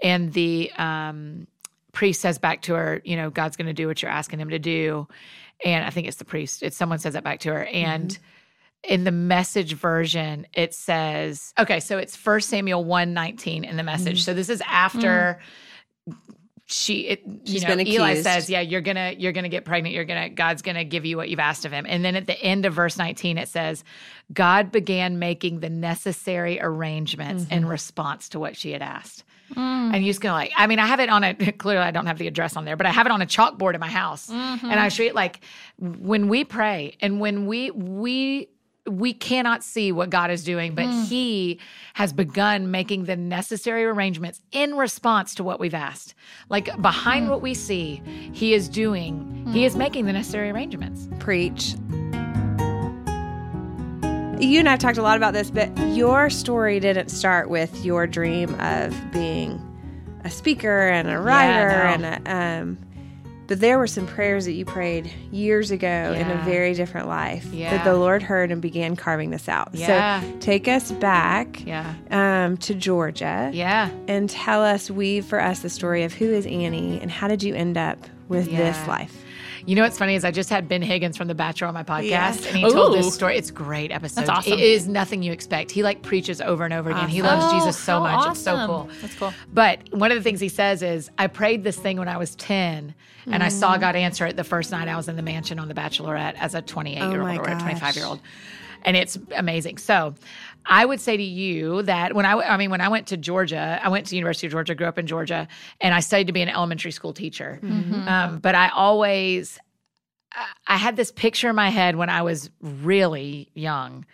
and 0.00 0.32
the 0.32 0.70
um 0.78 1.48
priest 1.94 2.20
says 2.20 2.38
back 2.38 2.62
to 2.62 2.74
her, 2.74 3.00
"You 3.04 3.16
know, 3.16 3.30
God's 3.30 3.56
going 3.56 3.68
to 3.68 3.72
do 3.72 3.86
what 3.86 4.02
you're 4.02 4.10
asking 4.10 4.40
him 4.40 4.50
to 4.50 4.58
do," 4.58 5.08
and 5.64 5.84
I 5.86 5.90
think 5.90 6.06
it's 6.08 6.18
the 6.18 6.24
priest. 6.24 6.62
It's 6.62 6.76
someone 6.76 6.98
says 6.98 7.14
that 7.14 7.24
back 7.24 7.40
to 7.40 7.50
her, 7.54 7.64
and 7.64 8.18
in 8.86 9.04
the 9.04 9.10
message 9.10 9.72
version 9.72 10.46
it 10.52 10.74
says 10.74 11.54
okay 11.58 11.80
so 11.80 11.96
it's 11.96 12.14
first 12.16 12.50
samuel 12.50 12.84
119 12.84 13.64
in 13.64 13.78
the 13.78 13.82
message. 13.82 14.18
Mm-hmm. 14.18 14.24
so 14.24 14.34
this 14.34 14.50
is 14.50 14.62
after 14.68 15.40
she 16.66 17.06
it, 17.08 17.22
you 17.26 17.40
She's 17.46 17.62
know 17.62 17.76
been 17.76 17.86
eli 17.86 18.20
says 18.20 18.50
yeah 18.50 18.60
you're 18.60 18.82
gonna 18.82 19.14
you're 19.16 19.32
gonna 19.32 19.48
get 19.48 19.64
pregnant 19.64 19.94
you're 19.94 20.04
gonna 20.04 20.28
god's 20.28 20.60
gonna 20.60 20.84
give 20.84 21.06
you 21.06 21.16
what 21.16 21.30
you've 21.30 21.38
asked 21.40 21.64
of 21.64 21.72
him. 21.72 21.86
And 21.88 22.04
then 22.04 22.14
at 22.14 22.26
the 22.26 22.38
end 22.42 22.66
of 22.66 22.74
verse 22.74 22.98
19 22.98 23.38
it 23.38 23.48
says 23.48 23.84
god 24.34 24.70
began 24.70 25.18
making 25.18 25.60
the 25.60 25.70
necessary 25.70 26.58
arrangements 26.60 27.44
Mm-hmm. 27.44 27.52
in 27.54 27.66
response 27.66 28.28
to 28.30 28.38
what 28.38 28.54
she 28.54 28.72
had 28.72 28.82
asked 28.82 29.24
Mm. 29.52 29.94
and 29.94 30.04
you 30.04 30.10
just 30.10 30.22
go 30.22 30.30
like, 30.30 30.52
I 30.56 30.66
mean, 30.66 30.78
I 30.78 30.86
have 30.86 31.00
it 31.00 31.10
on 31.10 31.22
a 31.22 31.34
clearly 31.52 31.84
I 31.84 31.90
don't 31.90 32.06
have 32.06 32.18
the 32.18 32.26
address 32.26 32.56
on 32.56 32.64
there, 32.64 32.76
but 32.76 32.86
I 32.86 32.90
have 32.90 33.06
it 33.06 33.12
on 33.12 33.22
a 33.22 33.26
chalkboard 33.26 33.74
in 33.74 33.80
my 33.80 33.90
house. 33.90 34.30
Mm-hmm. 34.30 34.66
And 34.66 34.80
I 34.80 34.88
treat 34.88 35.14
like 35.14 35.40
when 35.78 36.28
we 36.28 36.44
pray 36.44 36.96
and 37.00 37.20
when 37.20 37.46
we 37.46 37.70
we 37.70 38.48
we 38.86 39.14
cannot 39.14 39.64
see 39.64 39.92
what 39.92 40.10
God 40.10 40.30
is 40.30 40.44
doing, 40.44 40.74
but 40.74 40.84
mm. 40.84 41.06
He 41.06 41.58
has 41.94 42.12
begun 42.12 42.70
making 42.70 43.04
the 43.04 43.16
necessary 43.16 43.84
arrangements 43.84 44.40
in 44.52 44.76
response 44.76 45.34
to 45.36 45.44
what 45.44 45.58
we've 45.58 45.74
asked. 45.74 46.14
Like 46.50 46.80
behind 46.82 47.30
what 47.30 47.40
we 47.40 47.54
see, 47.54 48.02
He 48.32 48.54
is 48.54 48.68
doing, 48.68 49.46
He 49.52 49.62
mm. 49.62 49.66
is 49.66 49.76
making 49.76 50.06
the 50.06 50.12
necessary 50.12 50.50
arrangements. 50.50 51.08
preach. 51.18 51.74
You 54.40 54.58
and 54.58 54.68
I 54.68 54.72
have 54.72 54.80
talked 54.80 54.98
a 54.98 55.02
lot 55.02 55.16
about 55.16 55.32
this, 55.32 55.50
but 55.50 55.70
your 55.94 56.28
story 56.28 56.78
didn't 56.80 57.08
start 57.08 57.48
with 57.48 57.84
your 57.84 58.06
dream 58.06 58.54
of 58.60 58.94
being 59.12 59.60
a 60.24 60.30
speaker 60.30 60.88
and 60.88 61.08
a 61.08 61.18
writer, 61.18 61.68
no. 61.98 62.06
and 62.08 62.26
a, 62.26 62.34
um, 62.34 62.78
but 63.46 63.60
there 63.60 63.78
were 63.78 63.86
some 63.86 64.06
prayers 64.06 64.44
that 64.46 64.52
you 64.52 64.64
prayed 64.64 65.10
years 65.30 65.70
ago 65.70 65.86
in 65.86 66.30
a 66.30 66.42
very 66.44 66.74
different 66.74 67.08
life 67.08 67.50
that 67.52 67.84
the 67.84 67.94
Lord 67.94 68.22
heard 68.22 68.50
and 68.50 68.60
began 68.60 68.96
carving 68.96 69.30
this 69.30 69.48
out. 69.48 69.68
Yeah. 69.72 70.20
So 70.22 70.36
take 70.40 70.66
us 70.68 70.90
back 70.92 71.64
Yeah. 71.64 71.94
um, 72.10 72.56
to 72.58 72.74
Georgia 72.74 73.50
Yeah. 73.52 73.90
and 74.08 74.28
tell 74.30 74.62
us, 74.64 74.90
weave 74.90 75.26
for 75.26 75.40
us 75.40 75.60
the 75.60 75.70
story 75.70 76.04
of 76.04 76.12
who 76.14 76.26
is 76.30 76.46
Annie 76.46 76.98
and 77.00 77.10
how 77.10 77.28
did 77.28 77.42
you 77.42 77.54
end 77.54 77.76
up 77.78 77.98
with 78.28 78.46
this 78.50 78.86
life? 78.88 79.23
You 79.66 79.74
know 79.76 79.82
what's 79.82 79.96
funny 79.98 80.14
is 80.14 80.24
I 80.24 80.30
just 80.30 80.50
had 80.50 80.68
Ben 80.68 80.82
Higgins 80.82 81.16
from 81.16 81.26
The 81.26 81.34
Bachelor 81.34 81.68
on 81.68 81.74
my 81.74 81.84
podcast, 81.84 82.04
Yes. 82.04 82.46
and 82.46 82.56
he 82.56 82.70
told 82.70 82.94
this 82.94 83.14
story. 83.14 83.38
It's 83.38 83.48
a 83.48 83.52
great 83.52 83.90
episode. 83.92 84.20
That's 84.20 84.28
awesome. 84.30 84.52
It 84.52 84.60
is 84.60 84.86
nothing 84.88 85.22
you 85.22 85.32
expect. 85.32 85.70
He 85.70 85.82
like 85.82 86.02
preaches 86.02 86.40
over 86.42 86.64
and 86.64 86.74
over 86.74 86.90
again. 86.90 87.08
He 87.08 87.22
loves 87.22 87.44
Oh, 87.46 87.58
Jesus 87.58 87.78
so 87.78 87.94
how 87.94 88.00
much. 88.18 88.30
It's 88.32 88.40
so 88.42 88.66
cool. 88.66 88.88
That's 89.00 89.14
cool. 89.14 89.32
But 89.54 89.78
one 89.90 90.10
of 90.12 90.18
the 90.18 90.22
things 90.22 90.40
he 90.40 90.50
says 90.50 90.82
is, 90.82 91.10
I 91.18 91.28
prayed 91.28 91.64
this 91.64 91.76
thing 91.76 91.96
when 91.98 92.08
I 92.08 92.18
was 92.18 92.34
10, 92.36 92.94
and 93.26 93.42
I 93.42 93.46
Mm. 93.48 93.52
saw 93.52 93.76
God 93.78 93.96
answer 93.96 94.26
it 94.26 94.36
the 94.36 94.44
first 94.44 94.70
night 94.70 94.86
I 94.86 94.96
was 94.96 95.08
in 95.08 95.16
the 95.16 95.22
mansion 95.22 95.58
on 95.58 95.68
The 95.68 95.74
Bachelorette 95.74 96.34
as 96.38 96.54
a 96.54 96.60
28 96.60 96.98
year 97.10 97.22
Oh 97.22 97.26
old 97.30 97.38
or 97.38 97.44
a 97.50 97.58
25 97.58 97.96
year 97.96 98.04
old. 98.04 98.20
And 98.84 98.98
it's 98.98 99.18
amazing. 99.34 99.78
So 99.78 100.14
I 100.66 100.84
would 100.84 101.00
say 101.00 101.16
to 101.16 101.22
you 101.22 101.82
that 101.82 102.14
when 102.14 102.26
I, 102.26 102.34
I 102.34 102.56
mean, 102.56 102.70
when 102.70 102.80
I 102.80 102.88
went 102.88 103.08
to 103.08 103.16
Georgia, 103.16 103.80
I 103.82 103.88
went 103.88 104.06
to 104.06 104.10
the 104.10 104.16
University 104.16 104.46
of 104.46 104.52
Georgia, 104.52 104.74
grew 104.74 104.86
up 104.86 104.98
in 104.98 105.06
Georgia, 105.06 105.46
and 105.80 105.94
I 105.94 106.00
studied 106.00 106.28
to 106.28 106.32
be 106.32 106.42
an 106.42 106.48
elementary 106.48 106.90
school 106.90 107.12
teacher. 107.12 107.60
Mm-hmm. 107.62 108.08
Um, 108.08 108.38
but 108.38 108.54
I 108.54 108.68
always, 108.68 109.58
I 110.66 110.76
had 110.76 110.96
this 110.96 111.12
picture 111.12 111.50
in 111.50 111.56
my 111.56 111.68
head 111.68 111.96
when 111.96 112.08
I 112.08 112.22
was 112.22 112.50
really 112.60 113.50
young. 113.54 114.06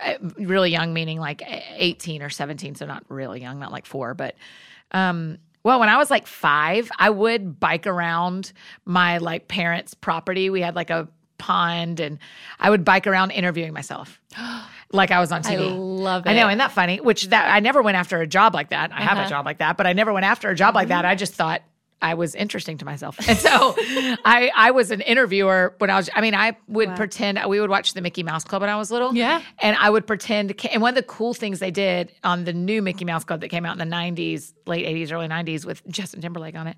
Uh, 0.00 0.14
Really 0.38 0.70
young, 0.70 0.92
meaning 0.92 1.18
like 1.18 1.42
18 1.44 2.22
or 2.22 2.30
17. 2.30 2.76
So 2.76 2.86
not 2.86 3.04
really 3.08 3.40
young, 3.40 3.58
not 3.58 3.72
like 3.72 3.84
four, 3.84 4.14
but 4.14 4.36
um, 4.92 5.38
well, 5.64 5.80
when 5.80 5.88
I 5.88 5.96
was 5.96 6.10
like 6.10 6.26
five, 6.28 6.88
I 6.98 7.10
would 7.10 7.58
bike 7.58 7.86
around 7.86 8.52
my 8.84 9.18
like 9.18 9.48
parents' 9.48 9.94
property. 9.94 10.50
We 10.50 10.60
had 10.60 10.76
like 10.76 10.90
a 10.90 11.08
pond, 11.38 12.00
and 12.00 12.18
I 12.60 12.70
would 12.70 12.84
bike 12.84 13.06
around 13.06 13.32
interviewing 13.32 13.72
myself, 13.72 14.20
like 14.92 15.10
I 15.10 15.20
was 15.20 15.32
on 15.32 15.42
TV. 15.42 15.68
I 15.68 15.72
love 15.72 16.26
it. 16.26 16.30
I 16.30 16.34
know, 16.34 16.48
isn't 16.48 16.58
that 16.58 16.72
funny? 16.72 17.00
Which 17.00 17.28
that 17.28 17.52
I 17.52 17.60
never 17.60 17.82
went 17.82 17.96
after 17.96 18.20
a 18.20 18.26
job 18.26 18.54
like 18.54 18.70
that. 18.70 18.90
I 18.92 19.02
have 19.02 19.18
Uh-huh. 19.18 19.26
a 19.26 19.30
job 19.30 19.44
like 19.46 19.58
that, 19.58 19.76
but 19.76 19.86
I 19.86 19.92
never 19.92 20.12
went 20.12 20.24
after 20.26 20.48
a 20.50 20.54
job 20.54 20.74
like 20.74 20.88
that. 20.88 21.04
I 21.04 21.14
just 21.14 21.34
thought 21.34 21.62
I 22.00 22.14
was 22.14 22.36
interesting 22.36 22.78
to 22.78 22.84
myself, 22.84 23.16
and 23.28 23.36
so 23.36 23.74
I 24.24 24.52
I 24.54 24.70
was 24.70 24.92
an 24.92 25.00
interviewer 25.00 25.74
when 25.78 25.90
I 25.90 25.96
was. 25.96 26.08
I 26.14 26.20
mean, 26.20 26.32
I 26.34 26.56
would 26.68 26.94
pretend 26.94 27.40
we 27.48 27.60
would 27.60 27.70
watch 27.70 27.92
the 27.94 28.00
Mickey 28.00 28.22
Mouse 28.22 28.44
Club 28.44 28.62
when 28.62 28.70
I 28.70 28.76
was 28.76 28.92
little. 28.92 29.12
Yeah. 29.16 29.42
and 29.58 29.76
I 29.80 29.90
would 29.90 30.06
pretend. 30.06 30.54
And 30.72 30.80
one 30.80 30.90
of 30.90 30.94
the 30.94 31.02
cool 31.02 31.34
things 31.34 31.58
they 31.58 31.72
did 31.72 32.12
on 32.22 32.44
the 32.44 32.52
new 32.52 32.82
Mickey 32.82 33.04
Mouse 33.04 33.24
Club 33.24 33.40
that 33.40 33.48
came 33.48 33.66
out 33.66 33.72
in 33.72 33.78
the 33.90 33.96
'90s, 33.96 34.52
late 34.64 34.86
'80s, 34.86 35.12
early 35.12 35.26
'90s, 35.26 35.66
with 35.66 35.82
Justin 35.88 36.20
Timberlake 36.20 36.54
on 36.54 36.68
it. 36.68 36.76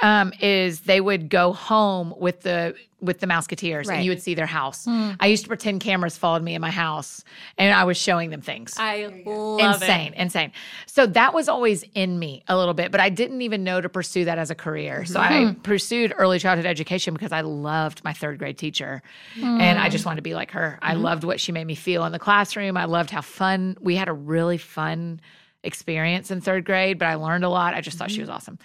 Um, 0.00 0.32
is 0.40 0.80
they 0.80 1.00
would 1.00 1.28
go 1.28 1.52
home 1.52 2.14
with 2.18 2.42
the 2.42 2.74
with 3.00 3.20
the 3.20 3.26
Mouseketeers 3.26 3.86
Right. 3.86 3.96
and 3.96 4.04
you 4.04 4.10
would 4.10 4.22
see 4.22 4.34
their 4.34 4.46
house. 4.46 4.84
Hmm. 4.84 5.12
I 5.20 5.28
used 5.28 5.44
to 5.44 5.48
pretend 5.48 5.80
cameras 5.80 6.16
followed 6.16 6.42
me 6.42 6.54
in 6.54 6.60
my 6.60 6.70
house 6.70 7.22
and 7.56 7.72
I 7.72 7.84
was 7.84 7.96
showing 7.96 8.30
them 8.30 8.40
things 8.40 8.74
I 8.76 9.22
love 9.24 9.82
insane, 9.82 10.14
it. 10.14 10.20
insane. 10.20 10.52
So 10.86 11.06
that 11.06 11.32
was 11.32 11.48
always 11.48 11.84
in 11.94 12.18
me 12.18 12.42
a 12.48 12.56
little 12.56 12.74
bit, 12.74 12.90
but 12.90 13.00
I 13.00 13.08
didn't 13.08 13.42
even 13.42 13.62
know 13.62 13.80
to 13.80 13.88
pursue 13.88 14.24
that 14.24 14.38
as 14.38 14.50
a 14.50 14.54
career. 14.54 15.02
Mm-hmm. 15.02 15.12
So 15.12 15.20
I 15.20 15.44
hmm. 15.44 15.60
pursued 15.60 16.12
early 16.16 16.38
childhood 16.40 16.66
education 16.66 17.14
because 17.14 17.30
I 17.30 17.42
loved 17.42 18.02
my 18.02 18.12
third 18.12 18.38
grade 18.38 18.58
teacher, 18.58 19.02
and 19.36 19.78
I 19.78 19.88
just 19.88 20.02
hmm. 20.02 20.08
wanted 20.08 20.18
to 20.18 20.22
be 20.22 20.34
like 20.34 20.50
her. 20.52 20.78
I 20.82 20.94
mm-hmm. 20.94 21.02
loved 21.02 21.24
what 21.24 21.40
she 21.40 21.52
made 21.52 21.66
me 21.66 21.74
feel 21.74 22.04
in 22.04 22.12
the 22.12 22.18
classroom. 22.18 22.76
I 22.76 22.86
loved 22.86 23.10
how 23.10 23.20
fun 23.20 23.76
we 23.80 23.94
had 23.94 24.08
a 24.08 24.12
really 24.12 24.58
fun 24.58 25.20
experience 25.62 26.30
in 26.30 26.40
third 26.40 26.64
grade, 26.64 26.98
but 26.98 27.06
I 27.06 27.14
learned 27.14 27.44
a 27.44 27.48
lot. 27.48 27.74
I 27.74 27.80
just 27.80 27.98
thought 27.98 28.10
she 28.10 28.16
mm-hmm. 28.16 28.22
was 28.22 28.30
awesome. 28.30 28.58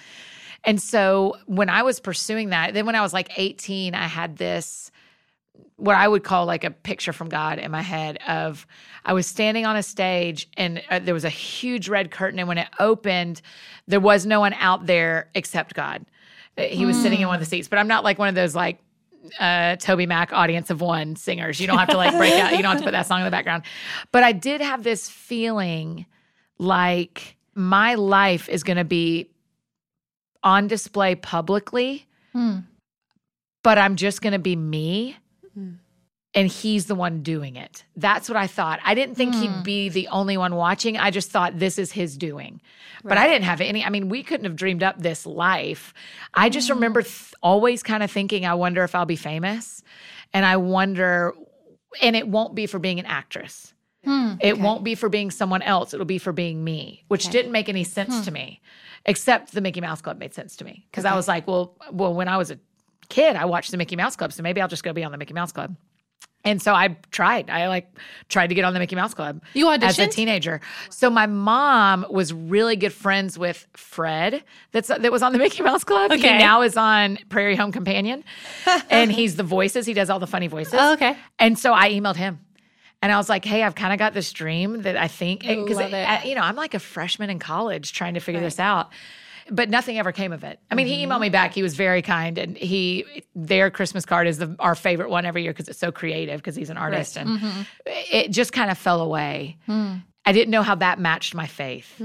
And 0.65 0.81
so 0.81 1.37
when 1.45 1.69
I 1.69 1.83
was 1.83 1.99
pursuing 1.99 2.49
that, 2.49 2.73
then 2.73 2.85
when 2.85 2.95
I 2.95 3.01
was 3.01 3.13
like 3.13 3.37
18, 3.37 3.95
I 3.95 4.07
had 4.07 4.37
this 4.37 4.91
what 5.77 5.95
I 5.95 6.07
would 6.07 6.23
call 6.23 6.45
like 6.45 6.63
a 6.63 6.71
picture 6.71 7.11
from 7.11 7.29
God 7.29 7.59
in 7.59 7.69
my 7.71 7.81
head 7.81 8.17
of 8.27 8.65
I 9.05 9.13
was 9.13 9.27
standing 9.27 9.65
on 9.65 9.75
a 9.75 9.83
stage 9.83 10.47
and 10.55 10.81
uh, 10.89 10.99
there 10.99 11.13
was 11.13 11.25
a 11.25 11.29
huge 11.29 11.89
red 11.89 12.09
curtain 12.09 12.39
and 12.39 12.47
when 12.47 12.57
it 12.57 12.67
opened 12.79 13.41
there 13.87 13.99
was 13.99 14.25
no 14.25 14.39
one 14.39 14.53
out 14.53 14.85
there 14.85 15.29
except 15.35 15.73
God. 15.73 16.05
Uh, 16.57 16.63
He 16.63 16.85
was 16.85 16.95
sitting 17.01 17.19
in 17.19 17.27
one 17.27 17.35
of 17.35 17.41
the 17.41 17.45
seats, 17.45 17.67
but 17.67 17.79
I'm 17.79 17.87
not 17.87 18.03
like 18.03 18.17
one 18.17 18.29
of 18.29 18.35
those 18.35 18.55
like 18.55 18.79
uh 19.39 19.75
Toby 19.77 20.05
Mac 20.05 20.31
audience 20.31 20.69
of 20.69 20.79
one 20.79 21.15
singers. 21.15 21.59
You 21.59 21.67
don't 21.67 21.77
have 21.79 21.89
to 21.89 21.97
like 21.97 22.15
break 22.17 22.33
out, 22.33 22.51
you 22.51 22.61
don't 22.61 22.71
have 22.71 22.79
to 22.79 22.85
put 22.85 22.91
that 22.91 23.07
song 23.07 23.19
in 23.19 23.25
the 23.25 23.31
background. 23.31 23.63
But 24.11 24.23
I 24.23 24.31
did 24.31 24.61
have 24.61 24.83
this 24.83 25.09
feeling 25.09 26.05
like 26.59 27.35
my 27.55 27.95
life 27.95 28.47
is 28.47 28.63
going 28.63 28.77
to 28.77 28.85
be 28.85 29.29
on 30.43 30.67
display 30.67 31.15
publicly, 31.15 32.05
Hmm. 32.33 32.59
but 33.63 33.77
I'm 33.77 33.95
just 33.95 34.21
going 34.21 34.33
to 34.33 34.39
be 34.39 34.55
me 34.55 35.17
hmm. 35.53 35.73
and 36.33 36.47
he's 36.47 36.85
the 36.85 36.95
one 36.95 37.21
doing 37.21 37.55
it. 37.55 37.85
That's 37.95 38.27
what 38.27 38.35
I 38.35 38.47
thought. 38.47 38.79
I 38.83 38.95
didn't 38.95 39.15
think 39.15 39.35
he'd 39.35 39.49
hmm. 39.49 39.63
be 39.63 39.89
the 39.89 40.07
only 40.09 40.37
one 40.37 40.55
watching. 40.55 40.97
I 40.97 41.11
just 41.11 41.31
thought 41.31 41.59
this 41.59 41.77
is 41.79 41.91
his 41.91 42.17
doing. 42.17 42.61
But 43.05 43.17
I 43.17 43.27
didn't 43.27 43.43
have 43.43 43.59
any, 43.59 43.83
I 43.83 43.89
mean, 43.89 44.07
we 44.07 44.23
couldn't 44.23 44.45
have 44.45 44.55
dreamed 44.55 44.81
up 44.81 44.97
this 44.97 45.25
life. 45.25 45.93
I 46.33 46.49
just 46.49 46.67
hmm. 46.69 46.75
remember 46.75 47.01
th- 47.01 47.33
always 47.41 47.83
kind 47.83 48.03
of 48.03 48.11
thinking, 48.11 48.45
I 48.45 48.53
wonder 48.53 48.83
if 48.83 48.95
I'll 48.95 49.05
be 49.05 49.15
famous. 49.15 49.83
And 50.33 50.45
I 50.45 50.57
wonder, 50.57 51.33
and 52.01 52.15
it 52.15 52.27
won't 52.27 52.55
be 52.55 52.65
for 52.65 52.79
being 52.79 52.99
an 52.99 53.05
actress. 53.05 53.72
Hmm, 54.03 54.33
it 54.41 54.59
won't 54.59 54.83
be 54.83 54.95
for 54.95 55.09
being 55.09 55.31
someone 55.31 55.61
else. 55.61 55.93
It'll 55.93 56.05
be 56.05 56.17
for 56.17 56.33
being 56.33 56.63
me, 56.63 57.03
which 57.07 57.29
didn't 57.29 57.51
make 57.51 57.69
any 57.69 57.83
sense 57.83 58.15
hmm. 58.15 58.21
to 58.23 58.31
me, 58.31 58.61
except 59.05 59.53
the 59.53 59.61
Mickey 59.61 59.81
Mouse 59.81 60.01
Club 60.01 60.17
made 60.17 60.33
sense 60.33 60.55
to 60.57 60.65
me 60.65 60.85
because 60.91 61.05
I 61.05 61.15
was 61.15 61.27
like, 61.27 61.47
well, 61.47 61.75
well, 61.91 62.13
when 62.13 62.27
I 62.27 62.37
was 62.37 62.51
a 62.51 62.59
kid, 63.09 63.35
I 63.35 63.45
watched 63.45 63.71
the 63.71 63.77
Mickey 63.77 63.95
Mouse 63.95 64.15
Club, 64.15 64.33
so 64.33 64.43
maybe 64.43 64.61
I'll 64.61 64.67
just 64.67 64.83
go 64.83 64.91
be 64.93 65.03
on 65.03 65.11
the 65.11 65.17
Mickey 65.17 65.33
Mouse 65.33 65.51
Club. 65.51 65.75
And 66.45 66.61
so 66.61 66.73
I 66.73 66.97
tried. 67.11 67.49
I 67.49 67.69
like 67.69 67.87
tried 68.27 68.47
to 68.47 68.55
get 68.55 68.65
on 68.65 68.73
the 68.73 68.79
Mickey 68.79 68.95
Mouse 68.97 69.13
Club 69.13 69.41
You 69.53 69.67
auditioned 69.67 69.83
as 69.83 69.99
a 69.99 70.07
teenager. 70.07 70.59
So 70.89 71.09
my 71.09 71.25
mom 71.25 72.05
was 72.09 72.33
really 72.33 72.75
good 72.75 72.91
friends 72.91 73.39
with 73.39 73.65
Fred, 73.77 74.43
that's 74.73 74.89
that 74.89 75.09
was 75.11 75.23
on 75.23 75.31
the 75.31 75.39
Mickey 75.45 75.63
Mouse 75.63 75.83
Club. 75.83 76.11
He 76.11 76.17
Okay. 76.19 76.37
now 76.37 76.61
is 76.61 76.75
on 76.75 77.17
Prairie 77.29 77.55
Home 77.55 77.71
Companion, 77.71 78.23
and 78.89 79.11
he's 79.19 79.37
the 79.37 79.43
voices. 79.43 79.85
He 79.85 79.93
does 79.93 80.09
all 80.09 80.19
the 80.19 80.27
funny 80.27 80.47
voices. 80.47 80.75
Oh, 80.77 80.93
okay. 80.93 81.15
And 81.39 81.57
so 81.57 81.73
I 81.73 81.91
emailed 81.91 82.17
him. 82.17 82.39
And 83.03 83.11
I 83.11 83.17
was 83.17 83.27
like, 83.27 83.43
"Hey, 83.43 83.63
I've 83.63 83.75
kind 83.75 83.91
of 83.91 83.99
got 83.99 84.13
this 84.13 84.31
dream 84.31 84.83
that 84.83 84.95
I 84.95 85.09
think 85.09 85.41
because 85.41 85.77
you 86.25 86.35
know 86.35 86.41
I'm 86.41 86.55
like 86.55 86.73
a 86.73 86.79
freshman 86.79 87.29
in 87.29 87.37
college 87.37 87.91
trying 87.91 88.13
to 88.13 88.21
figure 88.21 88.39
this 88.39 88.59
out, 88.61 88.91
but 89.51 89.69
nothing 89.69 89.99
ever 89.99 90.13
came 90.13 90.31
of 90.31 90.45
it. 90.45 90.57
I 90.71 90.75
mean, 90.75 90.87
he 90.87 91.05
emailed 91.05 91.19
me 91.19 91.27
back. 91.29 91.53
He 91.53 91.61
was 91.61 91.75
very 91.75 92.01
kind, 92.01 92.37
and 92.37 92.55
he 92.57 93.23
their 93.35 93.69
Christmas 93.69 94.05
card 94.05 94.25
is 94.25 94.37
the, 94.37 94.55
our 94.57 94.73
favorite 94.73 95.09
one 95.09 95.25
every 95.25 95.43
year 95.43 95.51
because 95.51 95.67
it's 95.67 95.79
so 95.79 95.91
creative 95.91 96.37
because 96.39 96.55
he's 96.55 96.69
an 96.69 96.77
artist, 96.77 97.17
and 97.17 97.67
it 97.85 98.31
just 98.31 98.53
kind 98.53 98.71
of 98.71 98.77
fell 98.77 99.01
away. 99.01 99.57
I 100.25 100.31
didn't 100.31 100.51
know 100.51 100.61
how 100.63 100.75
that 100.75 100.97
matched 100.97 101.35
my 101.35 101.45
faith. 101.47 101.99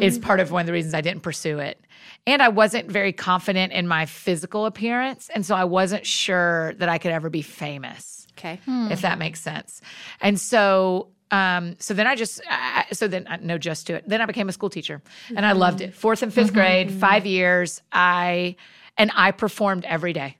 Is 0.00 0.18
part 0.18 0.38
of 0.38 0.50
one 0.50 0.60
of 0.60 0.66
the 0.66 0.74
reasons 0.74 0.92
I 0.92 1.00
didn't 1.00 1.22
pursue 1.22 1.60
it. 1.60 1.80
And 2.26 2.42
I 2.42 2.48
wasn't 2.50 2.90
very 2.90 3.14
confident 3.14 3.72
in 3.72 3.88
my 3.88 4.04
physical 4.04 4.66
appearance. 4.66 5.30
And 5.34 5.46
so 5.46 5.54
I 5.54 5.64
wasn't 5.64 6.04
sure 6.06 6.74
that 6.74 6.90
I 6.90 6.98
could 6.98 7.10
ever 7.12 7.30
be 7.30 7.40
famous 7.40 8.21
Okay. 8.42 8.58
if 8.92 9.02
that 9.02 9.18
makes 9.18 9.40
sense. 9.40 9.80
And 10.20 10.38
so, 10.40 11.08
um, 11.30 11.76
so 11.78 11.94
then 11.94 12.06
I 12.06 12.16
just, 12.16 12.40
I, 12.48 12.86
so 12.92 13.06
then 13.08 13.26
uh, 13.26 13.38
no, 13.40 13.56
just 13.56 13.86
to 13.86 13.94
it. 13.94 14.04
Then 14.08 14.20
I 14.20 14.26
became 14.26 14.48
a 14.48 14.52
school 14.52 14.68
teacher, 14.70 15.00
and 15.34 15.46
I 15.46 15.52
loved 15.52 15.80
it. 15.80 15.94
Fourth 15.94 16.22
and 16.22 16.32
5th 16.32 16.52
grade, 16.52 16.90
five 16.92 17.24
years. 17.24 17.80
I 17.92 18.56
and 18.98 19.10
I 19.14 19.30
performed 19.30 19.84
every 19.86 20.12
day. 20.12 20.36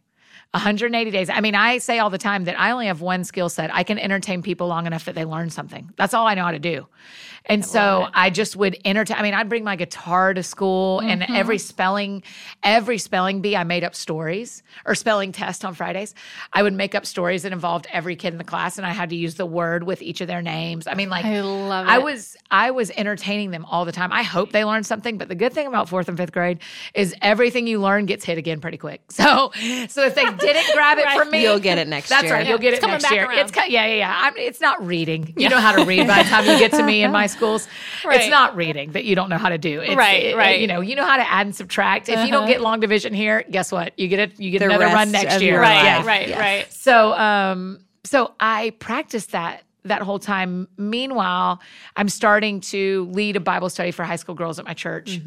180 0.53 1.11
days. 1.11 1.31
I 1.31 1.41
mean, 1.41 1.55
I 1.55 1.79
say 1.79 1.99
all 1.99 2.11
the 2.11 2.19
time 2.19 2.45
that 2.45 2.61
I 2.61 2.73
only 2.73 2.87
have 2.87 3.01
one 3.01 3.25
skill 3.25 3.49
set. 3.49 3.75
I 3.75 3.85
can 3.85 3.99
entertain 3.99 4.43
people 4.43 4.69
long 4.69 4.87
enough 4.87 5.07
that 5.07 5.15
they 5.15 5.25
learn 5.25 5.49
something. 5.49 5.91
That's 5.97 6.13
all 6.13 6.27
I 6.27 6.35
know 6.35 6.45
how 6.45 6.53
to 6.53 6.59
do. 6.59 6.87
And 7.47 7.65
so 7.65 8.09
I 8.15 8.31
just 8.31 8.55
would 8.57 8.79
entertain. 8.85 9.17
I 9.17 9.23
mean, 9.23 9.35
I'd 9.35 9.49
bring 9.49 9.65
my 9.65 9.77
guitar 9.77 10.33
to 10.33 10.43
school, 10.43 11.01
and 11.01 11.23
mm-hmm. 11.23 11.35
every 11.35 11.59
spelling, 11.59 12.23
every 12.63 12.99
spelling 12.99 13.41
bee, 13.41 13.57
I 13.57 13.65
made 13.65 13.83
up 13.83 13.95
stories 13.95 14.63
or 14.85 14.95
spelling 14.95 15.33
test 15.33 15.65
on 15.65 15.75
Fridays. 15.75 16.15
I 16.53 16.63
would 16.63 16.73
make 16.73 16.95
up 16.95 17.05
stories 17.05 17.43
that 17.43 17.53
involved 17.53 17.87
every 17.91 18.15
kid 18.15 18.33
in 18.33 18.39
the 18.39 18.45
class, 18.45 18.79
and 18.79 18.87
I 18.87 18.91
had 18.91 19.11
to 19.11 19.17
use 19.17 19.35
the 19.35 19.47
word 19.47 19.83
with 19.83 20.03
each 20.03 20.21
of 20.21 20.29
their 20.29 20.43
names. 20.43 20.87
I 20.87 20.95
mean, 20.95 21.11
like 21.11 21.25
I 21.25 21.41
love 21.41 21.89
I 21.89 21.99
was 21.99 22.37
I 22.51 22.71
was 22.71 22.91
entertaining 22.93 23.51
them 23.51 23.65
all 23.65 23.85
the 23.85 23.93
time. 23.93 24.13
I 24.13 24.23
hope 24.23 24.53
they 24.53 24.65
learned 24.65 24.87
something, 24.87 25.19
but 25.19 25.29
the 25.29 25.35
good 25.35 25.53
thing 25.53 25.67
about 25.67 25.89
fourth 25.89 26.09
and 26.09 26.17
fifth 26.17 26.33
grade 26.33 26.61
is 26.95 27.15
everything 27.23 27.67
you 27.67 27.81
learn 27.81 28.07
gets 28.07 28.25
hit 28.25 28.39
again 28.39 28.61
pretty 28.61 28.79
quick. 28.79 29.01
So 29.23 29.53
so 29.89 30.05
if 30.05 30.17
they 30.17 30.25
didn't 30.43 30.75
grab 30.75 30.99
it 30.99 31.09
from 31.17 31.31
me, 31.31 31.43
You'll 31.43 31.59
get 31.59 31.79
it 31.79 31.89
next 31.89 32.09
that's 32.09 32.25
year. 32.25 32.33
right. 32.35 32.47
You'll 32.47 32.59
get 32.59 32.75
It's 32.75 32.79
it 32.79 32.81
coming 32.83 32.95
next 32.95 33.05
back 33.05 33.13
year. 33.13 33.27
around. 33.27 33.39
It's 33.39 33.57
yeah, 33.57 33.87
yeah, 33.87 33.95
yeah. 33.95 34.21
I'm, 34.23 34.37
it's 34.37 34.61
not 34.61 34.85
reading. 34.87 35.33
You 35.37 35.49
know 35.49 35.59
how 35.61 35.73
to 35.77 35.85
read 35.85 36.07
by 36.07 36.23
the 36.23 36.29
time 36.29 36.45
you 36.47 36.59
get 36.59 36.73
to 36.73 36.83
me 36.83 37.03
in 37.03 37.11
my 37.13 37.27
schools. 37.37 37.69
Right. 38.05 38.21
It's 38.21 38.31
not 38.31 38.55
reading 38.57 38.93
that 38.93 39.05
you 39.05 39.15
don't 39.15 39.29
know 39.31 39.39
how 39.39 39.49
to 39.49 39.59
do. 39.59 39.81
It's, 39.81 39.95
Right, 39.97 40.23
it- 40.25 40.37
right. 40.37 40.61
You 40.61 40.67
know, 40.67 40.81
you 40.81 40.97
know 40.97 41.05
how 41.05 41.17
to 41.17 41.31
add 41.31 41.47
and 41.47 41.55
subtract. 41.57 42.09
If 42.09 42.25
you 42.25 42.31
don't 42.33 42.45
Uh-huh. 42.45 42.53
get 42.53 42.61
long 42.61 42.81
division 42.81 43.15
here, 43.15 43.45
guess 43.51 43.71
what? 43.73 43.99
You 43.99 44.09
get 44.09 44.19
it. 44.19 44.41
You 44.41 44.51
get 44.51 44.59
The 44.61 44.67
another 44.67 44.87
run 44.87 45.11
next 45.13 45.41
year. 45.41 45.61
Right, 45.61 45.97
life. 45.99 46.07
right, 46.07 46.29
Yes. 46.29 46.39
right. 46.39 46.73
So, 46.73 47.13
um, 47.15 47.81
so 48.05 48.33
I 48.41 48.71
practiced 48.79 49.33
that 49.33 49.63
that 49.85 50.01
whole 50.03 50.19
time. 50.21 50.69
Meanwhile, 50.77 51.61
I'm 51.97 52.09
starting 52.09 52.61
to 52.63 53.09
lead 53.13 53.35
a 53.37 53.41
Bible 53.41 53.69
study 53.69 53.91
for 53.91 54.05
high 54.05 54.17
school 54.17 54.35
girls 54.37 54.59
at 54.61 54.65
my 54.65 54.75
church, 54.75 55.21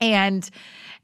and 0.00 0.50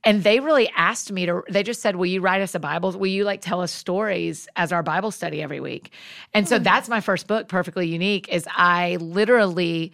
and 0.05 0.23
they 0.23 0.41
really 0.41 0.71
asked 0.77 1.11
me 1.11 1.27
to. 1.27 1.43
They 1.49 1.63
just 1.63 1.81
said, 1.81 1.97
"Will 1.97 2.07
you 2.07 2.21
write 2.21 2.41
us 2.41 2.55
a 2.55 2.61
Bible? 2.61 2.93
Will 2.93 3.09
you 3.09 3.25
like 3.25 3.41
tell 3.41 3.61
us 3.61 3.73
stories 3.73 4.49
as 4.57 4.73
our 4.73 4.83
Bible 4.83 5.11
study 5.11 5.43
every 5.43 5.61
week?" 5.61 5.93
And 6.35 6.49
so 6.49 6.59
hmm. 6.59 6.65
that's 6.65 6.89
my 6.89 7.01
first 7.01 7.27
book, 7.27 7.49
Perfectly 7.49 7.89
Unique. 7.89 8.29
Is 8.29 8.47
I 8.51 8.97
literally. 9.01 9.93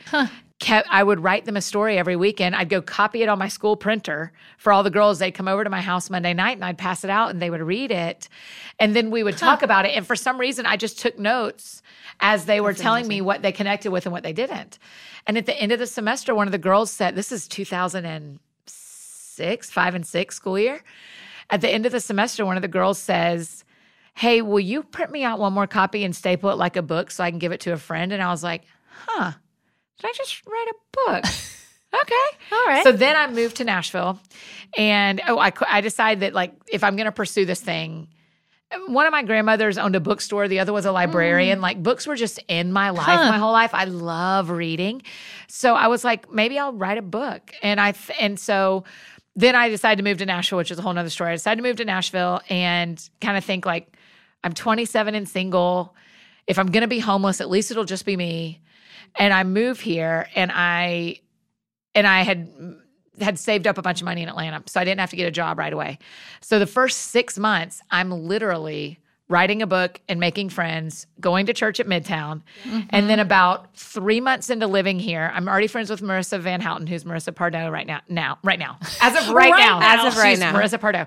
kept 0.61 0.89
I 0.91 1.03
would 1.03 1.21
write 1.21 1.45
them 1.45 1.57
a 1.57 1.61
story 1.61 1.99
every 1.99 2.17
weekend. 2.17 2.55
I'd 2.55 2.69
go 2.69 2.81
copy 2.81 3.23
it 3.23 3.29
on 3.29 3.39
my 3.39 3.49
school 3.49 3.77
printer 3.77 4.33
for 4.57 4.73
all 4.73 4.83
the 4.83 4.91
girls. 4.91 5.19
They'd 5.19 5.33
come 5.33 5.49
over 5.49 5.65
to 5.65 5.69
my 5.69 5.81
house 5.81 6.09
Monday 6.09 6.33
night 6.33 6.57
and 6.57 6.65
I'd 6.65 6.79
pass 6.79 7.05
it 7.05 7.11
out 7.11 7.31
and 7.31 7.43
they 7.43 7.51
would 7.51 7.61
read 7.61 7.91
it. 7.91 8.29
And 8.79 8.95
then 8.95 9.11
we 9.11 9.23
would 9.23 9.37
talk 9.37 9.63
about 9.63 9.85
it. 9.85 9.97
And 9.97 10.07
for 10.07 10.17
some 10.17 10.39
reason 10.39 10.65
I 10.65 10.77
just 10.77 10.99
took 10.99 11.19
notes 11.19 11.83
as 12.21 12.47
they 12.47 12.61
were 12.61 12.73
telling 12.73 13.07
me 13.09 13.21
what 13.21 13.43
they 13.43 13.53
connected 13.53 13.91
with 13.91 14.07
and 14.07 14.13
what 14.13 14.23
they 14.23 14.33
didn't. 14.33 14.79
And 15.27 15.37
at 15.37 15.47
the 15.47 15.57
end 15.61 15.73
of 15.73 15.79
the 15.79 15.87
semester, 15.87 16.35
one 16.35 16.47
of 16.49 16.53
the 16.53 16.59
girls 16.59 16.91
said, 16.91 17.15
This 17.15 17.33
is 17.33 17.49
2006, 19.37 19.71
five 19.71 19.95
and 19.95 20.07
six 20.07 20.37
school 20.37 20.59
year. 20.59 20.83
At 21.51 21.61
the 21.61 21.69
end 21.69 21.87
of 21.87 21.93
the 21.93 22.01
semester, 22.01 22.45
one 22.47 22.57
of 22.57 22.63
the 22.63 22.69
girls 22.69 22.99
says, 22.99 23.65
Hey, 24.15 24.43
will 24.43 24.61
you 24.61 24.83
print 24.83 25.11
me 25.11 25.25
out 25.25 25.39
one 25.39 25.53
more 25.53 25.67
copy 25.67 26.05
and 26.05 26.15
staple 26.15 26.51
it 26.51 26.55
like 26.57 26.77
a 26.77 26.83
book 26.83 27.11
so 27.11 27.25
I 27.25 27.31
can 27.31 27.39
give 27.39 27.53
it 27.53 27.61
to 27.61 27.73
a 27.73 27.77
friend? 27.77 28.13
And 28.13 28.23
I 28.23 28.29
was 28.31 28.43
like, 28.43 28.63
Huh, 29.07 29.33
did 29.99 30.07
I 30.09 30.13
just 30.17 30.47
write 30.47 30.69
a 30.71 30.75
book? 31.11 31.25
okay. 32.03 32.39
All 32.53 32.67
right. 32.67 32.85
So 32.85 32.93
then 32.93 33.17
I 33.17 33.27
moved 33.29 33.57
to 33.57 33.65
Nashville 33.65 34.19
and 34.77 35.21
oh, 35.27 35.39
I, 35.39 35.53
I 35.69 35.81
decided 35.81 36.21
that 36.21 36.33
like 36.33 36.53
if 36.69 36.85
I'm 36.85 36.97
going 36.97 37.07
to 37.07 37.13
pursue 37.13 37.45
this 37.45 37.61
thing, 37.61 38.09
one 38.89 39.07
of 39.07 39.13
my 39.13 39.23
grandmothers 39.23 39.79
owned 39.79 39.95
a 39.95 40.01
bookstore. 40.01 40.49
The 40.49 40.59
other 40.59 40.73
was 40.73 40.85
a 40.85 40.91
librarian. 40.91 41.59
Mm. 41.59 41.63
Like 41.63 41.83
books 41.83 42.07
were 42.09 42.17
just 42.17 42.41
in 42.49 42.73
my 42.73 42.91
life 42.91 43.05
Huh. 43.07 43.31
my 43.31 43.39
whole 43.39 43.53
life. 43.53 43.73
I 43.75 43.85
love 43.85 44.51
reading. 44.51 45.03
So 45.49 45.75
I 45.75 45.87
was 45.89 46.03
like, 46.03 46.33
maybe 46.33 46.59
I'll 46.59 46.73
write 46.73 46.99
a 46.99 47.03
book. 47.03 47.53
And 47.63 47.81
I, 47.81 47.93
th- 47.93 48.19
and 48.21 48.41
so 48.41 48.83
then 49.37 49.57
I 49.57 49.69
decided 49.69 49.97
to 49.97 50.09
move 50.09 50.19
to 50.19 50.27
Nashville, 50.27 50.59
which 50.59 50.71
is 50.71 50.79
a 50.79 50.83
whole 50.83 50.93
nother 50.93 51.11
story. 51.11 51.31
I 51.31 51.35
decided 51.35 51.63
to 51.63 51.69
move 51.69 51.77
to 51.77 51.85
Nashville 51.85 52.41
and 52.49 53.09
kind 53.21 53.37
of 53.37 53.45
think 53.45 53.67
like, 53.67 53.97
I'm 54.45 54.53
27 54.53 55.15
and 55.15 55.29
single. 55.29 55.95
If 56.47 56.59
I'm 56.59 56.71
going 56.71 56.83
to 56.83 56.89
be 56.89 57.01
homeless, 57.01 57.41
at 57.41 57.51
least 57.51 57.71
it'll 57.71 57.85
just 57.85 58.05
be 58.05 58.17
me. 58.17 58.61
And 59.17 59.33
I 59.33 59.45
move 59.45 59.81
here 59.81 60.29
and 60.35 60.53
I, 60.53 61.21
and 61.95 62.07
I 62.07 62.23
had 62.23 62.49
had 63.21 63.39
saved 63.39 63.67
up 63.67 63.79
a 63.79 63.83
bunch 63.83 64.01
of 64.01 64.05
money 64.05 64.23
in 64.23 64.29
Atlanta, 64.29 64.63
so 64.67 64.81
I 64.81 64.85
didn't 64.85 65.01
have 65.01 65.11
to 65.11 65.17
get 65.17 65.29
a 65.29 65.31
job 65.31 65.59
right 65.59 65.73
away. 65.73 65.99
So 66.41 66.59
the 66.59 66.67
first 66.67 66.99
six 66.99 67.39
months, 67.39 67.81
I'm 67.91 68.11
literally 68.11 68.99
writing 69.29 69.63
a 69.63 69.67
book 69.67 70.01
and 70.09 70.21
making 70.21 70.51
friends, 70.51 71.07
going 71.19 71.47
to 71.47 71.55
church 71.55 71.81
at 71.81 71.87
Midtown. 71.87 72.43
Mm-hmm. 72.65 72.81
And 72.91 73.09
then 73.09 73.21
about 73.21 73.75
three 73.77 74.21
months 74.21 74.51
into 74.51 74.67
living 74.67 74.99
here, 74.99 75.31
I'm 75.35 75.49
already 75.49 75.67
friends 75.67 75.89
with 75.89 76.03
Marissa 76.03 76.39
Van 76.41 76.61
Houten, 76.61 76.87
who's 76.87 77.05
Marissa 77.05 77.35
Pardo 77.35 77.71
right 77.71 77.87
now. 77.87 78.01
Now, 78.09 78.39
right 78.45 78.59
now. 78.59 78.79
As 79.01 79.17
of 79.17 79.29
right, 79.35 79.51
Right 79.51 79.61
now. 79.61 79.79
now. 79.79 80.07
As 80.07 80.15
of 80.15 80.19
right 80.19 80.39
now. 80.39 80.53
Marissa 80.53 80.79
Pardo. 80.79 81.07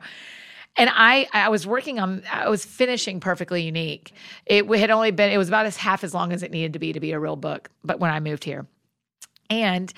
And 0.75 0.89
I, 0.93 1.27
I 1.33 1.49
was 1.49 1.65
working 1.65 1.99
on, 1.99 2.23
I 2.31 2.49
was 2.49 2.63
finishing 2.63 3.19
Perfectly 3.19 3.63
Unique. 3.63 4.13
It 4.45 4.65
had 4.65 4.91
only 4.91 5.11
been, 5.11 5.31
it 5.31 5.37
was 5.37 5.47
about 5.47 5.65
as 5.65 5.77
half 5.77 6.03
as 6.03 6.13
long 6.13 6.31
as 6.33 6.43
it 6.43 6.51
needed 6.51 6.73
to 6.73 6.79
be 6.79 6.93
to 6.93 6.99
be 6.99 7.11
a 7.11 7.19
real 7.19 7.35
book. 7.35 7.69
But 7.83 7.99
when 7.99 8.11
I 8.11 8.19
moved 8.19 8.43
here, 8.43 8.67
and 9.49 9.91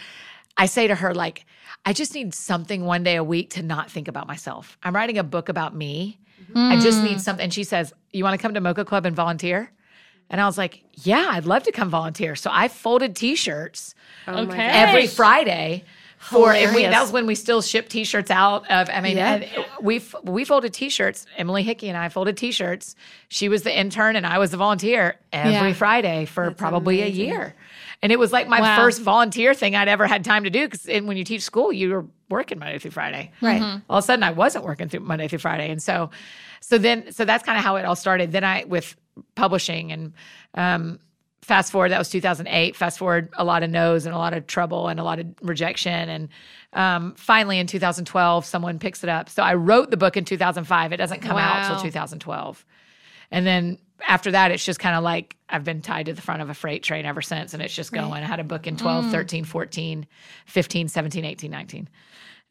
I 0.57 0.67
say 0.67 0.87
to 0.87 0.95
her, 0.95 1.13
like, 1.13 1.45
I 1.85 1.93
just 1.93 2.13
need 2.13 2.33
something 2.33 2.85
one 2.85 3.03
day 3.03 3.15
a 3.15 3.23
week 3.23 3.51
to 3.51 3.63
not 3.63 3.89
think 3.89 4.07
about 4.07 4.27
myself. 4.27 4.77
I'm 4.83 4.95
writing 4.95 5.17
a 5.17 5.23
book 5.23 5.49
about 5.49 5.75
me. 5.75 6.19
I 6.55 6.79
just 6.79 7.03
need 7.03 7.21
something. 7.21 7.43
And 7.45 7.53
she 7.53 7.63
says, 7.63 7.93
You 8.11 8.23
want 8.23 8.39
to 8.39 8.41
come 8.41 8.53
to 8.53 8.61
Mocha 8.61 8.85
Club 8.85 9.05
and 9.05 9.15
volunteer? 9.15 9.71
And 10.29 10.39
I 10.39 10.45
was 10.45 10.57
like, 10.57 10.83
Yeah, 10.93 11.27
I'd 11.31 11.45
love 11.45 11.63
to 11.63 11.71
come 11.71 11.89
volunteer. 11.89 12.35
So 12.35 12.49
I 12.53 12.67
folded 12.67 13.15
t 13.15 13.35
shirts 13.35 13.95
Oh 14.27 14.39
Okay. 14.43 14.65
Every 14.67 15.07
Friday. 15.07 15.83
For 16.19 16.51
and 16.51 16.75
we, 16.75 16.81
that 16.83 17.01
was 17.01 17.13
when 17.13 17.25
we 17.27 17.33
still 17.33 17.61
shipped 17.61 17.91
T-shirts 17.91 18.29
out 18.29 18.69
of. 18.69 18.89
I 18.89 18.99
mean, 18.99 19.15
Yeah. 19.15 19.35
and 19.35 19.65
we 19.81 20.03
we 20.23 20.43
folded 20.43 20.73
T-shirts. 20.73 21.25
Emily 21.37 21.63
Hickey 21.63 21.87
and 21.87 21.97
I 21.97 22.09
folded 22.09 22.35
T-shirts. 22.35 22.97
She 23.29 23.47
was 23.47 23.63
the 23.63 23.73
intern 23.79 24.17
and 24.17 24.27
I 24.27 24.37
was 24.37 24.51
the 24.51 24.57
volunteer 24.57 25.15
every 25.31 25.53
Yeah. 25.69 25.73
Friday 25.73 26.25
for 26.25 26.51
probably 26.51 27.01
amazing. 27.01 27.21
a 27.21 27.25
year. 27.25 27.55
And 28.01 28.11
it 28.13 28.19
was 28.19 28.31
like 28.31 28.47
my 28.47 28.61
Wow. 28.61 28.75
first 28.77 29.01
volunteer 29.01 29.53
thing 29.53 29.75
I'd 29.75 29.89
ever 29.89 30.07
had 30.07 30.23
time 30.23 30.45
to 30.45 30.49
do. 30.49 30.67
Because 30.67 30.85
when 31.05 31.17
you 31.17 31.23
teach 31.25 31.41
school, 31.41 31.73
you 31.73 31.89
were 31.89 32.05
working 32.29 32.57
Monday 32.59 32.79
through 32.79 32.91
Friday. 32.91 33.31
Right. 33.41 33.61
All 33.89 33.97
of 33.97 34.03
a 34.03 34.05
sudden, 34.05 34.23
I 34.23 34.31
wasn't 34.31 34.63
working 34.63 34.87
through 34.87 35.01
Monday 35.01 35.27
through 35.27 35.39
Friday, 35.39 35.69
and 35.69 35.81
so, 35.83 36.09
so 36.61 36.77
then, 36.77 37.11
so 37.11 37.25
that's 37.25 37.43
kind 37.43 37.57
of 37.57 37.63
how 37.63 37.75
it 37.75 37.83
all 37.85 37.95
started. 37.95 38.31
Then 38.31 38.43
I 38.43 38.63
with 38.65 38.95
publishing 39.35 39.91
and 39.91 40.13
um, 40.53 40.99
fast 41.41 41.71
forward, 41.73 41.89
that 41.91 41.97
was 41.97 42.09
2008. 42.09 42.75
Fast 42.75 42.99
forward, 42.99 43.29
a 43.37 43.43
lot 43.43 43.63
of 43.63 43.69
no's 43.69 44.05
and 44.05 44.15
a 44.15 44.17
lot 44.17 44.33
of 44.33 44.47
trouble 44.47 44.87
and 44.87 44.97
a 44.99 45.03
lot 45.03 45.19
of 45.19 45.25
rejection, 45.41 46.07
and 46.09 46.29
um, 46.73 47.15
finally 47.15 47.59
in 47.59 47.67
2012, 47.67 48.45
someone 48.45 48.79
picks 48.79 49.03
it 49.03 49.09
up. 49.09 49.27
So 49.27 49.43
I 49.43 49.55
wrote 49.55 49.89
the 49.91 49.97
book 49.97 50.15
in 50.15 50.23
2005. 50.23 50.93
It 50.93 50.97
doesn't 50.97 51.19
come 51.21 51.35
out 51.37 51.63
Wow. 51.63 51.73
till 51.75 51.81
2012, 51.83 52.65
and 53.31 53.45
then 53.45 53.77
after 54.07 54.31
that, 54.31 54.51
it's 54.51 54.65
just 54.65 54.79
kind 54.79 54.95
of 54.95 55.03
like 55.03 55.35
I've 55.49 55.63
been 55.63 55.81
tied 55.81 56.07
to 56.07 56.13
the 56.13 56.21
front 56.21 56.41
of 56.41 56.49
a 56.49 56.53
freight 56.53 56.83
train 56.83 57.05
ever 57.05 57.21
since, 57.21 57.53
and 57.53 57.61
it's 57.61 57.73
just 57.73 57.91
going. 57.91 58.11
I 58.11 58.25
had 58.25 58.39
a 58.39 58.43
book 58.43 58.67
in 58.67 58.77
12, 58.77 59.11
13, 59.11 59.43
14, 59.43 60.07
15, 60.45 60.87
17, 60.87 61.25
18, 61.25 61.51
19. 61.51 61.89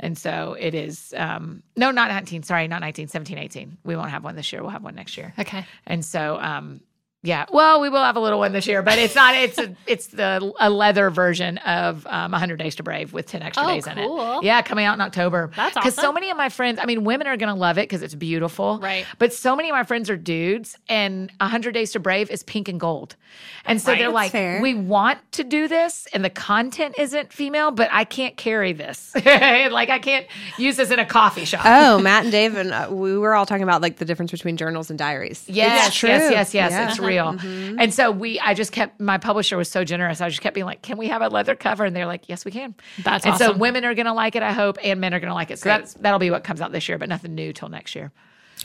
And 0.00 0.16
so 0.16 0.56
it 0.58 0.74
is, 0.74 1.12
um, 1.16 1.62
no, 1.76 1.90
not 1.90 2.08
19, 2.08 2.44
sorry, 2.44 2.68
not 2.68 2.80
19, 2.80 3.08
17, 3.08 3.37
18. 3.37 3.78
We 3.84 3.96
won't 3.96 4.11
have 4.11 4.22
one 4.22 4.37
this 4.37 4.52
year. 4.52 4.62
We'll 4.62 4.70
have 4.70 4.84
one 4.84 4.94
next 4.94 5.16
year. 5.16 5.34
Okay. 5.38 5.66
And 5.87 6.04
so, 6.04 6.38
um, 6.40 6.80
yeah, 7.22 7.46
well, 7.52 7.81
we 7.81 7.88
will 7.88 8.02
have 8.04 8.14
a 8.16 8.20
little 8.20 8.38
one 8.38 8.52
this 8.52 8.66
year, 8.68 8.81
but 8.81 8.96
it's 8.98 9.16
not. 9.16 9.35
It's 9.35 9.59
a, 9.59 9.74
it's 9.87 10.07
the 10.09 10.52
a 10.61 10.70
leather 10.70 11.11
version 11.11 11.59
of 11.59 12.07
um, 12.07 12.31
100 12.31 12.59
Days 12.59 12.76
to 12.76 12.85
Brave 12.85 13.12
with 13.12 13.26
10 13.26 13.42
extra 13.42 13.64
Oh, 13.66 13.74
days 13.74 13.87
in 13.88 13.98
it. 13.98 14.44
Yeah, 14.44 14.62
coming 14.62 14.85
out 14.85 14.94
in 14.94 15.00
October. 15.00 15.50
That's 15.57 15.74
Because 15.74 15.94
so 15.96 16.12
many 16.12 16.31
of 16.31 16.37
my 16.37 16.48
friends, 16.48 16.78
I 16.81 16.87
mean, 16.87 17.02
women 17.02 17.26
are 17.26 17.37
going 17.37 17.52
to 17.52 17.59
love 17.59 17.76
it 17.76 17.83
because 17.88 18.02
it's 18.02 18.14
beautiful, 18.14 18.78
Right. 18.81 19.04
But 19.18 19.33
so 19.33 19.57
many 19.57 19.68
of 19.68 19.72
my 19.74 19.83
friends 19.83 20.09
are 20.11 20.16
dudes, 20.16 20.76
and 20.88 21.33
100 21.40 21.72
Days 21.72 21.90
to 21.92 21.98
Brave 22.00 22.31
is 22.31 22.44
pink 22.44 22.68
and 22.68 22.78
gold, 22.78 23.16
and 23.64 23.81
so 23.81 23.90
Right. 23.92 23.98
they're 23.98 24.11
like, 24.11 24.31
fair. 24.31 24.62
we 24.62 24.74
want 24.74 25.18
to 25.33 25.42
do 25.44 25.66
this, 25.66 26.07
and 26.12 26.24
the 26.24 26.31
content 26.31 26.94
isn't 26.98 27.33
female, 27.33 27.72
but 27.72 27.88
I 27.92 28.04
can't 28.04 28.37
carry 28.37 28.72
this. 28.72 29.12
like 29.16 29.88
I 29.90 29.98
can't 29.98 30.26
use 30.57 30.76
this 30.76 30.92
in 30.92 31.00
a 31.00 31.04
coffee 31.07 31.44
shop. 31.44 31.62
Oh, 31.64 31.98
Matt 31.98 32.22
and 32.24 32.33
Dave 32.33 32.57
and 32.57 32.72
uh, 32.72 32.88
we 32.90 33.18
were 33.18 33.35
all 33.35 33.44
talking 33.44 33.64
about 33.64 33.83
like 33.83 33.96
the 33.96 34.04
difference 34.04 34.31
between 34.31 34.57
journals 34.57 34.88
and 34.90 34.98
diaries. 34.98 35.44
Yes, 35.48 35.88
It's 35.88 35.96
true. 35.96 36.09
yes, 36.11 36.31
yes, 36.31 36.54
yes. 36.54 36.70
Yeah. 36.70 36.88
It's 36.88 36.98
real. 37.09 37.37
And 37.81 37.92
so 37.92 38.11
we, 38.11 38.38
I 38.40 38.55
just 38.55 38.73
kept, 38.73 39.01
my 39.01 39.18
publisher 39.18 39.57
was 39.57 39.71
so 39.71 39.85
generous. 39.85 40.21
I 40.21 40.29
just 40.29 40.40
kept 40.40 40.55
being 40.55 40.66
like, 40.66 40.83
can 40.83 40.97
we 40.99 41.09
have 41.09 41.23
a 41.23 41.29
leather 41.29 41.55
cover? 41.57 41.85
And 41.85 41.94
they're 41.97 42.07
like, 42.07 42.29
yes, 42.29 42.44
we 42.44 42.51
can. 42.51 42.75
That's 43.03 43.27
and 43.27 43.37
so 43.37 43.57
women 43.57 43.85
are 43.85 43.94
going 43.94 44.07
to 44.07 44.12
like 44.12 44.37
it, 44.37 44.42
I 44.42 44.53
hope, 44.53 44.79
and 44.83 45.01
men 45.01 45.14
are 45.14 45.21
going 45.21 45.31
to 45.31 45.35
like 45.35 45.51
it. 45.51 45.59
So 45.59 45.68
that's, 45.68 45.94
that'll 45.94 46.18
be 46.18 46.31
what 46.31 46.44
comes 46.44 46.61
out 46.61 46.73
this 46.73 46.88
year, 46.88 46.99
but 46.99 47.09
nothing 47.09 47.35
new 47.35 47.53
till 47.53 47.68
next 47.68 47.94
year. 47.94 48.12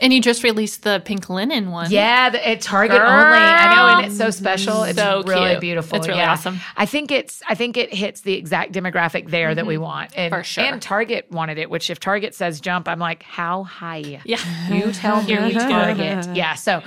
And 0.02 0.12
you 0.12 0.22
just 0.22 0.42
released 0.44 0.82
the 0.82 1.04
pink 1.06 1.30
linen 1.30 1.70
one. 1.70 1.92
Yeah, 1.92 2.32
the, 2.32 2.46
at 2.50 2.62
Target 2.62 3.00
only. 3.00 3.08
I 3.08 3.76
know, 3.76 3.98
and 4.00 4.08
it's 4.08 4.18
so 4.18 4.32
special. 4.32 4.82
It's 4.86 4.98
So 4.98 5.22
really 5.22 5.50
cute. 5.52 5.62
beautiful. 5.62 6.00
It's 6.00 6.08
really 6.08 6.20
yeah. 6.20 6.32
awesome. 6.32 6.60
I 6.76 6.88
think 6.88 7.12
it's 7.12 7.44
I 7.48 7.54
think 7.54 7.78
it 7.78 7.94
hits 7.94 8.22
the 8.22 8.34
exact 8.34 8.72
demographic 8.74 9.30
there 9.30 9.54
that 9.54 9.68
we 9.68 9.78
want. 9.78 10.12
And, 10.18 10.34
Mm-hmm. 10.34 10.40
For 10.42 10.44
sure. 10.44 10.64
and 10.64 10.82
Target 10.82 11.28
wanted 11.32 11.60
it, 11.60 11.70
which 11.70 11.92
if 11.92 12.00
Target 12.00 12.34
says 12.34 12.60
jump, 12.60 12.88
I'm 12.88 12.98
like, 12.98 13.22
how 13.22 13.66
high? 13.66 14.20
Yeah. 14.26 14.40
You 14.68 14.92
tell 14.94 15.22
me. 15.28 15.54
Target. 15.54 16.36
Yeah. 16.36 16.56
So 16.56 16.82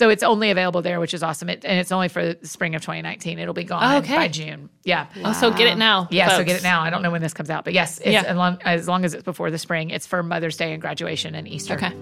so 0.00 0.08
it's 0.08 0.22
only 0.22 0.50
available 0.50 0.80
there, 0.80 0.98
which 0.98 1.12
is 1.12 1.22
awesome. 1.22 1.50
It, 1.50 1.62
and 1.62 1.78
it's 1.78 1.92
only 1.92 2.08
for 2.08 2.32
the 2.32 2.46
spring 2.48 2.74
of 2.74 2.80
2019. 2.80 3.38
It'll 3.38 3.52
be 3.52 3.64
gone 3.64 3.82
oh, 3.84 3.98
Okay. 3.98 4.16
by 4.16 4.28
June. 4.28 4.70
Yeah. 4.82 5.08
Oh, 5.22 5.34
so 5.34 5.50
get 5.50 5.66
it 5.66 5.76
now. 5.76 6.08
Yeah, 6.10 6.38
so 6.38 6.42
get 6.42 6.56
it 6.56 6.62
now. 6.62 6.80
I 6.80 6.88
don't 6.88 7.02
know 7.02 7.10
when 7.10 7.20
this 7.20 7.34
comes 7.34 7.50
out, 7.50 7.64
but 7.64 7.74
yes, 7.74 7.98
it's 7.98 8.06
Yeah. 8.08 8.22
as, 8.22 8.34
long, 8.34 8.56
as 8.64 8.88
long 8.88 9.04
as 9.04 9.12
it's 9.12 9.24
before 9.24 9.50
the 9.50 9.58
spring, 9.58 9.90
it's 9.90 10.06
for 10.06 10.22
Mother's 10.22 10.56
Day 10.56 10.72
and 10.72 10.80
graduation 10.80 11.34
and 11.34 11.46
Easter. 11.46 11.74
Okay. 11.74 11.92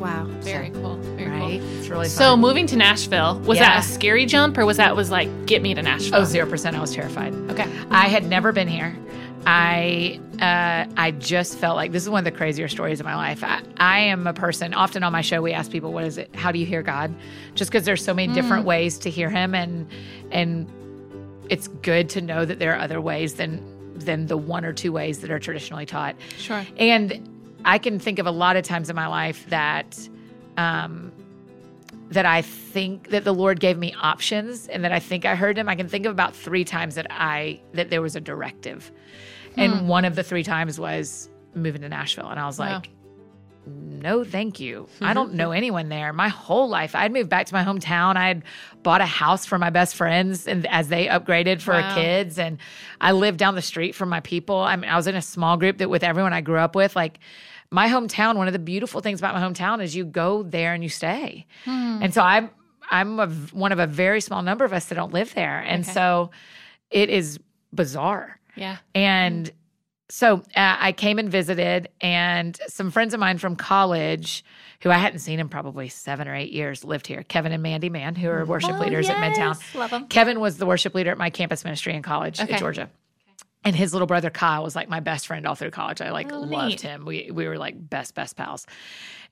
Wow. 0.00 0.24
Very 0.40 0.70
cool. 0.70 0.96
Very 0.96 1.30
Right? 1.30 1.60
cool. 1.60 1.78
It's 1.78 1.88
really 1.88 2.06
fun. 2.08 2.16
So 2.16 2.36
moving 2.36 2.66
to 2.66 2.76
Nashville, 2.76 3.38
was 3.44 3.58
Yeah. 3.58 3.76
that 3.76 3.84
a 3.84 3.88
scary 3.88 4.26
jump 4.26 4.58
or 4.58 4.66
was 4.66 4.78
that 4.78 4.96
was 4.96 5.12
like 5.12 5.28
get 5.46 5.62
me 5.62 5.72
to 5.72 5.82
Nashville? 5.82 6.22
Oh, 6.22 6.24
zero 6.24 6.48
percent. 6.50 6.76
I 6.76 6.80
was 6.80 6.92
terrified. 6.92 7.32
Okay. 7.48 7.66
I 7.92 8.08
had 8.08 8.24
never 8.26 8.50
been 8.50 8.66
here. 8.66 8.96
I 9.46 10.20
uh, 10.40 10.92
I 10.96 11.12
just 11.12 11.58
felt 11.58 11.76
like 11.76 11.92
this 11.92 12.02
is 12.02 12.10
one 12.10 12.20
of 12.20 12.24
the 12.32 12.36
crazier 12.36 12.68
stories 12.68 13.00
of 13.00 13.06
my 13.06 13.16
life. 13.16 13.42
I, 13.42 13.62
I 13.78 13.98
am 14.00 14.26
a 14.26 14.32
person. 14.32 14.74
Often 14.74 15.02
on 15.02 15.12
my 15.12 15.20
show, 15.22 15.40
we 15.42 15.52
ask 15.52 15.70
people, 15.70 15.92
"What 15.92 16.04
is 16.04 16.18
it? 16.18 16.34
How 16.34 16.52
do 16.52 16.58
you 16.58 16.66
hear 16.66 16.82
God?" 16.82 17.14
Just 17.54 17.70
because 17.70 17.84
there's 17.84 18.04
so 18.04 18.14
many 18.14 18.32
different 18.32 18.64
ways 18.64 18.98
to 18.98 19.10
hear 19.10 19.30
Him, 19.30 19.54
and 19.54 19.88
and 20.30 20.70
it's 21.48 21.68
good 21.68 22.08
to 22.10 22.20
know 22.20 22.44
that 22.44 22.58
there 22.58 22.74
are 22.74 22.80
other 22.80 23.00
ways 23.00 23.34
than 23.34 23.64
than 23.94 24.26
the 24.26 24.36
one 24.36 24.64
or 24.64 24.72
two 24.72 24.92
ways 24.92 25.20
that 25.20 25.30
are 25.30 25.38
traditionally 25.38 25.86
taught. 25.86 26.16
Sure. 26.38 26.64
And 26.78 27.28
I 27.64 27.78
can 27.78 27.98
think 27.98 28.18
of 28.18 28.26
a 28.26 28.30
lot 28.30 28.56
of 28.56 28.64
times 28.64 28.88
in 28.88 28.96
my 28.96 29.06
life 29.06 29.48
that 29.50 30.08
um, 30.56 31.12
that 32.10 32.26
I 32.26 32.42
think 32.42 33.10
that 33.10 33.24
the 33.24 33.32
Lord 33.32 33.60
gave 33.60 33.78
me 33.78 33.94
options 34.00 34.66
and 34.68 34.84
that 34.84 34.92
I 34.92 34.98
think 34.98 35.24
I 35.24 35.34
heard 35.34 35.56
him. 35.56 35.68
I 35.68 35.76
can 35.76 35.88
think 35.88 36.06
of 36.06 36.12
about 36.12 36.34
three 36.34 36.64
times 36.64 36.96
that 36.96 37.06
I 37.10 37.60
that 37.72 37.90
there 37.90 38.02
was 38.02 38.16
a 38.16 38.20
directive. 38.20 38.90
And 39.56 39.72
hmm. 39.80 39.86
one 39.88 40.04
of 40.04 40.14
the 40.14 40.22
three 40.22 40.42
times 40.44 40.78
was 40.78 41.28
moving 41.54 41.82
to 41.82 41.88
Nashville. 41.88 42.28
And 42.28 42.38
I 42.38 42.46
was 42.46 42.58
Wow. 42.58 42.74
like, 42.74 42.90
no, 43.66 44.24
thank 44.24 44.58
you. 44.58 44.88
I 45.00 45.12
don't 45.12 45.34
know 45.40 45.52
anyone 45.52 45.88
there. 45.88 46.12
My 46.12 46.28
whole 46.28 46.68
life, 46.68 46.94
I'd 46.94 47.12
moved 47.12 47.28
back 47.28 47.46
to 47.46 47.54
my 47.54 47.62
hometown. 47.64 48.16
I'd 48.16 48.42
bought 48.82 49.00
a 49.00 49.06
house 49.06 49.44
for 49.44 49.58
my 49.58 49.70
best 49.70 49.94
friends, 49.96 50.46
and 50.46 50.66
as 50.66 50.88
they 50.88 51.06
upgraded 51.06 51.60
for 51.60 51.72
Wow. 51.74 51.94
kids, 51.94 52.38
and 52.38 52.58
I 53.00 53.12
lived 53.12 53.38
down 53.38 53.54
the 53.54 53.62
street 53.62 53.94
from 53.94 54.08
my 54.08 54.20
people. 54.20 54.56
I 54.58 54.76
mean, 54.76 54.90
I 54.90 54.96
was 54.96 55.06
in 55.06 55.14
a 55.14 55.22
small 55.22 55.56
group 55.56 55.78
that 55.78 55.90
with 55.90 56.02
everyone 56.02 56.32
I 56.32 56.40
grew 56.40 56.58
up 56.58 56.74
with. 56.74 56.96
Like 56.96 57.18
my 57.70 57.88
hometown, 57.88 58.36
one 58.36 58.46
of 58.46 58.52
the 58.54 58.58
beautiful 58.58 59.00
things 59.00 59.20
about 59.20 59.34
my 59.34 59.40
hometown 59.42 59.82
is 59.82 59.94
you 59.94 60.04
go 60.04 60.42
there 60.42 60.72
and 60.72 60.82
you 60.82 60.88
stay. 60.88 61.46
Hmm. 61.64 61.98
And 62.02 62.14
so 62.14 62.22
I'm 62.22 62.50
I'm 62.90 63.20
a, 63.20 63.28
one 63.52 63.70
of 63.72 63.78
a 63.78 63.86
very 63.86 64.20
small 64.20 64.42
number 64.42 64.64
of 64.64 64.72
us 64.72 64.86
that 64.86 64.94
don't 64.96 65.12
live 65.12 65.34
there, 65.34 65.60
and 65.60 65.86
so 65.86 66.30
it 66.90 67.08
is 67.10 67.38
bizarre. 67.72 68.39
Yeah. 68.60 68.76
And 68.94 69.50
so 70.08 70.38
uh, 70.56 70.76
I 70.78 70.92
came 70.92 71.18
and 71.18 71.28
visited, 71.30 71.88
and 72.00 72.58
some 72.68 72.90
friends 72.90 73.14
of 73.14 73.20
mine 73.20 73.38
from 73.38 73.56
college 73.56 74.44
who 74.82 74.90
I 74.90 74.96
hadn't 74.98 75.20
seen 75.20 75.38
in 75.40 75.48
probably 75.48 75.88
seven 75.88 76.26
or 76.28 76.34
eight 76.34 76.52
years 76.52 76.84
lived 76.84 77.06
here. 77.06 77.22
Kevin 77.22 77.52
and 77.52 77.62
Mandy 77.62 77.88
Mann, 77.90 78.14
who 78.14 78.28
are 78.30 78.44
worship 78.44 78.74
Oh, 78.74 78.78
leaders 78.80 79.08
at 79.08 79.16
Midtown. 79.16 79.54
yes. 79.54 79.74
Love 79.74 79.92
'em. 79.92 80.06
Kevin 80.08 80.40
was 80.40 80.56
the 80.58 80.66
worship 80.66 80.94
leader 80.94 81.10
at 81.10 81.18
my 81.18 81.30
campus 81.30 81.64
ministry 81.64 81.94
in 81.94 82.02
college 82.02 82.40
Okay. 82.40 82.52
at 82.54 82.58
Georgia. 82.58 82.88
And 83.62 83.76
his 83.76 83.92
little 83.92 84.06
brother 84.06 84.30
Kyle 84.30 84.62
was 84.64 84.74
like 84.74 84.88
my 84.88 85.00
best 85.00 85.26
friend 85.26 85.46
all 85.46 85.54
through 85.54 85.70
college. 85.70 86.00
I 86.00 86.10
like 86.10 86.32
Oh, 86.32 86.40
loved 86.40 86.70
neat. 86.70 86.80
him. 86.80 87.04
We 87.04 87.30
we 87.30 87.46
were 87.46 87.58
like 87.58 87.74
best 87.90 88.14
best 88.14 88.36
pals. 88.36 88.66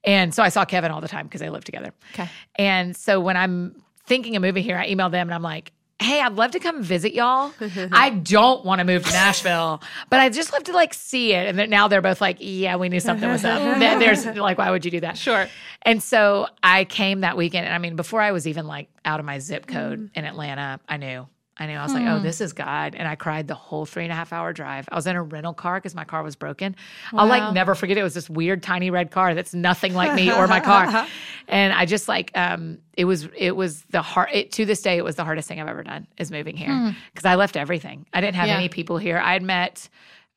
And 0.05 0.35
so 0.35 0.43
I 0.43 0.51
saw 0.51 0.65
Kevin 0.67 0.91
all 0.91 1.01
the 1.01 1.09
time 1.09 1.27
because 1.27 1.41
they 1.41 1.49
lived 1.51 1.65
together. 1.67 1.93
Okay. 2.13 2.29
And 2.57 2.95
so 2.95 3.21
when 3.21 3.37
I'm 3.39 3.83
thinking 4.07 4.37
of 4.37 4.43
moving 4.43 4.63
here, 4.65 4.77
I 4.77 4.93
emailed 4.93 5.13
them 5.13 5.29
and 5.29 5.35
I'm 5.35 5.43
like, 5.43 5.73
hey, 6.01 6.21
I'd 6.21 6.35
love 6.35 6.53
to 6.53 6.61
come 6.61 6.83
visit 6.83 7.13
y'all. 7.13 7.53
I 7.93 8.11
don't 8.11 8.65
want 8.65 8.79
to 8.79 8.85
move 8.85 9.05
to 9.05 9.13
Nashville, 9.13 9.83
but 10.11 10.21
I'd 10.21 10.33
just 10.33 10.53
love 10.53 10.65
to 10.65 10.73
like 10.73 10.95
see 10.95 11.33
it. 11.33 11.49
And 11.49 11.59
then 11.59 11.71
now 11.71 11.89
they're 11.89 12.03
both 12.03 12.21
like, 12.21 12.37
yeah, 12.41 12.77
we 12.77 12.89
knew 12.89 13.01
something 13.01 13.29
was 13.29 13.45
up. 13.45 13.61
Then 13.79 13.99
There's 13.99 14.25
like, 14.25 14.59
why 14.59 14.71
would 14.71 14.85
you 14.85 14.91
do 14.91 15.01
that? 15.01 15.19
Sure. 15.19 15.49
And 15.83 16.03
so 16.03 16.47
I 16.63 16.85
came 16.85 17.21
that 17.21 17.37
weekend. 17.37 17.67
And 17.67 17.75
I 17.75 17.79
mean, 17.79 17.97
before 17.97 18.21
I 18.21 18.33
was 18.33 18.47
even 18.47 18.67
like 18.67 18.89
out 19.05 19.19
of 19.19 19.27
my 19.27 19.39
zip 19.39 19.67
code 19.67 19.99
mm-hmm. 19.99 20.19
in 20.19 20.25
Atlanta, 20.25 20.81
I 20.89 20.97
knew. 20.99 21.27
I 21.61 21.67
knew. 21.67 21.77
I 21.77 21.83
was 21.83 21.93
like, 21.93 22.07
oh, 22.07 22.21
this 22.21 22.41
is 22.41 22.53
God. 22.53 22.95
And 22.95 23.09
I 23.09 23.17
cried 23.17 23.49
the 23.49 23.55
whole 23.55 23.85
three 23.85 24.05
and 24.05 24.13
a 24.13 24.15
half 24.15 24.33
hour 24.33 24.53
drive. 24.53 24.89
I 24.93 24.95
was 24.95 25.07
in 25.07 25.17
a 25.17 25.23
rental 25.23 25.55
car 25.55 25.79
because 25.79 25.95
my 25.95 26.05
car 26.05 26.23
was 26.23 26.37
broken. 26.37 26.77
I'll 27.13 27.27
like 27.27 27.53
never 27.53 27.75
forget 27.75 27.97
it. 27.97 28.01
It 28.01 28.05
was 28.05 28.15
this 28.15 28.31
weird 28.31 28.63
tiny 28.63 28.91
red 28.91 29.11
car 29.11 29.35
that's 29.35 29.55
nothing 29.55 29.93
like 29.95 30.15
me 30.15 30.33
or 30.33 30.47
my 30.47 30.61
car. 30.61 31.07
and 31.49 31.73
I 31.73 31.85
just 31.85 32.07
like 32.09 32.31
um 32.37 32.79
it 32.97 33.07
was 33.07 33.29
it 33.37 33.57
was 33.57 33.83
the 33.91 34.03
hard 34.03 34.29
it, 34.33 34.53
to 34.53 34.65
this 34.65 34.83
day 34.83 34.99
it 34.99 35.05
was 35.05 35.17
the 35.17 35.25
hardest 35.25 35.49
thing 35.49 35.61
I've 35.61 35.69
ever 35.69 35.83
done 35.83 36.07
is 36.17 36.31
moving 36.31 36.57
here. 36.57 36.95
Because 37.13 37.25
I 37.25 37.35
left 37.35 37.57
everything. 37.57 38.07
I 38.13 38.21
didn't 38.21 38.37
have 38.37 38.49
Yeah. 38.49 38.57
any 38.57 38.69
people 38.69 38.99
here. 38.99 39.19
I 39.19 39.33
had 39.33 39.43
met 39.43 39.89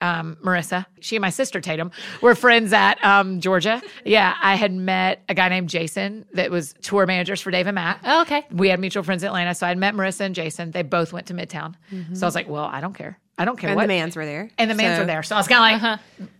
um, 0.01 0.37
Marissa. 0.43 0.85
She 0.99 1.15
and 1.15 1.21
my 1.21 1.29
sister 1.29 1.61
Tatum 1.61 1.91
were 2.21 2.35
friends 2.35 2.73
at 2.73 3.03
um, 3.05 3.39
Georgia. 3.39 3.81
Yeah, 4.05 4.35
I 4.41 4.55
had 4.55 4.71
met 4.73 5.23
a 5.29 5.33
guy 5.33 5.49
named 5.49 5.69
Jason 5.69 6.25
that 6.33 6.51
was 6.51 6.73
tour 6.81 7.05
managers 7.05 7.41
for 7.41 7.51
Dave 7.51 7.67
and 7.67 7.75
Matt. 7.75 7.99
Oh, 8.03 8.21
okay. 8.23 8.45
We 8.51 8.69
had 8.69 8.79
mutual 8.79 9.03
friends 9.03 9.23
in 9.23 9.27
Atlanta, 9.27 9.53
so 9.55 9.67
I'd 9.67 9.77
met 9.77 9.93
Marissa 9.93 10.21
and 10.21 10.35
Jason. 10.35 10.71
They 10.71 10.81
both 10.83 11.13
went 11.13 11.27
to 11.27 11.33
Midtown, 11.33 11.75
so 12.13 12.25
I 12.25 12.27
was 12.27 12.35
like, 12.35 12.49
"Well, 12.49 12.65
I 12.65 12.81
don't 12.81 12.93
care. 12.93 13.17
I 13.37 13.45
don't 13.45 13.57
care 13.57 13.69
And 13.71 13.77
what." 13.77 13.87
the 13.87 13.93
Manns 13.93 14.15
were 14.15 14.25
there. 14.25 14.49
and 14.57 14.69
the 14.69 14.75
Manns 14.75 14.95
So- 14.95 15.01
were 15.01 15.07
there, 15.07 15.23
so 15.23 15.35
I 15.35 15.39
was 15.39 15.47
kind 15.47 15.75
of 15.75 15.81
like, 15.81 15.99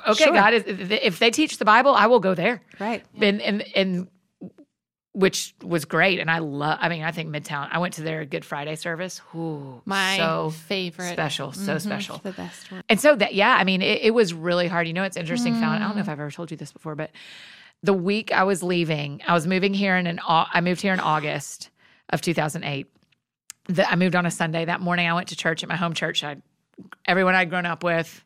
"Okay, 0.09 0.23
Sure. 0.25 0.33
God, 0.33 0.53
if- 0.53 0.67
if 0.91 1.19
they 1.19 1.31
teach 1.31 1.57
the 1.57 1.65
Bible, 1.65 1.93
I 1.93 2.07
will 2.07 2.19
go 2.19 2.33
there." 2.35 2.61
Right. 2.79 3.03
and 3.19 3.41
and 3.41 3.63
and 3.75 4.07
which 5.13 5.53
was 5.61 5.85
great. 5.85 6.19
And 6.19 6.31
I 6.31 6.39
love. 6.39 6.77
I 6.81 6.89
mean, 6.89 7.03
I 7.03 7.11
think 7.11 7.29
Midtown. 7.29 7.67
I 7.71 7.79
went 7.79 7.95
to 7.95 8.01
their 8.01 8.25
Good 8.25 8.45
Friday 8.45 8.75
service. 8.75 9.21
Ooh, 9.35 9.81
My 9.85 10.17
so 10.17 10.51
favorite. 10.51 11.11
special, 11.11 11.51
so 11.51 11.75
mm-hmm. 11.75 11.77
special. 11.77 12.17
The 12.19 12.31
best 12.31 12.71
one. 12.71 12.83
And 12.87 12.99
so 12.99 13.15
that, 13.15 13.33
yeah, 13.33 13.55
I 13.55 13.63
mean, 13.63 13.81
it, 13.81 14.01
it 14.03 14.13
was 14.13 14.33
really 14.33 14.67
hard. 14.67 14.87
You 14.87 14.93
know, 14.93 15.03
it's 15.03 15.17
interesting. 15.17 15.53
Found 15.53 15.83
I 15.83 15.87
don't 15.87 15.95
know 15.95 16.01
if 16.01 16.07
mm. 16.07 16.11
I've 16.11 16.19
ever 16.19 16.31
told 16.31 16.51
you 16.51 16.57
this 16.57 16.71
before, 16.71 16.95
but 16.95 17.11
the 17.83 17.93
week 17.93 18.31
I 18.31 18.43
was 18.43 18.63
leaving, 18.63 19.21
I 19.27 19.33
was 19.33 19.47
moving 19.47 19.73
here 19.73 19.97
in 19.97 20.07
an. 20.07 20.19
I 20.25 20.61
moved 20.61 20.81
here 20.81 20.93
in 20.93 20.99
August 20.99 21.69
of 22.09 22.21
2008. 22.21 22.87
The, 23.67 23.89
I 23.89 23.95
moved 23.95 24.15
on 24.15 24.25
a 24.25 24.31
Sunday. 24.31 24.65
That 24.65 24.81
morning, 24.81 25.07
I 25.07 25.13
went 25.13 25.29
to 25.29 25.35
church 25.35 25.63
at 25.63 25.69
my 25.69 25.75
home 25.75 25.93
church. 25.93 26.23
I, 26.23 26.37
everyone 27.05 27.35
I'd 27.35 27.49
grown 27.49 27.65
up 27.65 27.83
with. 27.83 28.23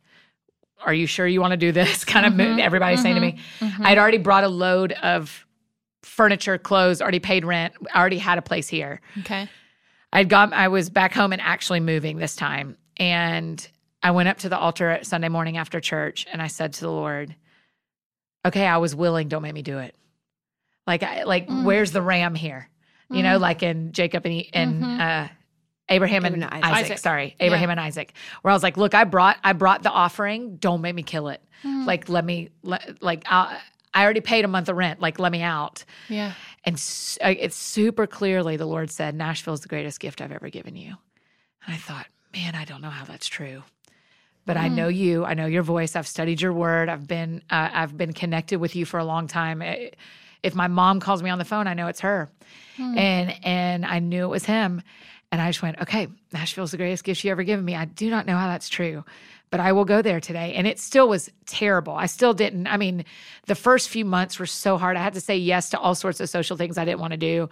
Are 0.86 0.94
you 0.94 1.08
sure 1.08 1.26
you 1.26 1.42
want 1.42 1.52
to 1.52 1.58
do 1.58 1.72
this? 1.72 2.06
Kind 2.06 2.26
of 2.26 2.34
mm-hmm. 2.34 2.60
everybody 2.60 2.98
saying 2.98 3.16
to 3.16 3.22
me. 3.22 3.40
Mm-hmm. 3.60 3.86
I'd 3.86 3.98
already 3.98 4.18
brought 4.18 4.44
a 4.44 4.50
load 4.50 4.92
of 4.92 5.45
furniture, 6.06 6.58
clothes, 6.58 7.02
already 7.02 7.20
paid 7.20 7.44
rent. 7.46 7.74
Already 7.96 8.18
had 8.18 8.38
a 8.38 8.42
place 8.42 8.68
here. 8.68 9.02
Okay. 9.20 9.50
I'd 10.14 10.30
got 10.30 10.54
I 10.54 10.68
was 10.70 10.90
back 10.90 11.14
home 11.14 11.34
and 11.34 11.42
actually 11.42 11.80
moving 11.82 12.18
this 12.18 12.36
time. 12.36 12.78
And 12.98 13.68
I 14.02 14.12
went 14.12 14.30
up 14.30 14.38
to 14.40 14.50
the 14.50 14.58
altar 14.58 14.90
at 14.90 15.06
Sunday 15.06 15.30
morning 15.30 15.58
after 15.58 15.80
church 15.82 16.26
and 16.32 16.42
I 16.42 16.48
said 16.48 16.74
to 16.74 16.82
the 16.82 16.92
Lord, 16.92 17.36
Okay, 18.46 18.66
I 18.66 18.78
was 18.78 18.96
willing, 18.96 19.28
don't 19.28 19.42
make 19.42 19.54
me 19.56 19.64
do 19.64 19.80
it. 19.80 19.96
Like 20.88 21.02
I 21.04 21.24
like 21.24 21.48
Mm. 21.48 21.64
where's 21.64 21.92
the 21.92 22.02
ram 22.02 22.36
here? 22.36 22.70
You 23.10 23.22
know, 23.24 23.38
like 23.38 23.62
in 23.62 23.92
Jacob 23.92 24.26
and, 24.26 24.46
and 24.54 24.84
Mhm. 24.84 25.00
uh 25.00 25.28
Abraham 25.90 26.26
and 26.26 26.36
and 26.36 26.44
Isaac. 26.46 26.64
Isaac. 26.86 26.98
Sorry, 26.98 27.36
Abraham 27.40 27.70
and 27.70 27.80
Isaac. 27.80 28.14
Where 28.42 28.52
I 28.52 28.56
was 28.56 28.64
like, 28.64 28.78
look, 28.78 28.96
I 28.96 29.04
brought 29.04 29.38
I 29.44 29.54
brought 29.54 29.84
the 29.84 29.92
offering. 29.92 30.58
Don't 30.58 30.82
make 30.82 30.96
me 30.96 31.04
kill 31.04 31.28
it. 31.30 31.42
Mm. 31.64 31.86
Like 31.86 32.10
let 32.10 32.24
me 32.26 32.50
let, 32.64 33.02
like 33.04 33.24
I 33.30 33.60
I 33.96 34.04
already 34.04 34.22
paid 34.22 34.46
a 34.46 34.48
month 34.48 34.70
of 34.70 34.76
rent. 34.76 35.00
Like 35.00 35.18
let 35.18 35.32
me 35.32 35.42
out. 35.42 35.84
Yeah. 36.10 36.34
And 36.66 36.76
s- 36.76 37.18
uh, 37.24 37.34
it's 37.40 37.56
super 37.56 38.06
clearly 38.06 38.58
the 38.58 38.66
Lord 38.66 38.92
said, 38.92 39.16
Nashville's 39.16 39.62
the 39.62 39.68
greatest 39.70 40.00
gift 40.00 40.22
I've 40.22 40.32
ever 40.32 40.50
given 40.50 40.76
you. 40.76 40.96
And 41.66 41.74
I 41.74 41.78
thought, 41.78 42.06
man, 42.34 42.54
I 42.56 42.66
don't 42.66 42.82
know 42.82 42.90
how 42.92 43.06
that's 43.06 43.28
true. 43.28 43.64
But 44.46 44.58
I 44.58 44.68
know 44.68 44.90
you. 44.90 45.26
I 45.26 45.34
know 45.34 45.48
your 45.48 45.64
voice. 45.64 45.96
I've 45.96 46.08
studied 46.08 46.40
your 46.40 46.54
word. 46.54 46.88
I've 46.90 47.08
been 47.08 47.42
uh, 47.50 47.70
I've 47.74 47.98
been 47.98 48.14
connected 48.14 48.60
with 48.60 48.76
you 48.76 48.86
for 48.86 49.00
a 49.00 49.04
long 49.06 49.26
time. 49.26 49.64
If 50.44 50.54
my 50.54 50.68
mom 50.68 51.00
calls 51.00 51.24
me 51.24 51.32
on 51.32 51.40
the 51.40 51.46
phone, 51.46 51.66
I 51.66 51.74
know 51.74 51.88
it's 51.88 52.02
her. 52.02 52.30
And 52.78 53.34
and 53.44 53.86
I 53.86 53.98
knew 54.00 54.26
it 54.26 54.30
was 54.30 54.46
him. 54.46 54.84
And 55.32 55.42
I 55.42 55.50
just 55.50 55.64
went, 55.64 55.82
okay, 55.82 56.08
Nashville's 56.32 56.70
the 56.72 56.78
greatest 56.78 57.04
gift 57.04 57.24
you 57.24 57.32
ever 57.32 57.44
given 57.44 57.66
me. 57.66 57.76
I 57.76 57.86
do 57.86 58.10
not 58.12 58.28
know 58.28 58.38
how 58.38 58.48
that's 58.48 58.70
true, 58.70 59.04
but 59.52 59.60
I 59.60 59.72
will 59.72 59.86
go 59.86 60.02
there 60.02 60.20
today. 60.20 60.54
And 60.54 60.68
it 60.68 60.80
still 60.80 61.08
was 61.08 61.30
terrible. 61.46 61.94
I 61.94 62.08
still 62.08 62.34
didn't. 62.34 62.68
I 62.68 62.78
mean, 62.78 63.06
the 63.46 63.56
first 63.56 63.90
few 63.90 64.04
months 64.04 64.40
were 64.40 64.46
so 64.46 64.78
hard. 64.78 64.98
I 64.98 65.04
had 65.04 65.14
to 65.14 65.22
say 65.22 65.38
yes 65.38 65.70
to 65.70 65.80
all 65.80 65.96
sorts 65.96 66.20
of 66.20 66.30
social 66.30 66.58
things 66.58 66.78
I 66.78 66.86
didn't 66.86 67.00
want 67.00 67.12
to 67.12 67.18
do. 67.18 67.50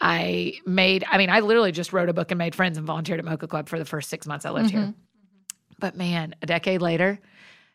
I 0.00 0.54
made, 0.66 1.04
I 1.08 1.18
mean, 1.18 1.30
I 1.30 1.40
literally 1.40 1.72
just 1.72 1.92
wrote 1.92 2.08
a 2.08 2.12
book 2.12 2.30
and 2.30 2.38
made 2.38 2.54
friends 2.54 2.78
and 2.78 2.86
volunteered 2.86 3.18
at 3.18 3.24
Mocha 3.24 3.46
Club 3.46 3.68
for 3.68 3.78
the 3.78 3.84
first 3.84 4.08
six 4.10 4.26
months 4.26 4.44
I 4.44 4.50
lived 4.50 4.70
here. 4.70 4.80
Mm-hmm. 4.80 4.90
But 5.78 5.96
man, 5.96 6.34
a 6.42 6.46
decade 6.46 6.80
later, 6.82 7.18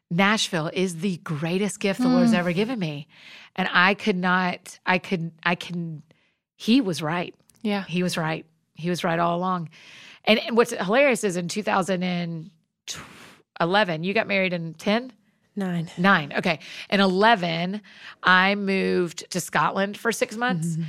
Nashville 0.09 0.71
is 0.73 0.97
the 0.97 1.17
greatest 1.17 1.79
gift 1.79 2.01
the 2.01 2.07
Lord's 2.07 2.31
mm. 2.31 2.37
ever 2.37 2.51
given 2.51 2.79
me. 2.79 3.07
And 3.55 3.69
I 3.71 3.93
could 3.93 4.15
not, 4.15 4.79
I 4.85 4.97
could, 4.97 5.31
I 5.43 5.55
can, 5.55 6.01
he 6.55 6.81
was 6.81 7.01
right. 7.01 7.35
Yeah. 7.61 7.83
He 7.83 8.01
was 8.01 8.17
right. 8.17 8.45
He 8.73 8.89
was 8.89 9.03
right 9.03 9.19
all 9.19 9.37
along. 9.37 9.69
And, 10.25 10.39
and 10.39 10.57
what's 10.57 10.71
hilarious 10.71 11.23
is 11.23 11.37
in 11.37 11.47
2011, 13.59 14.03
you 14.03 14.13
got 14.13 14.27
married 14.27 14.53
in 14.53 14.73
10? 14.75 15.11
Nine. 15.55 15.89
Nine. 15.97 16.33
Okay. 16.37 16.59
In 16.89 17.01
11, 17.01 17.81
I 18.23 18.55
moved 18.55 19.29
to 19.31 19.41
Scotland 19.41 19.97
for 19.97 20.11
six 20.13 20.37
months. 20.37 20.77
Mm-hmm. 20.77 20.83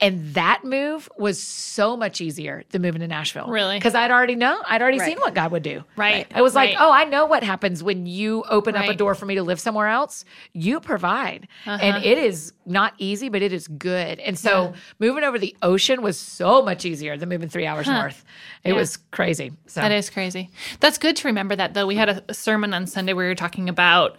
And 0.00 0.32
that 0.34 0.64
move 0.64 1.08
was 1.18 1.42
so 1.42 1.96
much 1.96 2.20
easier 2.22 2.62
than 2.70 2.80
moving 2.82 3.00
to 3.02 3.06
Nashville. 3.08 3.46
Really? 3.48 3.76
Because 3.76 3.94
I'd 3.94 4.10
already 4.10 4.34
know, 4.34 4.60
I'd 4.66 4.80
already 4.80 4.98
Right. 4.98 5.06
seen 5.08 5.18
what 5.18 5.34
God 5.34 5.52
would 5.52 5.62
do. 5.62 5.84
Right. 5.96 6.26
I 6.34 6.40
was 6.40 6.54
like, 6.54 6.74
oh, 6.78 6.90
I 6.90 7.04
know 7.04 7.26
what 7.26 7.42
happens 7.42 7.82
when 7.82 8.06
you 8.06 8.42
open 8.48 8.76
up 8.76 8.88
a 8.88 8.94
door 8.94 9.14
for 9.14 9.26
me 9.26 9.34
to 9.34 9.42
live 9.42 9.60
somewhere 9.60 9.88
else. 9.88 10.24
You 10.54 10.80
provide. 10.80 11.48
Uh-huh. 11.66 11.78
And 11.82 12.04
it 12.04 12.16
is 12.18 12.52
not 12.64 12.94
easy, 12.98 13.28
but 13.28 13.42
it 13.42 13.52
is 13.52 13.68
good. 13.68 14.18
And 14.20 14.38
so 14.38 14.72
moving 14.98 15.22
over 15.24 15.38
the 15.38 15.54
ocean 15.62 16.00
was 16.02 16.18
so 16.18 16.62
much 16.62 16.84
easier 16.86 17.16
than 17.18 17.28
moving 17.28 17.48
three 17.50 17.66
hours 17.66 17.86
north. 17.86 18.24
It 18.64 18.70
Yeah. 18.70 18.76
was 18.76 18.96
crazy. 19.10 19.52
So 19.66 19.80
That 19.82 19.92
is 19.92 20.08
crazy. 20.08 20.50
That's 20.80 20.96
good 20.98 21.16
to 21.16 21.28
remember 21.28 21.56
that, 21.56 21.74
though. 21.74 21.86
We 21.86 21.96
had 21.96 22.08
a, 22.08 22.22
a 22.28 22.34
sermon 22.34 22.72
on 22.72 22.86
Sunday 22.86 23.12
where 23.12 23.26
we 23.26 23.30
were 23.30 23.34
talking 23.34 23.68
about 23.68 24.16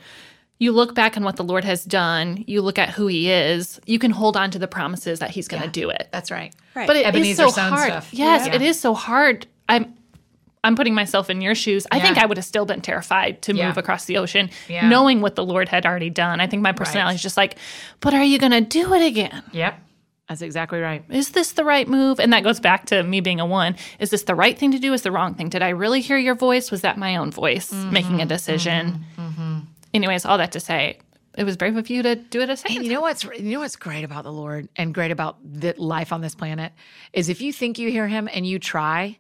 you 0.62 0.72
look 0.72 0.94
back 0.94 1.18
on 1.18 1.24
what 1.24 1.36
the 1.38 1.44
Lord 1.44 1.64
has 1.66 1.84
done, 1.84 2.44
you 2.48 2.62
look 2.62 2.78
at 2.78 2.90
who 2.90 3.08
He 3.08 3.32
is, 3.32 3.80
you 3.88 3.98
can 4.00 4.12
hold 4.12 4.38
on 4.38 4.52
to 4.52 4.60
the 4.60 4.68
promises 4.68 5.20
that 5.20 5.32
He's 5.32 5.48
going 5.48 5.62
to 5.64 5.68
Yeah. 5.68 5.72
do 5.84 5.90
it. 5.90 6.08
that's 6.12 6.30
right. 6.30 6.54
Right. 6.76 6.86
But 6.88 6.96
it 6.98 7.00
is 7.00 7.06
Ebenezer 7.08 7.44
so 7.44 7.50
Stone 7.50 7.70
hard. 7.70 7.88
stuff. 7.92 8.10
Yes, 8.14 8.46
Yeah. 8.48 8.56
it 8.56 8.62
is 8.62 8.80
so 8.80 8.94
hard. 8.94 9.48
I'm. 9.68 9.94
I'm 10.64 10.76
putting 10.76 10.94
myself 10.94 11.32
in 11.32 11.42
your 11.42 11.56
shoes. 11.56 11.88
I 11.92 12.00
think 12.00 12.20
I 12.20 12.28
would 12.28 12.38
have 12.38 12.46
still 12.46 12.66
been 12.68 12.82
terrified 12.82 13.42
to 13.42 13.56
Yeah. 13.56 13.66
move 13.70 13.80
across 13.80 14.06
the 14.06 14.18
ocean, 14.18 14.52
Yeah. 14.70 14.88
knowing 14.88 15.20
what 15.20 15.34
the 15.36 15.44
Lord 15.44 15.68
had 15.70 15.88
already 15.88 16.12
done. 16.12 16.40
I 16.40 16.46
think 16.46 16.62
my 16.62 16.72
personality 16.72 17.16
is 17.16 17.24
just 17.24 17.36
like, 17.36 17.56
but 18.00 18.14
are 18.14 18.24
you 18.24 18.38
going 18.38 18.52
to 18.52 18.62
do 18.62 18.94
it 18.94 19.04
again? 19.04 19.42
Yep. 19.54 19.74
That's 20.30 20.44
exactly 20.44 20.80
right. 20.80 21.04
is 21.10 21.30
this 21.32 21.54
the 21.54 21.66
right 21.66 21.88
move? 21.88 22.20
And 22.20 22.32
that 22.32 22.44
goes 22.44 22.60
back 22.60 22.86
to 22.86 23.02
me 23.02 23.22
being 23.22 23.40
a 23.40 23.46
one. 23.48 23.76
Is 23.98 24.12
this 24.12 24.22
the 24.24 24.36
right 24.36 24.56
thing 24.56 24.72
to 24.72 24.78
do? 24.78 24.94
Is 24.94 25.02
the 25.02 25.12
wrong 25.12 25.34
thing? 25.34 25.50
Did 25.50 25.64
I 25.64 25.70
really 25.70 26.00
hear 26.00 26.18
your 26.18 26.36
voice? 26.36 26.70
Was 26.70 26.82
that 26.82 26.96
my 26.96 27.16
own 27.16 27.32
voice 27.32 27.72
Mm-hmm. 27.72 27.92
making 27.92 28.22
a 28.22 28.28
decision? 28.28 29.04
Anyways, 29.94 30.26
all 30.26 30.38
that 30.38 30.52
to 30.54 30.60
say, 30.60 31.00
it 31.38 31.44
was 31.44 31.58
brave 31.58 31.78
of 31.78 31.90
you 31.90 32.04
to 32.04 32.16
do 32.16 32.42
it 32.42 32.50
a 32.50 32.58
second 32.58 32.78
And 32.78 32.86
you 32.86 32.92
know 32.92 33.02
what's 33.02 33.24
you 33.24 33.54
know 33.54 33.60
what's 33.60 33.76
great 33.76 34.04
about 34.04 34.24
the 34.24 34.32
Lord 34.32 34.68
and 34.76 34.94
great 34.94 35.12
about 35.12 35.38
the 35.44 35.74
life 35.78 36.12
on 36.12 36.22
this 36.22 36.36
planet 36.36 36.74
is 37.14 37.30
if 37.30 37.42
you 37.42 37.54
think 37.54 37.80
you 37.80 37.90
hear 37.90 38.08
him 38.08 38.30
and 38.32 38.46
you 38.46 38.60
try, 38.60 39.18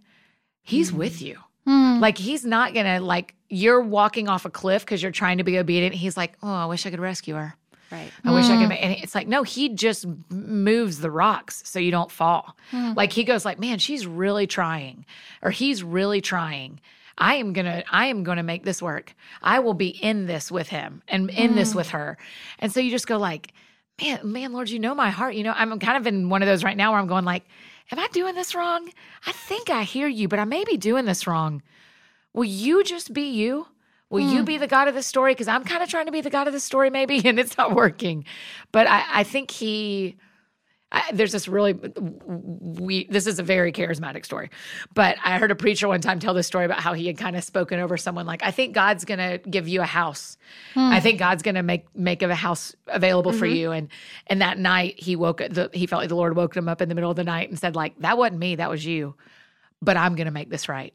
he's 0.61 0.91
mm. 0.91 0.95
with 0.95 1.21
you. 1.21 1.37
Hmm. 1.65 1.99
Like 1.99 2.17
he's 2.17 2.45
not 2.45 2.73
gonna 2.73 2.99
like 2.99 3.35
you're 3.49 3.81
walking 3.81 4.27
off 4.27 4.45
a 4.45 4.49
cliff 4.49 4.83
because 4.83 5.01
you're 5.01 5.11
trying 5.11 5.37
to 5.37 5.43
be 5.43 5.57
obedient. 5.57 5.95
He's 5.95 6.17
like, 6.17 6.33
oh, 6.41 6.53
I 6.53 6.65
wish 6.65 6.85
I 6.85 6.89
could 6.89 6.99
rescue 6.99 7.35
her. 7.35 7.55
Right. 7.91 8.09
I 8.23 8.33
wish 8.33 8.45
I 8.45 8.55
could. 8.55 8.63
Hmm. 8.63 8.69
Make, 8.69 8.83
and 8.83 8.93
it's 8.93 9.13
like, 9.13 9.27
no, 9.27 9.43
he 9.43 9.69
just 9.69 10.05
moves 10.29 10.99
the 10.99 11.11
rocks 11.11 11.61
so 11.65 11.77
you 11.77 11.91
don't 11.91 12.09
fall. 12.09 12.55
Hmm. 12.71 12.93
Like 12.95 13.11
he 13.11 13.25
goes, 13.25 13.43
like, 13.43 13.59
man, 13.59 13.79
she's 13.79 14.07
really 14.07 14.47
trying, 14.47 15.05
or 15.41 15.51
he's 15.51 15.83
really 15.83 16.21
trying. 16.21 16.79
I 17.17 17.35
am 17.35 17.53
gonna, 17.53 17.83
I 17.91 18.07
am 18.07 18.23
gonna 18.23 18.43
make 18.43 18.63
this 18.63 18.81
work. 18.81 19.13
I 19.41 19.59
will 19.59 19.73
be 19.73 19.89
in 19.89 20.25
this 20.27 20.51
with 20.51 20.69
him 20.69 21.01
and 21.07 21.29
in 21.29 21.55
this 21.55 21.75
with 21.75 21.89
her. 21.89 22.17
And 22.59 22.71
so 22.71 22.79
you 22.79 22.89
just 22.91 23.07
go 23.07 23.17
like, 23.17 23.53
man, 24.01 24.19
man, 24.31 24.53
Lord, 24.53 24.69
you 24.69 24.79
know 24.79 24.95
my 24.95 25.09
heart. 25.09 25.35
You 25.35 25.43
know, 25.43 25.53
I'm 25.55 25.77
kind 25.79 25.97
of 25.97 26.07
in 26.07 26.29
one 26.29 26.41
of 26.41 26.47
those 26.47 26.63
right 26.63 26.77
now 26.77 26.91
where 26.91 26.99
I'm 26.99 27.07
going 27.07 27.25
like, 27.25 27.43
am 27.91 27.99
I 27.99 28.07
doing 28.13 28.35
this 28.35 28.55
wrong? 28.55 28.89
I 29.25 29.31
think 29.31 29.69
I 29.69 29.83
hear 29.83 30.07
you, 30.07 30.27
but 30.27 30.39
I 30.39 30.45
may 30.45 30.63
be 30.63 30.77
doing 30.77 31.05
this 31.05 31.27
wrong. 31.27 31.61
will 32.33 32.45
you 32.45 32.83
just 32.83 33.13
be 33.13 33.23
you? 33.29 33.67
Will 34.09 34.23
Hmm. 34.23 34.33
you 34.33 34.43
be 34.43 34.57
the 34.57 34.67
God 34.67 34.87
of 34.87 34.93
the 34.95 35.03
story? 35.03 35.33
Because 35.33 35.47
I'm 35.49 35.63
kind 35.65 35.83
of 35.83 35.89
trying 35.89 36.05
to 36.05 36.11
be 36.11 36.21
the 36.21 36.29
God 36.29 36.47
of 36.47 36.53
the 36.53 36.59
story, 36.59 36.89
maybe, 36.89 37.21
and 37.25 37.37
it's 37.39 37.57
not 37.57 37.75
working. 37.75 38.25
But 38.71 38.87
I, 38.87 39.03
I 39.19 39.23
think 39.23 39.51
he, 39.51 40.15
I, 40.91 41.11
there's 41.13 41.31
this 41.31 41.47
really, 41.47 41.73
we, 41.73 43.05
this 43.05 43.25
is 43.25 43.39
a 43.39 43.43
very 43.43 43.71
charismatic 43.71 44.25
story. 44.25 44.49
But 44.93 45.17
I 45.23 45.37
heard 45.37 45.49
a 45.49 45.55
preacher 45.55 45.87
one 45.87 46.01
time 46.01 46.19
tell 46.19 46.33
this 46.33 46.47
story 46.47 46.65
about 46.65 46.79
how 46.79 46.93
he 46.93 47.07
had 47.07 47.17
kind 47.17 47.35
of 47.35 47.43
spoken 47.43 47.79
over 47.79 47.95
someone 47.95 48.25
like, 48.25 48.43
I 48.43 48.51
think 48.51 48.73
God's 48.73 49.05
going 49.05 49.19
to 49.19 49.37
give 49.49 49.67
you 49.67 49.81
a 49.81 49.85
house. 49.85 50.37
I 50.75 50.97
hmm. 50.97 51.03
think 51.03 51.19
God's 51.19 51.43
going 51.43 51.55
to 51.55 51.63
make, 51.63 51.85
make 51.95 52.21
a 52.21 52.35
house 52.35 52.75
available 52.87 53.31
for 53.31 53.45
mm-hmm. 53.45 53.55
you. 53.55 53.71
And, 53.71 53.87
and 54.27 54.41
that 54.41 54.57
night 54.57 54.99
he 54.99 55.15
woke, 55.15 55.37
the, 55.37 55.69
he 55.73 55.87
felt 55.87 56.01
like 56.01 56.09
the 56.09 56.15
Lord 56.15 56.35
woke 56.35 56.55
him 56.55 56.67
up 56.67 56.81
in 56.81 56.89
the 56.89 56.95
middle 56.95 57.09
of 57.09 57.15
the 57.15 57.23
night 57.23 57.49
and 57.49 57.57
said 57.57 57.75
like, 57.75 57.97
that 57.99 58.17
wasn't 58.17 58.39
me, 58.39 58.55
that 58.55 58.69
was 58.69 58.85
you. 58.85 59.15
But 59.81 59.97
I'm 59.97 60.15
going 60.15 60.25
to 60.25 60.31
make 60.31 60.49
this 60.49 60.67
right 60.67 60.93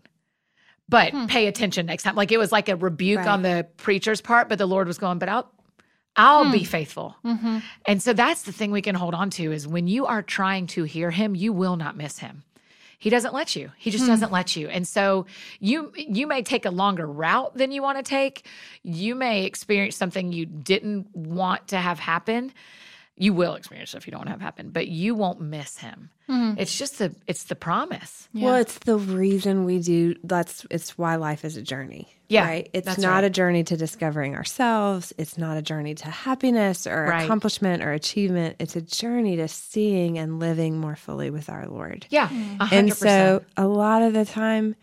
but 0.88 1.11
hmm. 1.11 1.26
pay 1.26 1.48
attention 1.48 1.87
next 1.87 2.04
time. 2.04 2.14
Like 2.14 2.30
it 2.30 2.38
was 2.38 2.52
like 2.52 2.68
a 2.68 2.76
rebuke 2.76 3.18
Right. 3.18 3.26
on 3.26 3.42
the 3.42 3.66
preacher's 3.76 4.20
part, 4.20 4.48
but 4.48 4.59
the 4.59 4.66
Lord 4.66 4.87
was 4.87 4.98
going, 4.98 5.18
but 5.18 5.28
I'll 6.16 6.44
I'll 6.44 6.52
be 6.52 6.64
faithful. 6.64 7.16
Mm-hmm. 7.24 7.59
And 7.87 8.02
so 8.02 8.12
that's 8.12 8.42
the 8.42 8.52
thing 8.52 8.70
we 8.70 8.83
can 8.83 8.94
hold 8.94 9.14
on 9.14 9.31
to 9.31 9.52
is 9.52 9.66
when 9.66 9.87
you 9.87 10.07
are 10.07 10.22
trying 10.22 10.66
to 10.68 10.85
hear 10.85 11.11
him, 11.11 11.35
you 11.35 11.52
will 11.52 11.76
not 11.76 11.96
miss 11.96 12.18
him. 12.18 12.42
He 12.98 13.11
doesn't 13.11 13.35
let 13.35 13.55
you. 13.55 13.70
He 13.76 13.90
just 13.90 14.05
hmm. 14.05 14.11
doesn't 14.11 14.33
let 14.33 14.57
you. 14.57 14.68
And 14.68 14.88
so 14.88 15.26
you 15.61 15.92
you 15.94 16.26
may 16.26 16.42
take 16.42 16.64
a 16.64 16.70
longer 16.70 17.07
route 17.07 17.55
than 17.55 17.70
you 17.70 17.83
want 17.83 17.98
to 17.98 18.02
take. 18.02 18.46
You 18.83 19.14
may 19.14 19.44
experience 19.44 19.96
something 19.96 20.33
you 20.33 20.46
didn't 20.46 21.14
want 21.14 21.68
to 21.68 21.76
have 21.76 21.98
happen. 21.98 22.52
You 23.18 23.33
will 23.33 23.55
experience 23.55 23.90
stuff 23.90 24.07
you 24.07 24.11
don't 24.11 24.18
want 24.20 24.26
to 24.29 24.33
have 24.33 24.40
happen, 24.42 24.70
but 24.70 24.88
you 24.88 25.14
won't 25.14 25.40
miss 25.40 25.79
him. 25.79 26.11
Mm-hmm. 26.29 26.59
It's 26.61 26.76
just 26.76 26.98
the 26.98 27.14
it's 27.26 27.44
the 27.44 27.55
promise. 27.55 28.29
Well, 28.35 28.57
it's 28.57 28.79
the 28.81 28.96
reason 28.98 29.64
we 29.64 29.79
do 29.81 30.16
that's 30.22 30.66
it's 30.70 30.98
why 30.98 31.16
life 31.16 31.44
is 31.44 31.57
a 31.57 31.62
journey. 31.62 32.09
Yeah, 32.29 32.44
Right. 32.46 32.70
It's 32.74 32.85
that's 32.87 32.98
not 32.98 33.14
right. 33.14 33.24
a 33.24 33.31
journey 33.31 33.62
to 33.64 33.76
discovering 33.76 34.35
ourselves. 34.35 35.12
It's 35.16 35.38
not 35.38 35.57
a 35.57 35.62
journey 35.62 35.94
to 35.94 36.11
happiness 36.11 36.87
or 36.87 37.05
Right. 37.05 37.24
accomplishment 37.24 37.83
or 37.83 37.92
achievement. 37.92 38.57
It's 38.59 38.76
a 38.76 38.83
journey 38.83 39.37
to 39.37 39.48
seeing 39.48 40.18
and 40.18 40.38
living 40.40 40.76
more 40.79 40.96
fully 40.96 41.31
with 41.31 41.48
our 41.48 41.66
Lord. 41.68 42.07
Yeah. 42.11 42.29
Mm-hmm. 42.29 42.61
a 42.61 42.64
And 42.64 42.70
hundred 42.90 42.96
so 42.96 43.42
a 43.57 43.66
lot 43.66 44.02
of 44.02 44.12
the 44.12 44.24
time 44.26 44.74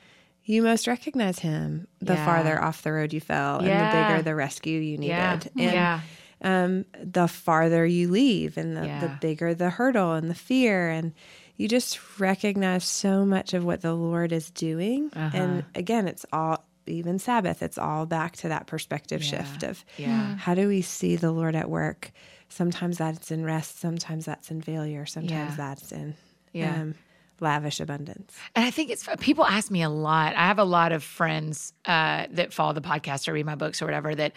you 0.45 0.61
most 0.63 0.87
recognize 0.87 1.39
him 1.39 1.87
the 2.01 2.13
Yeah. 2.13 2.25
farther 2.25 2.61
off 2.63 2.81
the 2.81 2.91
road 2.93 3.13
you 3.13 3.21
fell 3.21 3.59
and 3.59 3.67
the 3.67 4.07
bigger 4.07 4.21
the 4.23 4.33
rescue 4.35 4.79
you 4.79 4.97
needed. 4.97 5.07
Yeah. 5.13 5.39
And 5.57 5.73
yeah. 5.73 5.99
Um, 6.43 6.85
the 7.01 7.27
farther 7.27 7.85
you 7.85 8.09
leave 8.11 8.57
and 8.57 8.75
the, 8.75 8.81
the 8.99 9.09
bigger 9.21 9.53
the 9.53 9.69
hurdle 9.69 10.13
and 10.13 10.29
the 10.29 10.35
fear 10.35 10.89
and 10.89 11.13
you 11.55 11.67
just 11.67 12.19
recognize 12.19 12.83
so 12.83 13.25
much 13.25 13.53
of 13.53 13.63
what 13.63 13.81
the 13.81 13.93
lord 13.93 14.31
is 14.31 14.49
doing 14.51 15.09
Uh-huh. 15.15 15.37
and 15.37 15.63
again 15.75 16.07
it's 16.07 16.25
all 16.33 16.65
even 16.85 17.17
sabbath 17.19 17.63
it's 17.63 17.77
all 17.77 18.05
back 18.05 18.35
to 18.37 18.49
that 18.49 18.67
perspective 18.67 19.23
shift 19.23 19.63
of 19.63 19.83
Yeah. 19.97 20.35
how 20.35 20.53
do 20.53 20.67
we 20.67 20.81
see 20.81 21.15
the 21.15 21.31
lord 21.31 21.55
at 21.55 21.69
work 21.69 22.11
sometimes 22.49 22.97
that's 22.97 23.31
in 23.31 23.45
rest 23.45 23.79
sometimes 23.79 24.25
that's 24.25 24.51
in 24.51 24.61
failure 24.61 25.05
sometimes 25.05 25.57
Yeah. 25.57 25.71
that's 25.71 25.91
in 25.91 26.13
Yeah. 26.51 26.81
um, 26.81 26.95
lavish 27.39 27.79
abundance 27.79 28.35
And 28.55 28.65
I 28.65 28.71
think 28.71 28.89
it's 28.89 29.07
people 29.19 29.45
ask 29.45 29.71
me 29.71 29.81
a 29.81 29.89
lot. 29.89 30.35
I 30.35 30.47
have 30.47 30.59
a 30.59 30.63
lot 30.63 30.91
of 30.91 31.03
friends 31.03 31.73
uh, 31.85 32.27
that 32.31 32.53
follow 32.53 32.73
the 32.73 32.81
podcast 32.81 33.27
or 33.27 33.33
read 33.33 33.45
my 33.45 33.55
books 33.55 33.81
or 33.81 33.85
whatever 33.85 34.15
that 34.15 34.33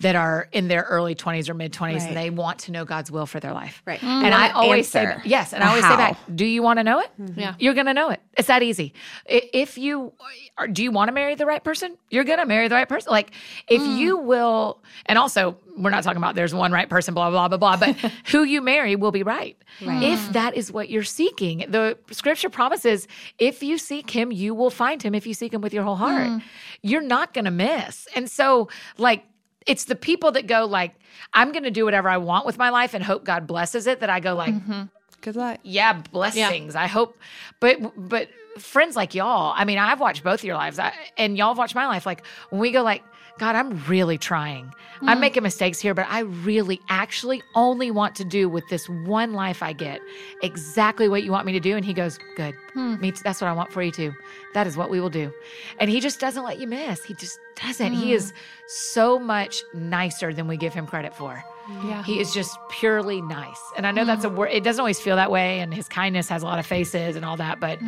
that 0.00 0.16
are 0.16 0.48
in 0.52 0.68
their 0.68 0.82
early 0.82 1.14
twenties 1.14 1.48
or 1.48 1.54
mid 1.54 1.72
twenties 1.72 2.02
Right. 2.02 2.08
and 2.08 2.16
they 2.16 2.30
want 2.30 2.60
to 2.60 2.72
know 2.72 2.84
God's 2.84 3.10
will 3.10 3.26
for 3.26 3.40
their 3.40 3.52
life. 3.52 3.82
Right. 3.86 4.00
Mm. 4.00 4.24
And 4.24 4.34
I 4.34 4.38
want 4.38 4.50
an 4.50 4.56
always 4.56 4.88
say 4.88 5.16
yes, 5.24 5.52
and 5.52 5.62
I 5.62 5.68
always 5.68 5.84
say 5.84 5.88
how. 5.88 5.96
back, 5.96 6.18
do 6.34 6.44
you 6.44 6.62
want 6.62 6.78
to 6.78 6.84
know 6.84 7.00
it? 7.00 7.10
Mm-hmm. 7.20 7.40
Yeah. 7.40 7.54
You're 7.58 7.74
going 7.74 7.86
to 7.86 7.94
know 7.94 8.10
it. 8.10 8.20
It's 8.36 8.48
that 8.48 8.62
easy. 8.62 8.94
If 9.26 9.78
you 9.78 10.12
or 10.58 10.66
do 10.66 10.82
you 10.82 10.90
want 10.90 11.08
to 11.08 11.12
marry 11.12 11.34
the 11.34 11.46
right 11.46 11.62
person? 11.62 11.96
You're 12.10 12.24
going 12.24 12.38
to 12.38 12.46
marry 12.46 12.68
the 12.68 12.74
right 12.74 12.88
person. 12.88 13.10
Like 13.10 13.32
if 13.68 13.80
mm. 13.80 13.96
you 13.96 14.18
will 14.18 14.82
and 15.06 15.18
also 15.18 15.56
we're 15.76 15.90
not 15.90 16.04
talking 16.04 16.18
about 16.18 16.34
there's 16.34 16.54
one 16.54 16.72
right 16.72 16.88
person 16.88 17.14
blah 17.14 17.30
blah 17.30 17.48
blah 17.48 17.56
blah 17.56 17.76
but 17.76 17.96
who 18.26 18.44
you 18.44 18.60
marry 18.60 18.96
will 18.96 19.12
be 19.12 19.22
right. 19.22 19.56
If 19.80 20.32
that 20.32 20.54
is 20.56 20.70
what 20.70 20.90
you're 20.90 21.02
seeking. 21.02 21.64
The 21.68 21.98
scripture 22.10 22.50
promises 22.50 23.08
if 23.38 23.62
you 23.62 23.78
seek 23.78 24.10
him, 24.10 24.32
you 24.32 24.54
will 24.54 24.70
find 24.70 25.02
him 25.02 25.14
if 25.14 25.26
you 25.26 25.34
seek 25.34 25.54
him 25.54 25.60
with 25.60 25.72
your 25.72 25.84
whole 25.84 25.96
heart. 25.96 26.42
You're 26.82 27.02
not 27.02 27.34
going 27.34 27.44
to 27.44 27.50
miss. 27.50 28.06
And 28.14 28.30
so 28.30 28.68
like 28.98 29.24
it's 29.66 29.84
the 29.84 29.96
people 29.96 30.32
that 30.32 30.46
go 30.46 30.66
like 30.66 30.94
I'm 31.34 31.52
going 31.52 31.64
to 31.64 31.70
do 31.70 31.84
whatever 31.84 32.08
I 32.08 32.16
want 32.16 32.46
with 32.46 32.58
my 32.58 32.70
life 32.70 32.94
and 32.94 33.04
hope 33.04 33.24
God 33.24 33.46
blesses 33.46 33.86
it 33.86 34.00
that 34.00 34.10
I 34.10 34.20
go 34.20 34.34
like 34.34 34.54
mm-hmm. 34.54 34.84
good 35.20 35.36
luck 35.36 35.60
yeah, 35.62 35.94
blessings. 36.10 36.74
I 36.74 36.86
hope, 36.86 37.16
but 37.60 37.78
but 37.96 38.28
friends 38.58 38.96
like 38.96 39.14
y'all. 39.14 39.52
I 39.56 39.64
mean, 39.64 39.78
I've 39.78 40.00
watched 40.00 40.24
both 40.24 40.40
of 40.40 40.44
your 40.44 40.56
lives, 40.56 40.78
I, 40.78 40.92
and 41.16 41.36
y'all 41.36 41.48
have 41.48 41.58
watched 41.58 41.74
my 41.74 41.86
life. 41.86 42.06
Like 42.06 42.24
when 42.50 42.60
we 42.60 42.70
go, 42.70 42.82
like 42.82 43.02
God, 43.40 43.56
I'm 43.56 43.82
really 43.84 44.18
trying. 44.18 44.70
I'm 45.00 45.16
mm. 45.16 45.20
making 45.22 45.42
mistakes 45.42 45.80
here, 45.80 45.94
but 45.94 46.06
I 46.10 46.20
really, 46.20 46.78
actually, 46.90 47.42
only 47.54 47.90
want 47.90 48.14
to 48.16 48.24
do 48.24 48.50
with 48.50 48.68
this 48.68 48.86
one 48.86 49.32
life 49.32 49.62
I 49.62 49.72
get 49.72 50.02
exactly 50.42 51.08
what 51.08 51.22
you 51.22 51.32
want 51.32 51.46
me 51.46 51.52
to 51.52 51.60
do. 51.60 51.74
And 51.74 51.82
He 51.82 51.94
goes, 51.94 52.18
good. 52.36 52.54
Hmm. 52.74 53.00
Me, 53.00 53.12
t- 53.12 53.22
that's 53.24 53.40
what 53.40 53.48
I 53.48 53.54
want 53.54 53.72
for 53.72 53.82
you 53.82 53.92
too. 53.92 54.12
That 54.52 54.66
is 54.66 54.76
what 54.76 54.90
we 54.90 55.00
will 55.00 55.08
do. 55.08 55.32
And 55.78 55.88
He 55.88 56.00
just 56.00 56.20
doesn't 56.20 56.44
let 56.44 56.60
you 56.60 56.66
miss. 56.66 57.02
He 57.02 57.14
just 57.14 57.40
doesn't. 57.56 57.94
He 57.94 58.08
hmm. 58.08 58.16
is 58.16 58.34
so 58.66 59.18
much 59.18 59.62
nicer 59.72 60.34
than 60.34 60.46
we 60.46 60.58
give 60.58 60.74
Him 60.74 60.86
credit 60.86 61.16
for. 61.16 61.42
Yeah. 61.86 62.02
He 62.02 62.20
is 62.20 62.34
just 62.34 62.58
purely 62.68 63.22
nice. 63.22 63.60
And 63.74 63.86
I 63.86 63.90
know 63.90 64.04
that's 64.04 64.26
a 64.26 64.28
hmm. 64.28 64.36
word 64.36 64.50
it 64.52 64.64
doesn't 64.64 64.80
always 64.80 65.00
feel 65.00 65.16
that 65.16 65.30
way 65.30 65.60
and 65.60 65.72
his 65.72 65.88
kindness 65.88 66.28
has 66.28 66.42
a 66.42 66.44
lot 66.44 66.58
of 66.58 66.66
faces 66.66 67.16
and 67.16 67.24
all 67.24 67.38
that, 67.38 67.58
but 67.58 67.80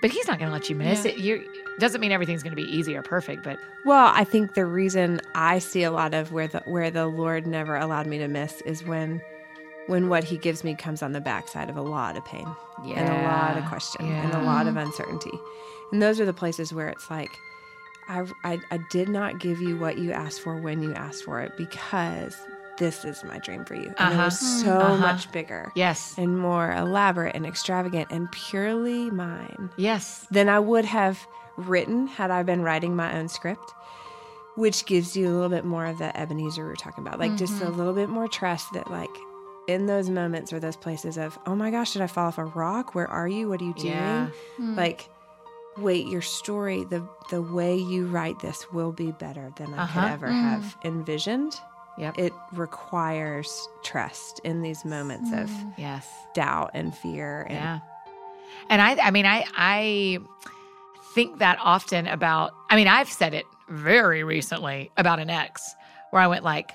but 0.00 0.10
he's 0.10 0.26
not 0.28 0.38
going 0.38 0.48
to 0.48 0.52
let 0.52 0.68
you 0.68 0.76
miss 0.76 1.04
Yeah. 1.04 1.12
it. 1.12 1.18
You 1.18 1.48
doesn't 1.78 2.00
mean 2.00 2.12
everything's 2.12 2.42
going 2.42 2.56
to 2.56 2.62
be 2.62 2.70
easy 2.70 2.96
or 2.96 3.02
perfect, 3.02 3.42
but 3.42 3.58
Well, 3.84 4.10
I 4.14 4.24
think 4.24 4.54
the 4.54 4.64
reason 4.64 5.20
I 5.34 5.58
see 5.58 5.82
a 5.82 5.90
lot 5.90 6.14
of 6.14 6.32
where 6.32 6.48
the 6.48 6.60
where 6.60 6.90
the 6.90 7.06
Lord 7.06 7.46
never 7.46 7.76
allowed 7.76 8.06
me 8.06 8.18
to 8.18 8.28
miss 8.28 8.60
is 8.62 8.82
when 8.84 9.20
when 9.86 10.08
what 10.08 10.24
he 10.24 10.36
gives 10.38 10.64
me 10.64 10.74
comes 10.74 11.02
on 11.02 11.12
the 11.12 11.20
backside 11.20 11.70
of 11.70 11.76
a 11.76 11.82
lot 11.82 12.16
of 12.16 12.24
pain 12.24 12.46
and 12.94 13.08
a 13.08 13.22
lot 13.22 13.56
of 13.56 13.62
Yeah, 13.62 13.68
question 13.68 14.06
and 14.06 14.34
a 14.34 14.40
lot 14.40 14.66
of 14.66 14.76
uncertainty. 14.76 15.30
And 15.92 16.02
those 16.02 16.18
are 16.18 16.24
the 16.26 16.32
places 16.32 16.72
where 16.72 16.88
it's 16.88 17.08
like 17.10 17.30
I, 18.08 18.24
I 18.44 18.58
I 18.70 18.78
did 18.90 19.08
not 19.08 19.38
give 19.38 19.60
you 19.60 19.76
what 19.78 19.98
you 19.98 20.12
asked 20.12 20.40
for 20.40 20.56
when 20.56 20.82
you 20.82 20.92
asked 20.94 21.24
for 21.24 21.40
it 21.40 21.52
because 21.56 22.36
this 22.78 23.04
is 23.04 23.24
my 23.24 23.38
dream 23.38 23.64
for 23.64 23.74
you. 23.74 23.92
And 23.98 24.14
it 24.14 24.16
was 24.18 24.40
uh-huh. 24.42 24.64
so 24.64 24.78
uh-huh. 24.78 24.96
much 24.98 25.30
bigger 25.32 25.72
yes. 25.74 26.14
and 26.18 26.38
more 26.38 26.72
elaborate 26.72 27.34
and 27.34 27.46
extravagant 27.46 28.08
and 28.10 28.30
purely 28.32 29.10
mine 29.10 29.70
Yes. 29.76 30.26
than 30.30 30.48
I 30.48 30.58
would 30.58 30.84
have 30.84 31.26
written 31.56 32.06
had 32.06 32.30
I 32.30 32.42
been 32.42 32.62
writing 32.62 32.94
my 32.94 33.16
own 33.16 33.28
script, 33.28 33.72
which 34.56 34.84
gives 34.86 35.16
you 35.16 35.28
a 35.28 35.32
little 35.32 35.48
bit 35.48 35.64
more 35.64 35.86
of 35.86 35.98
that 35.98 36.16
Ebenezer 36.16 36.64
we 36.64 36.72
are 36.72 36.76
talking 36.76 37.06
about, 37.06 37.18
like 37.18 37.36
just 37.36 37.60
a 37.62 37.66
mm-hmm. 37.66 37.78
little 37.78 37.94
bit 37.94 38.08
more 38.08 38.28
trust 38.28 38.72
that, 38.74 38.90
like, 38.90 39.10
in 39.68 39.86
those 39.86 40.08
moments 40.08 40.52
or 40.52 40.60
those 40.60 40.76
places 40.76 41.18
of, 41.18 41.38
oh 41.46 41.54
my 41.56 41.70
gosh, 41.70 41.92
did 41.92 42.02
I 42.02 42.06
fall 42.06 42.28
off 42.28 42.38
a 42.38 42.44
rock? 42.44 42.94
Where 42.94 43.08
are 43.08 43.26
you? 43.26 43.48
What 43.48 43.60
are 43.60 43.64
you 43.64 43.74
doing? 43.74 43.88
Yeah. 43.88 44.28
Like, 44.58 45.08
wait, 45.76 46.06
your 46.06 46.22
story, 46.22 46.84
the 46.84 47.06
the 47.30 47.42
way 47.42 47.76
you 47.76 48.06
write 48.06 48.38
this 48.40 48.70
will 48.72 48.92
be 48.92 49.10
better 49.12 49.52
than 49.56 49.74
I 49.74 49.82
Uh-huh. 49.82 50.00
could 50.02 50.10
ever 50.12 50.26
mm-hmm. 50.28 50.42
have 50.42 50.76
envisioned. 50.84 51.58
Yep. 51.98 52.18
It 52.18 52.32
requires 52.52 53.68
trust 53.82 54.40
in 54.44 54.62
these 54.62 54.84
moments 54.84 55.32
of 55.32 55.48
mm. 55.48 55.72
yes. 55.78 56.06
doubt 56.34 56.72
and 56.74 56.94
fear. 56.94 57.42
And 57.42 57.54
Yeah. 57.54 57.78
And 58.68 58.82
I 58.82 58.96
I 58.96 59.10
mean 59.10 59.26
I 59.26 59.44
I 59.56 60.18
think 61.14 61.38
that 61.38 61.58
often 61.62 62.06
about 62.06 62.52
I 62.68 62.76
mean 62.76 62.88
I've 62.88 63.10
said 63.10 63.34
it 63.34 63.46
very 63.68 64.24
recently 64.24 64.90
about 64.96 65.18
an 65.18 65.30
ex 65.30 65.74
where 66.10 66.22
I 66.22 66.26
went 66.26 66.44
like 66.44 66.72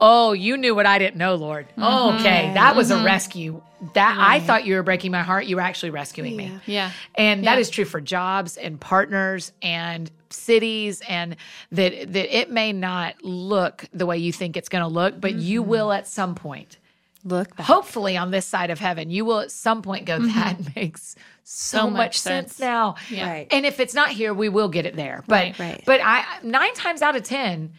Oh, 0.00 0.32
you 0.32 0.56
knew 0.56 0.74
what 0.74 0.86
I 0.86 0.98
didn't 0.98 1.16
know, 1.16 1.34
Lord. 1.34 1.68
Mm-hmm. 1.76 2.16
Okay, 2.18 2.52
that 2.54 2.74
was 2.74 2.90
a 2.90 2.94
mm-hmm. 2.94 3.04
rescue. 3.04 3.62
That 3.94 4.16
I 4.18 4.40
thought 4.40 4.66
you 4.66 4.74
were 4.74 4.82
breaking 4.82 5.12
my 5.12 5.22
heart. 5.22 5.46
You 5.46 5.56
were 5.56 5.62
actually 5.62 5.90
rescuing 5.90 6.36
me. 6.36 6.58
Yeah. 6.66 6.90
And 7.14 7.44
that 7.44 7.54
Yeah. 7.54 7.60
is 7.60 7.70
true 7.70 7.84
for 7.84 8.00
jobs 8.00 8.56
and 8.56 8.80
partners 8.80 9.52
and 9.62 10.10
cities 10.30 11.00
and 11.08 11.36
that 11.72 12.12
that 12.12 12.36
it 12.38 12.50
may 12.50 12.72
not 12.72 13.14
look 13.22 13.86
the 13.92 14.04
way 14.04 14.18
you 14.18 14.32
think 14.32 14.56
it's 14.56 14.68
going 14.68 14.82
to 14.82 14.88
look, 14.88 15.20
but 15.20 15.34
you 15.34 15.60
mm-hmm. 15.62 15.70
will 15.70 15.92
at 15.92 16.06
some 16.08 16.34
point. 16.34 16.78
look 17.24 17.54
back. 17.56 17.66
Hopefully 17.66 18.16
on 18.16 18.30
this 18.30 18.46
side 18.46 18.70
of 18.70 18.78
heaven, 18.78 19.10
you 19.10 19.24
will 19.24 19.40
at 19.40 19.50
some 19.50 19.82
point 19.82 20.06
go 20.06 20.18
mm-hmm. 20.18 20.38
that 20.38 20.56
makes 20.76 21.14
so, 21.44 21.78
So 21.78 21.90
much, 21.90 21.96
much 21.98 22.18
sense. 22.18 22.48
sense. 22.54 22.60
now. 22.60 22.94
Yeah. 23.10 23.28
Right. 23.30 23.46
And 23.50 23.66
if 23.66 23.80
it's 23.80 23.94
not 23.94 24.10
here, 24.10 24.32
we 24.34 24.48
will 24.48 24.68
get 24.68 24.86
it 24.86 24.96
there. 24.96 25.24
But 25.26 25.34
Right. 25.34 25.58
Right. 25.58 25.82
but 25.84 26.00
I 26.02 26.24
9 26.42 26.74
times 26.74 27.02
out 27.02 27.16
of 27.16 27.22
10 27.24 27.72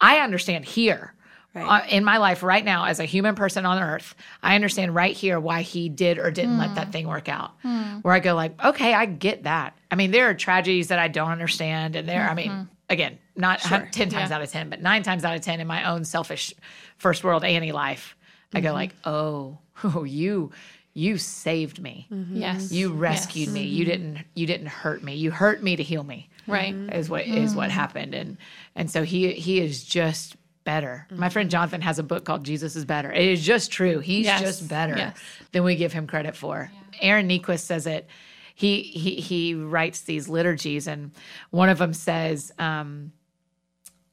I 0.00 0.18
understand 0.18 0.64
here. 0.64 1.14
Right. 1.54 1.82
Uh, 1.82 1.86
in 1.90 2.02
my 2.02 2.16
life 2.16 2.42
right 2.42 2.64
now 2.64 2.86
as 2.86 2.98
a 2.98 3.04
human 3.04 3.34
person 3.34 3.66
on 3.66 3.78
earth 3.78 4.14
i 4.42 4.54
understand 4.54 4.94
right 4.94 5.14
here 5.14 5.38
why 5.38 5.60
he 5.60 5.90
did 5.90 6.18
or 6.18 6.30
didn't 6.30 6.56
let 6.56 6.76
that 6.76 6.86
hmm. 6.86 6.92
thing 6.92 7.08
work 7.08 7.28
out. 7.28 7.50
Hmm. 7.60 7.98
Where 8.00 8.14
i 8.14 8.20
go 8.20 8.34
like 8.34 8.62
okay 8.64 8.94
i 8.94 9.04
get 9.04 9.42
that. 9.42 9.76
I 9.90 9.96
mean 9.96 10.12
there 10.12 10.30
are 10.30 10.34
tragedies 10.34 10.88
that 10.88 10.98
i 10.98 11.08
don't 11.08 11.30
understand 11.30 11.94
and 11.94 12.08
there 12.08 12.28
i 12.28 12.34
mean 12.34 12.50
mm-hmm. 12.50 12.64
again 12.88 13.18
not 13.36 13.60
hun- 13.60 13.88
10 13.90 14.08
times 14.08 14.30
Yeah. 14.30 14.36
out 14.36 14.42
of 14.42 14.50
10 14.50 14.70
but 14.70 14.80
9 14.80 15.02
times 15.02 15.24
out 15.24 15.36
of 15.36 15.42
10 15.42 15.60
in 15.60 15.66
my 15.66 15.90
own 15.90 16.04
selfish 16.04 16.54
first 16.96 17.22
world 17.22 17.44
annie 17.44 17.72
life 17.72 18.16
i 18.54 18.60
go 18.60 18.68
mm-hmm. 18.68 18.74
like 18.76 18.94
oh, 19.04 19.58
oh 19.84 20.04
you 20.04 20.52
you 20.94 21.16
saved 21.16 21.80
me. 21.80 22.06
Mm-hmm. 22.12 22.36
Yes. 22.36 22.70
you 22.70 22.92
rescued 22.92 23.48
Yes. 23.48 23.54
me. 23.54 23.62
You 23.62 23.84
didn't 23.84 24.18
you 24.34 24.46
didn't 24.46 24.66
hurt 24.66 25.02
me. 25.02 25.14
You 25.14 25.30
hurt 25.30 25.62
me 25.62 25.76
to 25.76 25.82
heal 25.82 26.04
me 26.04 26.28
Right. 26.46 26.74
is 26.74 27.08
what 27.08 27.26
is 27.26 27.54
what 27.54 27.70
happened. 27.70 28.14
And 28.14 28.36
and 28.74 28.90
so 28.90 29.02
he 29.02 29.32
he 29.32 29.60
is 29.60 29.84
just 29.84 30.36
better. 30.64 31.06
My 31.10 31.16
mm-hmm. 31.16 31.32
friend 31.32 31.50
Jonathan 31.50 31.80
has 31.80 31.98
a 31.98 32.02
book 32.02 32.24
called 32.24 32.44
Jesus 32.44 32.76
is 32.76 32.84
Better. 32.84 33.12
It 33.12 33.26
is 33.26 33.44
just 33.44 33.70
true. 33.70 33.98
He's 33.98 34.26
Yes. 34.26 34.40
just 34.40 34.68
better 34.68 34.96
Yes. 34.96 35.18
than 35.52 35.64
we 35.64 35.76
give 35.76 35.92
him 35.92 36.06
credit 36.06 36.36
for. 36.36 36.70
Aaron 37.00 37.28
Niequist 37.28 37.60
says 37.60 37.86
it. 37.86 38.08
He 38.54 38.82
he 38.82 39.16
he 39.16 39.54
writes 39.54 40.02
these 40.02 40.28
liturgies 40.28 40.86
and 40.86 41.12
one 41.50 41.68
of 41.68 41.78
them 41.78 41.94
says 41.94 42.52
um 42.58 43.12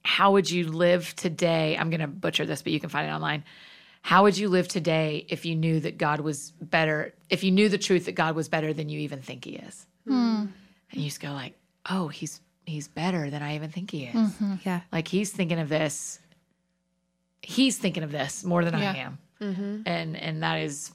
how 0.02 0.32
would 0.32 0.50
you 0.50 0.66
live 0.68 1.14
today? 1.14 1.76
I'm 1.76 1.90
going 1.90 2.00
to 2.00 2.06
butcher 2.06 2.46
this, 2.46 2.62
but 2.62 2.72
you 2.72 2.80
can 2.80 2.88
find 2.88 3.08
it 3.08 3.12
online. 3.12 3.44
How 4.02 4.22
would 4.22 4.36
you 4.36 4.48
live 4.48 4.66
today 4.66 5.26
if 5.28 5.44
you 5.44 5.54
knew 5.54 5.78
that 5.80 5.98
God 5.98 6.20
was 6.20 6.52
better, 6.52 7.14
if 7.28 7.44
you 7.44 7.50
knew 7.50 7.68
the 7.68 7.78
truth 7.78 8.06
that 8.06 8.14
God 8.14 8.34
was 8.34 8.48
better 8.48 8.72
than 8.72 8.88
you 8.88 9.00
even 9.00 9.20
think 9.20 9.44
he 9.44 9.56
is? 9.56 9.86
Hmm. 10.06 10.46
And 10.90 11.00
you 11.00 11.04
just 11.04 11.20
go 11.20 11.32
like, 11.32 11.54
"Oh, 11.88 12.08
he's 12.08 12.40
he's 12.64 12.88
better 12.88 13.28
than 13.28 13.42
I 13.42 13.56
even 13.56 13.70
think 13.70 13.90
he 13.90 14.04
is." 14.04 14.14
Mm-hmm. 14.14 14.54
Yeah. 14.64 14.80
Like 14.90 15.06
he's 15.06 15.30
thinking 15.30 15.58
of 15.58 15.68
this. 15.68 16.18
He's 17.42 17.78
thinking 17.78 18.02
of 18.02 18.12
this 18.12 18.44
more 18.44 18.64
than 18.64 18.78
Yeah. 18.78 18.92
I 18.92 18.96
am, 18.96 19.18
mm-hmm. 19.40 19.82
and 19.86 20.16
and 20.16 20.42
that 20.42 20.56
is 20.60 20.92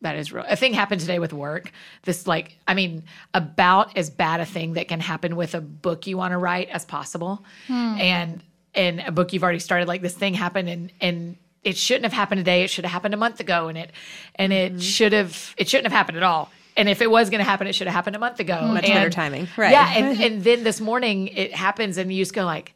that 0.00 0.16
is 0.16 0.32
real. 0.32 0.44
A 0.48 0.56
thing 0.56 0.74
happened 0.74 1.00
today 1.00 1.18
with 1.18 1.32
work. 1.32 1.72
This 2.02 2.26
like, 2.26 2.56
I 2.68 2.74
mean, 2.74 3.04
about 3.34 3.96
as 3.96 4.10
bad 4.10 4.40
a 4.40 4.46
thing 4.46 4.74
that 4.74 4.88
can 4.88 5.00
happen 5.00 5.34
with 5.34 5.54
a 5.54 5.60
book 5.60 6.06
you 6.06 6.16
want 6.16 6.32
to 6.32 6.38
write 6.38 6.68
as 6.68 6.84
possible, 6.84 7.44
hmm. 7.66 7.72
and 7.72 8.42
and 8.74 9.00
a 9.00 9.12
book 9.12 9.32
you've 9.32 9.42
already 9.42 9.58
started. 9.58 9.88
Like 9.88 10.02
this 10.02 10.14
thing 10.14 10.34
happened, 10.34 10.68
and 10.68 10.92
and 11.00 11.36
it 11.64 11.76
shouldn't 11.76 12.04
have 12.04 12.12
happened 12.12 12.38
today. 12.38 12.62
It 12.62 12.70
should 12.70 12.84
have 12.84 12.92
happened 12.92 13.14
a 13.14 13.18
month 13.18 13.40
ago, 13.40 13.68
and 13.68 13.76
it 13.76 13.92
and 14.36 14.52
it 14.52 14.72
mm-hmm. 14.72 14.80
should 14.80 15.12
have 15.12 15.54
it 15.56 15.68
shouldn't 15.68 15.86
have 15.86 15.96
happened 15.96 16.16
at 16.16 16.22
all. 16.22 16.50
And 16.76 16.88
if 16.88 17.02
it 17.02 17.10
was 17.10 17.28
going 17.28 17.40
to 17.40 17.44
happen, 17.44 17.66
it 17.66 17.74
should 17.74 17.88
have 17.88 17.94
happened 17.94 18.14
a 18.14 18.20
month 18.20 18.38
ago. 18.38 18.60
Much 18.62 18.84
And- 18.84 18.92
better 18.94 19.10
timing. 19.10 19.48
Right. 19.56 19.72
Yeah, 19.72 19.92
and 19.96 20.20
and 20.22 20.44
then 20.44 20.62
this 20.62 20.80
morning 20.80 21.28
it 21.28 21.52
happens, 21.52 21.98
and 21.98 22.12
you 22.12 22.22
just 22.22 22.34
go 22.34 22.44
like, 22.44 22.72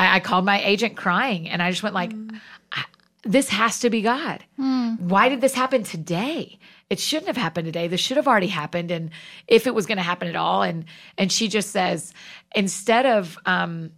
I, 0.00 0.16
I 0.16 0.20
called 0.20 0.44
my 0.44 0.60
agent 0.62 0.96
crying, 0.96 1.48
and 1.48 1.62
I 1.62 1.70
just 1.70 1.82
went 1.82 1.94
like, 1.94 2.10
mm. 2.12 2.40
I- 2.72 2.84
this 3.22 3.50
has 3.50 3.80
to 3.80 3.90
be 3.90 4.00
God. 4.00 4.42
Hmm. 4.56 4.94
Why 4.98 5.28
did 5.28 5.40
this 5.42 5.52
happen 5.54 5.82
today? 5.82 6.58
It 6.88 6.98
shouldn't 6.98 7.26
have 7.26 7.36
happened 7.36 7.66
today. 7.66 7.86
This 7.86 8.00
should 8.00 8.16
have 8.16 8.26
already 8.26 8.46
happened, 8.48 8.90
and 8.90 9.10
if 9.46 9.66
it 9.66 9.74
was 9.74 9.86
going 9.86 9.98
to 9.98 10.02
happen 10.02 10.26
at 10.26 10.36
all, 10.36 10.62
and 10.62 10.86
and 11.18 11.30
she 11.30 11.46
just 11.48 11.70
says, 11.70 12.14
instead 12.54 13.04
of 13.06 13.36
um, 13.46 13.90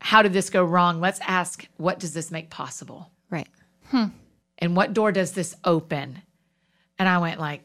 how 0.00 0.22
did 0.22 0.32
this 0.32 0.48
go 0.50 0.64
wrong, 0.64 1.00
let's 1.00 1.20
ask, 1.20 1.68
what 1.76 2.00
does 2.00 2.14
this 2.14 2.30
make 2.30 2.48
possible, 2.50 3.10
Right. 3.28 3.48
Hmm. 3.90 4.06
and 4.58 4.74
what 4.74 4.94
door 4.94 5.12
does 5.12 5.32
this 5.32 5.54
open? 5.64 6.22
And 6.98 7.08
I 7.08 7.18
went 7.18 7.38
like, 7.38 7.62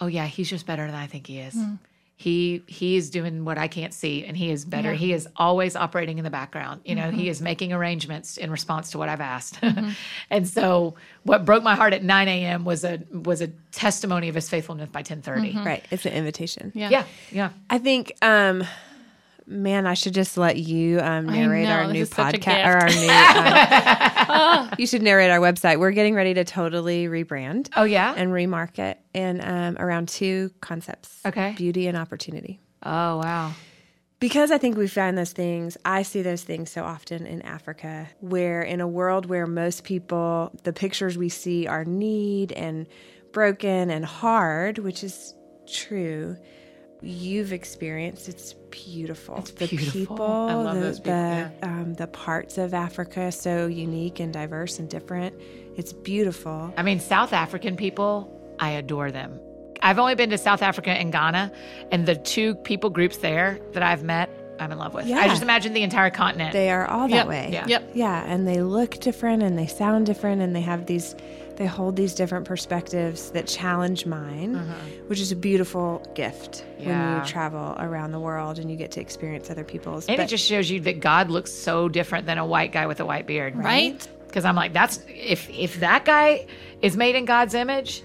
oh 0.00 0.06
yeah, 0.06 0.26
he's 0.26 0.50
just 0.50 0.66
better 0.66 0.86
than 0.86 0.94
I 0.94 1.06
think 1.06 1.26
he 1.26 1.38
is. 1.38 1.54
Hmm. 1.54 1.74
He 2.22 2.62
he 2.68 2.94
is 2.94 3.10
doing 3.10 3.44
what 3.44 3.58
I 3.58 3.66
can't 3.66 3.92
see, 3.92 4.24
and 4.24 4.36
he 4.36 4.52
is 4.52 4.64
better. 4.64 4.92
He 4.92 5.12
is 5.12 5.26
always 5.34 5.74
operating 5.74 6.18
in 6.18 6.24
the 6.24 6.30
background. 6.30 6.82
You 6.84 6.94
know, 6.94 7.10
he 7.10 7.22
mm-hmm. 7.22 7.30
is 7.30 7.42
making 7.42 7.72
arrangements 7.72 8.36
in 8.36 8.48
response 8.48 8.92
to 8.92 8.98
what 8.98 9.08
I've 9.08 9.20
asked. 9.20 9.60
Mm-hmm. 9.60 9.90
and 10.30 10.46
so, 10.46 10.94
what 11.24 11.44
broke 11.44 11.64
my 11.64 11.74
heart 11.74 11.92
at 11.94 12.04
9 12.04 12.28
a.m. 12.28 12.64
was 12.64 12.84
a 12.84 13.00
was 13.10 13.40
a 13.40 13.48
testimony 13.72 14.28
of 14.28 14.36
his 14.36 14.48
faithfulness 14.48 14.88
by 14.88 15.02
10:30. 15.02 15.24
Mm-hmm. 15.24 15.66
Right. 15.66 15.84
It's 15.90 16.06
an 16.06 16.12
invitation. 16.12 16.70
Yeah. 16.76 16.90
Yeah, 16.90 17.04
yeah. 17.32 17.50
I 17.68 17.78
think, 17.78 18.12
um, 18.22 18.62
man, 19.52 19.86
I 19.86 19.94
should 19.94 20.14
just 20.14 20.36
let 20.36 20.56
you 20.56 21.00
um, 21.00 21.26
narrate 21.26 21.64
know, 21.68 21.72
our 21.74 21.92
new 21.92 22.02
is 22.02 22.10
such 22.10 22.34
a 22.34 22.38
podcast 22.38 22.66
or 22.66 22.78
our 22.78 22.88
new. 22.88 24.02
Um, 24.32 24.70
you 24.78 24.86
should 24.86 25.02
narrate 25.02 25.30
our 25.30 25.40
website. 25.40 25.78
We're 25.78 25.90
getting 25.90 26.14
ready 26.14 26.32
to 26.34 26.44
totally 26.44 27.06
rebrand 27.06 27.68
Oh 27.76 27.84
yeah. 27.84 28.14
and 28.16 28.30
remarket 28.32 28.96
in 29.12 29.40
um, 29.42 29.76
around 29.78 30.08
two 30.08 30.50
concepts: 30.60 31.20
Okay. 31.26 31.54
beauty 31.56 31.86
and 31.86 31.96
opportunity. 31.98 32.60
oh 32.82 33.18
wow. 33.18 33.52
Because 34.20 34.52
I 34.52 34.58
think 34.58 34.76
we 34.76 34.86
find 34.86 35.18
those 35.18 35.32
things, 35.32 35.76
I 35.84 36.02
see 36.02 36.22
those 36.22 36.44
things 36.44 36.70
so 36.70 36.84
often 36.84 37.26
in 37.26 37.42
Africa, 37.42 38.08
where 38.20 38.62
in 38.62 38.80
a 38.80 38.86
world 38.86 39.26
where 39.26 39.48
most 39.48 39.82
people, 39.82 40.52
the 40.62 40.72
pictures 40.72 41.18
we 41.18 41.28
see 41.28 41.66
are 41.66 41.84
need 41.84 42.52
and 42.52 42.86
broken 43.32 43.90
and 43.90 44.04
hard, 44.04 44.78
which 44.78 45.02
is 45.02 45.34
true. 45.66 46.36
You've 47.02 47.52
experienced 47.52 48.28
it's 48.28 48.54
beautiful. 48.70 49.38
It's 49.38 49.50
the 49.52 49.66
beautiful. 49.66 50.00
people, 50.16 50.24
I 50.24 50.54
love 50.54 50.74
the, 50.76 50.80
those 50.80 51.00
people, 51.00 51.12
the, 51.12 51.50
um, 51.62 51.94
the 51.94 52.06
parts 52.06 52.58
of 52.58 52.74
Africa, 52.74 53.32
so 53.32 53.66
unique 53.66 54.20
and 54.20 54.32
diverse 54.32 54.78
and 54.78 54.88
different. 54.88 55.34
It's 55.76 55.92
beautiful. 55.92 56.72
I 56.76 56.82
mean, 56.82 57.00
South 57.00 57.32
African 57.32 57.76
people, 57.76 58.30
I 58.60 58.70
adore 58.70 59.10
them. 59.10 59.40
I've 59.80 59.98
only 59.98 60.14
been 60.14 60.30
to 60.30 60.38
South 60.38 60.62
Africa 60.62 60.90
and 60.90 61.10
Ghana, 61.10 61.50
and 61.90 62.06
the 62.06 62.14
two 62.14 62.54
people 62.54 62.88
groups 62.88 63.16
there 63.16 63.58
that 63.72 63.82
I've 63.82 64.04
met, 64.04 64.30
I'm 64.60 64.70
in 64.70 64.78
love 64.78 64.94
with. 64.94 65.06
Yeah. 65.06 65.18
I 65.18 65.26
just 65.26 65.42
imagine 65.42 65.72
the 65.72 65.82
entire 65.82 66.10
continent. 66.10 66.52
They 66.52 66.70
are 66.70 66.86
all 66.86 67.08
that 67.08 67.14
Yep. 67.14 67.26
way. 67.26 67.48
Yeah. 67.52 67.66
Yep. 67.66 67.90
Yeah, 67.94 68.22
and 68.26 68.46
they 68.46 68.62
look 68.62 69.00
different 69.00 69.42
and 69.42 69.58
they 69.58 69.66
sound 69.66 70.06
different 70.06 70.40
and 70.40 70.54
they 70.54 70.60
have 70.60 70.86
these 70.86 71.16
they 71.62 71.68
hold 71.68 71.94
these 71.94 72.12
different 72.12 72.44
perspectives 72.44 73.30
that 73.30 73.46
challenge 73.46 74.04
mine, 74.04 74.56
uh-huh. 74.56 74.74
which 75.06 75.20
is 75.20 75.30
a 75.30 75.36
beautiful 75.36 76.04
gift 76.16 76.64
when 76.78 76.88
you 76.88 77.24
travel 77.24 77.76
around 77.78 78.10
the 78.10 78.18
world 78.18 78.58
and 78.58 78.68
you 78.68 78.76
get 78.76 78.90
to 78.90 79.00
experience 79.00 79.48
other 79.48 79.62
people's. 79.62 80.06
and 80.08 80.16
but- 80.16 80.24
it 80.24 80.28
just 80.28 80.44
shows 80.44 80.68
you 80.68 80.80
that 80.80 80.98
God 80.98 81.30
looks 81.30 81.52
so 81.52 81.88
different 81.88 82.26
than 82.26 82.38
a 82.38 82.44
white 82.44 82.72
guy 82.72 82.88
with 82.88 82.98
a 82.98 83.06
white 83.06 83.28
beard. 83.28 83.54
Right? 83.54 84.08
Because 84.26 84.44
I'm 84.44 84.56
like, 84.56 84.72
that's 84.72 84.98
if 85.06 85.48
if 85.50 85.78
that 85.80 86.04
guy 86.04 86.46
is 86.80 86.96
made 86.96 87.14
in 87.14 87.26
God's 87.26 87.54
image, 87.54 88.02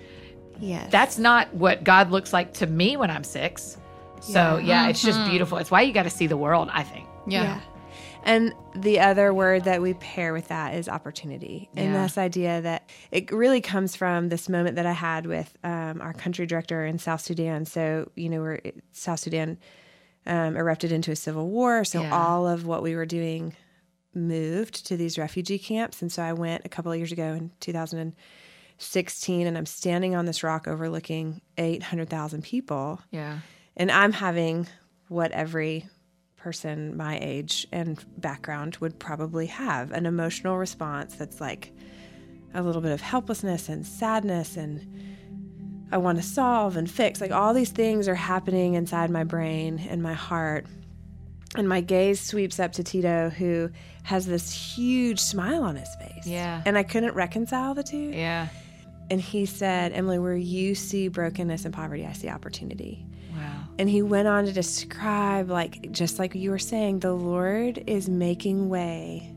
yes. 0.60 0.91
that's 0.91 1.18
not 1.18 1.51
what 1.51 1.84
God 1.84 2.12
looks 2.12 2.32
like 2.32 2.53
to 2.55 2.68
me 2.68 2.95
when 2.95 3.10
I'm 3.10 3.24
six. 3.24 3.76
So 4.20 4.58
yeah, 4.58 4.89
it's 4.89 5.01
just 5.01 5.18
uh-huh. 5.18 5.30
beautiful. 5.32 5.58
It's 5.58 5.72
why 5.72 5.82
you 5.82 5.93
got 5.93 6.03
to 6.03 6.12
see 6.12 6.28
the 6.28 6.38
world. 6.38 6.70
I 6.72 6.84
think. 6.84 7.08
Yeah. 7.26 7.60
And 8.28 8.53
the 8.75 8.99
other 8.99 9.34
word 9.34 9.63
that 9.63 9.82
we 9.82 9.93
pair 9.93 10.34
with 10.34 10.49
that 10.49 10.75
is 10.75 10.89
opportunity. 10.89 11.69
And 11.78 11.93
Yeah. 11.93 12.03
this 12.03 12.17
idea 12.17 12.61
that 12.61 12.89
it 13.09 13.32
really 13.32 13.61
comes 13.61 13.95
from 13.95 14.28
this 14.28 14.49
moment 14.49 14.75
that 14.75 14.86
I 14.86 14.91
had 14.91 15.25
with 15.25 15.55
um, 15.63 16.01
our 16.01 16.13
country 16.13 16.45
director 16.45 16.86
in 16.86 16.99
South 16.99 17.21
Sudan. 17.21 17.65
So, 17.65 18.11
you 18.15 18.28
know, 18.30 18.41
we're, 18.41 18.59
South 18.91 19.19
Sudan 19.21 19.57
um, 20.25 20.57
erupted 20.57 20.91
into 20.91 21.09
a 21.11 21.15
civil 21.15 21.47
war. 21.49 21.86
So 21.86 22.01
Yeah. 22.01 22.09
all 22.11 22.45
of 22.47 22.65
what 22.65 22.84
we 22.84 22.95
were 22.95 23.05
doing 23.05 23.55
moved 24.13 24.86
to 24.88 24.97
these 24.97 25.17
refugee 25.17 25.57
camps. 25.59 26.01
And 26.01 26.11
so 26.11 26.21
I 26.21 26.34
went 26.34 26.65
a 26.65 26.69
couple 26.69 26.91
of 26.91 26.97
years 26.97 27.13
ago 27.13 27.34
in 27.34 27.51
2016, 27.61 29.47
and 29.47 29.57
I'm 29.57 29.65
standing 29.65 30.15
on 30.15 30.25
this 30.25 30.43
rock 30.43 30.67
overlooking 30.67 31.41
800,000 31.57 32.43
people 32.43 32.99
Yeah. 33.11 33.39
and 33.78 33.89
I'm 33.91 34.11
having 34.11 34.67
what 35.07 35.32
every 35.32 35.88
person 36.48 36.95
my 36.95 37.20
age 37.22 37.68
and 37.74 38.06
background 38.22 38.78
would 38.78 38.98
probably 39.00 39.48
have 39.48 39.91
an 39.91 40.06
emotional 40.06 40.58
response 40.58 41.16
that's 41.16 41.41
like 41.41 41.74
a 42.54 42.62
little 42.62 42.82
bit 42.82 42.93
of 42.93 43.02
helplessness 43.02 43.68
and 43.68 43.86
sadness 43.86 44.56
and 44.56 44.80
I 45.91 45.98
want 45.98 46.20
to 46.20 46.24
solve 46.24 46.78
and 46.78 46.89
fix. 46.89 47.20
Like 47.20 47.32
all 47.32 47.54
these 47.54 47.72
things 47.72 48.08
are 48.08 48.16
happening 48.16 48.76
inside 48.76 49.10
my 49.10 49.26
brain 49.26 49.86
and 49.89 50.02
my 50.02 50.14
heart. 50.14 50.66
And 51.58 51.68
my 51.68 51.82
gaze 51.82 52.22
sweeps 52.22 52.62
up 52.62 52.72
to 52.74 52.84
Tito, 52.84 53.30
who 53.30 53.70
has 54.04 54.26
this 54.26 54.50
huge 54.50 55.20
smile 55.20 55.64
on 55.64 55.76
his 55.76 55.93
face. 55.95 56.26
Yeah. 56.26 56.62
And 56.66 56.78
I 56.78 56.84
couldn't 56.84 57.14
reconcile 57.14 57.74
the 57.74 57.84
two. 57.84 58.12
Yeah. 58.14 58.48
And 59.10 59.20
he 59.20 59.45
said, 59.45 59.91
Emily, 59.91 60.20
where 60.20 60.36
you 60.36 60.76
see 60.76 61.10
brokenness 61.10 61.66
and 61.66 61.74
poverty, 61.74 62.06
I 62.06 62.14
see 62.14 62.30
opportunity. 62.30 63.06
And 63.80 63.89
he 63.89 64.01
went 64.01 64.28
on 64.28 64.45
to 64.45 64.51
describe, 64.53 65.49
like, 65.49 65.91
just 65.91 66.17
like 66.19 66.34
you 66.34 66.49
were 66.49 66.57
saying, 66.59 66.99
the 66.99 67.13
Lord 67.13 67.84
is 67.86 68.09
making 68.09 68.69
way 68.69 69.34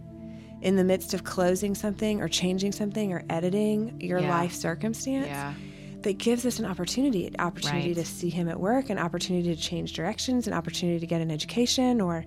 in 0.62 0.76
the 0.76 0.84
midst 0.84 1.14
of 1.14 1.24
closing 1.24 1.74
something 1.74 2.20
or 2.20 2.28
changing 2.28 2.72
something 2.72 3.12
or 3.12 3.22
editing 3.30 3.99
your 4.01 4.20
Yeah. 4.20 4.28
life 4.28 4.53
circumstance 4.55 5.26
Yeah. 5.28 5.55
that 6.03 6.18
gives 6.18 6.45
us 6.45 6.59
an 6.59 6.66
opportunity 6.66 7.26
an 7.26 7.36
opportunity 7.38 7.88
Right. 7.88 7.97
to 7.97 8.05
see 8.05 8.28
him 8.28 8.47
at 8.47 8.61
work 8.61 8.91
an 8.91 8.99
opportunity 8.99 9.55
to 9.55 9.59
change 9.61 9.95
directions 9.95 10.47
an 10.47 10.53
opportunity 10.53 10.99
to 11.01 11.07
get 11.07 11.22
an 11.22 11.30
education 11.30 11.99
or 12.03 12.26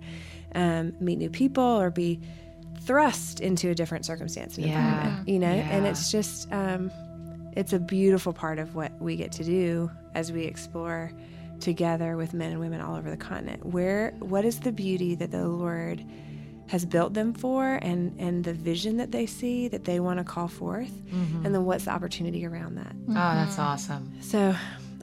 um, 0.55 0.93
meet 0.99 1.17
new 1.19 1.29
people 1.29 1.63
or 1.63 1.91
be 1.91 2.19
thrust 2.81 3.39
into 3.39 3.69
a 3.69 3.75
different 3.75 4.03
circumstance 4.03 4.57
and 4.57 4.65
Yeah. 4.65 4.79
environment 4.79 5.27
you 5.29 5.37
know 5.37 5.47
and 5.47 5.85
it's 5.85 6.11
just 6.11 6.51
um, 6.51 6.89
it's 7.55 7.71
a 7.73 7.79
beautiful 7.79 8.33
part 8.33 8.57
of 8.57 8.73
what 8.75 8.99
we 8.99 9.15
get 9.15 9.31
to 9.33 9.43
do 9.43 9.91
as 10.15 10.31
we 10.31 10.43
explore 10.45 11.11
together 11.63 12.15
with 12.17 12.33
men 12.33 12.51
and 12.51 12.59
women 12.59 12.79
all 12.81 12.95
over 12.95 13.09
the 13.09 13.17
continent 13.17 13.65
where 13.65 14.11
what 14.19 14.43
is 14.45 14.59
the 14.59 14.71
beauty 14.71 15.15
that 15.15 15.31
the 15.31 15.47
lord 15.47 16.03
has 16.67 16.85
built 16.85 17.13
them 17.13 17.33
for 17.33 17.79
and 17.81 18.13
and 18.19 18.43
the 18.43 18.53
vision 18.53 18.97
that 18.97 19.11
they 19.11 19.25
see 19.25 19.67
that 19.67 19.83
they 19.85 19.99
want 19.99 20.17
to 20.19 20.23
call 20.23 20.47
forth 20.47 20.91
Mm-hmm. 20.91 21.45
and 21.45 21.53
then 21.55 21.65
what's 21.65 21.85
the 21.85 21.91
opportunity 21.91 22.45
around 22.45 22.75
that 22.75 22.93
Oh, 23.09 23.35
that's 23.35 23.57
awesome. 23.59 24.11
so 24.21 24.55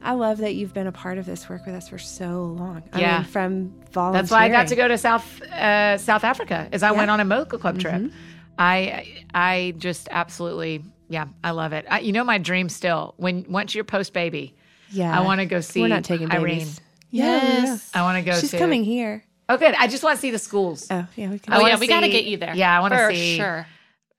I 0.02 0.12
love 0.12 0.38
that 0.38 0.54
you've 0.54 0.72
been 0.72 0.86
a 0.86 0.92
part 0.92 1.18
of 1.18 1.26
this 1.26 1.46
work 1.48 1.66
with 1.66 1.74
us 1.74 1.88
for 1.90 1.98
so 1.98 2.44
long. 2.58 2.82
I 2.94 3.00
Yeah. 3.00 3.18
mean, 3.18 3.26
from 3.28 3.52
volunteering. 3.92 4.12
That's 4.14 4.30
why 4.30 4.44
I 4.44 4.48
got 4.48 4.68
to 4.68 4.74
go 4.76 4.88
to 4.88 4.96
South 4.96 5.42
uh, 5.42 5.98
South 5.98 6.24
Africa. 6.24 6.68
As 6.72 6.82
I 6.82 6.90
went 6.92 7.10
on 7.10 7.20
a 7.20 7.24
Mocha 7.26 7.58
Club 7.58 7.76
Mm-hmm. 7.78 8.06
trip. 8.06 8.12
I 8.58 9.06
I 9.34 9.74
just 9.76 10.08
absolutely 10.10 10.82
yeah 11.08 11.26
I 11.44 11.50
love 11.50 11.72
it. 11.74 11.84
I, 11.90 12.00
you 12.00 12.12
know 12.12 12.24
my 12.24 12.38
dream 12.38 12.68
still 12.70 13.12
when 13.18 13.44
once 13.48 13.74
you're 13.74 13.84
post 13.84 14.12
baby, 14.14 14.54
Yeah. 14.90 15.16
I 15.18 15.22
want 15.24 15.40
to 15.40 15.46
go 15.46 15.60
see 15.60 15.80
We're 15.82 15.88
not 15.88 16.04
taking 16.04 16.30
Irene. 16.30 16.58
babies. 16.58 16.80
Yes. 17.10 17.90
I 17.94 18.02
want 18.02 18.24
to 18.24 18.30
go. 18.30 18.38
She's 18.38 18.50
to, 18.52 18.58
coming 18.58 18.84
here. 18.84 19.24
Oh, 19.48 19.56
good. 19.56 19.74
I 19.78 19.88
just 19.88 20.02
want 20.04 20.16
to 20.16 20.20
see 20.20 20.30
the 20.30 20.38
schools. 20.38 20.86
Oh, 20.90 21.06
yeah, 21.16 21.28
we 21.30 21.38
can. 21.38 21.52
I 21.52 21.56
Oh 21.56 21.60
wanna 21.62 21.74
yeah, 21.74 21.80
we 21.80 21.86
got 21.88 22.00
to 22.00 22.06
see- 22.06 22.12
get 22.12 22.24
you 22.24 22.36
there. 22.36 22.54
yeah, 22.54 22.76
I 22.76 22.80
wanna 22.80 22.96
For 22.98 23.12
see- 23.14 23.36
sure. 23.36 23.66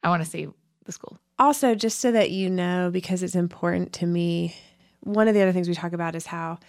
I 0.03 0.09
want 0.09 0.23
to 0.23 0.29
see 0.29 0.47
the 0.85 0.91
school. 0.91 1.17
also, 1.39 1.75
just 1.75 1.99
so 1.99 2.11
that 2.11 2.31
you 2.31 2.49
know, 2.49 2.89
because 2.91 3.23
it's 3.23 3.35
important 3.35 3.93
to 3.93 4.05
me, 4.05 4.55
one 5.01 5.27
of 5.27 5.33
the 5.33 5.41
other 5.41 5.51
things 5.53 5.67
we 5.69 5.73
talk 5.75 5.93
about 5.93 6.15
is 6.15 6.25
how 6.25 6.59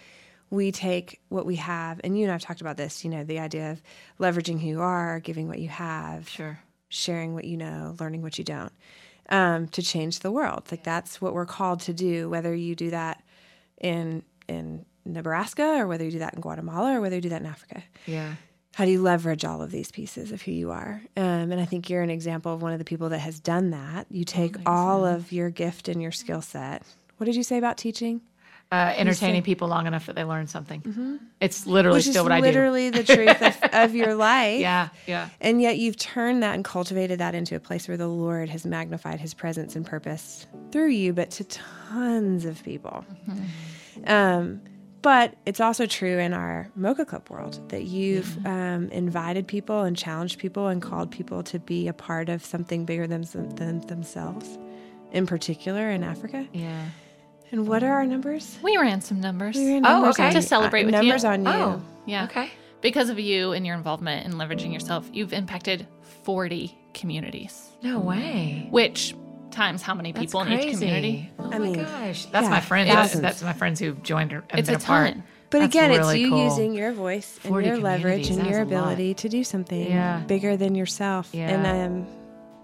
we 0.50 0.70
take 0.70 1.18
what 1.28 1.46
we 1.46 1.57
have, 1.57 2.00
and 2.05 2.16
you 2.16 2.24
and 2.24 2.32
I've 2.32 2.42
talked 2.42 2.61
about 2.61 2.76
this, 2.76 3.05
you 3.05 3.11
know, 3.11 3.24
the 3.24 3.38
idea 3.38 3.72
of 3.72 3.82
leveraging 4.20 4.61
who 4.61 4.68
you 4.68 4.80
are, 4.82 5.18
giving 5.20 5.48
what 5.48 5.59
you 5.59 5.68
have, 5.68 6.28
Sure. 6.28 6.61
sharing 6.88 7.34
what 7.34 7.44
you 7.46 7.57
know, 7.57 7.96
learning 7.98 8.20
what 8.22 8.36
you 8.38 8.44
don't, 8.44 8.72
um, 9.30 9.66
to 9.68 9.82
change 9.82 10.20
the 10.20 10.30
world. 10.30 10.64
Like 10.70 10.84
that's 10.84 11.20
what 11.20 11.32
we're 11.34 11.46
called 11.46 11.80
to 11.80 11.92
do, 11.94 12.28
whether 12.28 12.55
you 12.55 12.74
do 12.76 12.90
that 12.90 13.22
in 13.83 14.22
in 14.49 14.85
Nebraska 15.05 15.78
or 15.78 15.87
whether 15.87 16.05
you 16.05 16.11
do 16.11 16.18
that 16.20 16.35
in 16.35 16.41
Guatemala 16.41 16.97
or 16.97 17.01
whether 17.01 17.16
you 17.16 17.22
do 17.22 17.28
that 17.30 17.41
in 17.41 17.47
Africa. 17.47 17.83
Yeah. 18.07 18.35
How 18.74 18.87
do 18.87 18.91
you 18.91 19.03
leverage 19.03 19.45
all 19.45 19.61
of 19.61 19.70
these 19.70 19.91
pieces 19.91 20.33
of 20.33 20.43
who 20.43 20.53
you 20.53 20.70
are? 20.70 21.03
Um, 21.16 21.53
and 21.53 21.61
I 21.61 21.66
think 21.66 21.91
you're 21.91 22.03
an 22.03 22.09
example 22.09 22.55
of 22.55 22.62
one 22.62 22.72
of 22.72 22.78
the 22.78 22.87
people 22.87 23.11
that 23.11 23.18
has 23.18 23.39
done 23.39 23.70
that. 23.70 24.07
You 24.11 24.24
take 24.24 24.57
all 24.64 25.05
of 25.05 25.30
your 25.30 25.51
gift 25.51 25.89
and 25.89 26.01
your 26.01 26.12
skill 26.12 26.41
set. 26.41 26.83
What 27.18 27.26
did 27.26 27.37
you 27.37 27.43
say 27.43 27.59
about 27.59 27.76
teaching? 27.76 28.22
Uh, 28.72 28.94
entertaining 28.96 29.42
people 29.42 29.68
long 29.68 29.86
enough 29.86 30.06
that 30.06 30.16
they 30.16 30.24
learn 30.24 30.46
something. 30.46 31.20
It's 31.40 31.66
literally 31.66 31.98
Which 31.98 32.08
still 32.08 32.22
what 32.24 32.32
I 32.32 32.40
do. 32.40 32.46
literally 32.46 32.88
the 32.88 33.04
truth 33.04 33.42
of, 33.42 33.58
of 33.74 33.94
your 33.94 34.14
life. 34.30 34.60
Yeah. 34.60 34.88
Yeah. 35.06 35.28
And 35.42 35.60
yet 35.60 35.76
you've 35.76 35.98
turned 35.98 36.42
that 36.42 36.54
and 36.54 36.64
cultivated 36.64 37.20
that 37.20 37.34
into 37.34 37.54
a 37.54 37.60
place 37.60 37.86
where 37.86 37.98
the 37.98 38.08
Lord 38.08 38.48
has 38.48 38.64
magnified 38.64 39.20
his 39.20 39.34
presence 39.34 39.76
and 39.76 39.84
purpose 39.84 40.46
through 40.70 40.88
you, 40.88 41.12
but 41.12 41.30
to 41.32 41.44
tons 41.44 42.46
of 42.46 42.64
people. 42.64 43.04
Um, 44.06 44.62
but 45.02 45.34
it's 45.46 45.60
also 45.60 45.84
true 45.84 46.18
in 46.18 46.32
our 46.32 46.70
Mocha 46.76 47.04
Club 47.04 47.28
world 47.28 47.60
that 47.70 47.82
you've 47.84 48.38
um, 48.46 48.88
invited 48.90 49.46
people 49.48 49.82
and 49.82 49.96
challenged 49.96 50.38
people 50.38 50.68
and 50.68 50.80
called 50.80 51.10
people 51.10 51.42
to 51.42 51.58
be 51.58 51.88
a 51.88 51.92
part 51.92 52.28
of 52.28 52.44
something 52.44 52.84
bigger 52.86 53.06
than, 53.06 53.22
than 53.56 53.80
themselves, 53.86 54.58
in 55.10 55.26
particular 55.26 55.90
in 55.90 56.02
Africa. 56.04 56.46
Yeah. 56.52 56.86
And 57.53 57.68
what 57.68 57.82
are 57.82 57.92
our 57.92 58.07
numbers? 58.07 58.59
We 58.62 58.76
ran 58.78 59.00
some 59.03 59.20
numbers. 59.20 59.57
We 59.57 59.66
ran 59.74 59.84
Oh, 59.86 59.90
numbers 60.00 60.16
okay. 60.16 60.28
on- 60.28 60.32
To 60.34 60.42
celebrate 60.42 60.82
uh, 60.82 60.86
with 60.86 60.94
you. 60.96 61.03
numbers 61.03 61.24
on 61.24 61.44
you. 61.44 61.50
Oh. 61.50 61.82
Yeah. 62.07 62.24
Okay. 62.24 62.50
Because 62.80 63.11
of 63.11 63.18
you 63.20 63.53
and 63.53 63.64
your 63.66 63.76
involvement 63.76 64.26
in 64.26 64.32
leveraging 64.32 64.72
yourself, 64.72 65.09
you've 65.12 65.32
impacted 65.32 65.86
40 66.24 66.76
communities, 66.94 67.70
No 67.82 68.00
way. 68.00 68.66
which 68.70 69.14
times 69.50 69.82
how 69.82 69.94
many 69.94 70.12
people 70.12 70.40
in 70.42 70.53
each 70.53 70.72
community? 70.74 71.30
Oh 71.38 71.44
I 71.44 71.59
my 71.59 71.59
mean, 71.59 71.74
gosh. 71.74 72.24
That's 72.26 72.44
yeah, 72.44 72.50
my 72.50 72.61
friends. 72.61 72.90
thousands. 72.90 73.20
That's 73.22 73.42
my 73.42 73.53
friends 73.53 73.78
who've 73.78 74.03
joined 74.03 74.32
her. 74.32 74.42
and 74.50 74.59
It's 74.59 74.68
been 74.68 74.76
a 74.76 74.80
part. 74.80 75.12
ton. 75.12 75.22
But 75.50 75.59
That's 75.61 75.74
again, 75.74 75.90
really 75.90 76.14
it's 76.16 76.20
you 76.22 76.30
cool. 76.30 76.44
using 76.44 76.72
your 76.72 76.92
voice 76.92 77.38
and 77.44 77.64
your 77.66 77.76
leverage 77.76 78.30
and 78.30 78.38
your 78.38 78.62
is 78.62 78.72
a 78.72 78.74
lot. 78.74 78.82
ability 78.84 79.14
to 79.14 79.28
do 79.28 79.44
something 79.44 79.86
Yeah. 79.90 80.20
bigger 80.26 80.57
than 80.57 80.74
yourself. 80.74 81.28
Yeah. 81.34 81.50
And 81.50 81.66
um, 82.07 82.07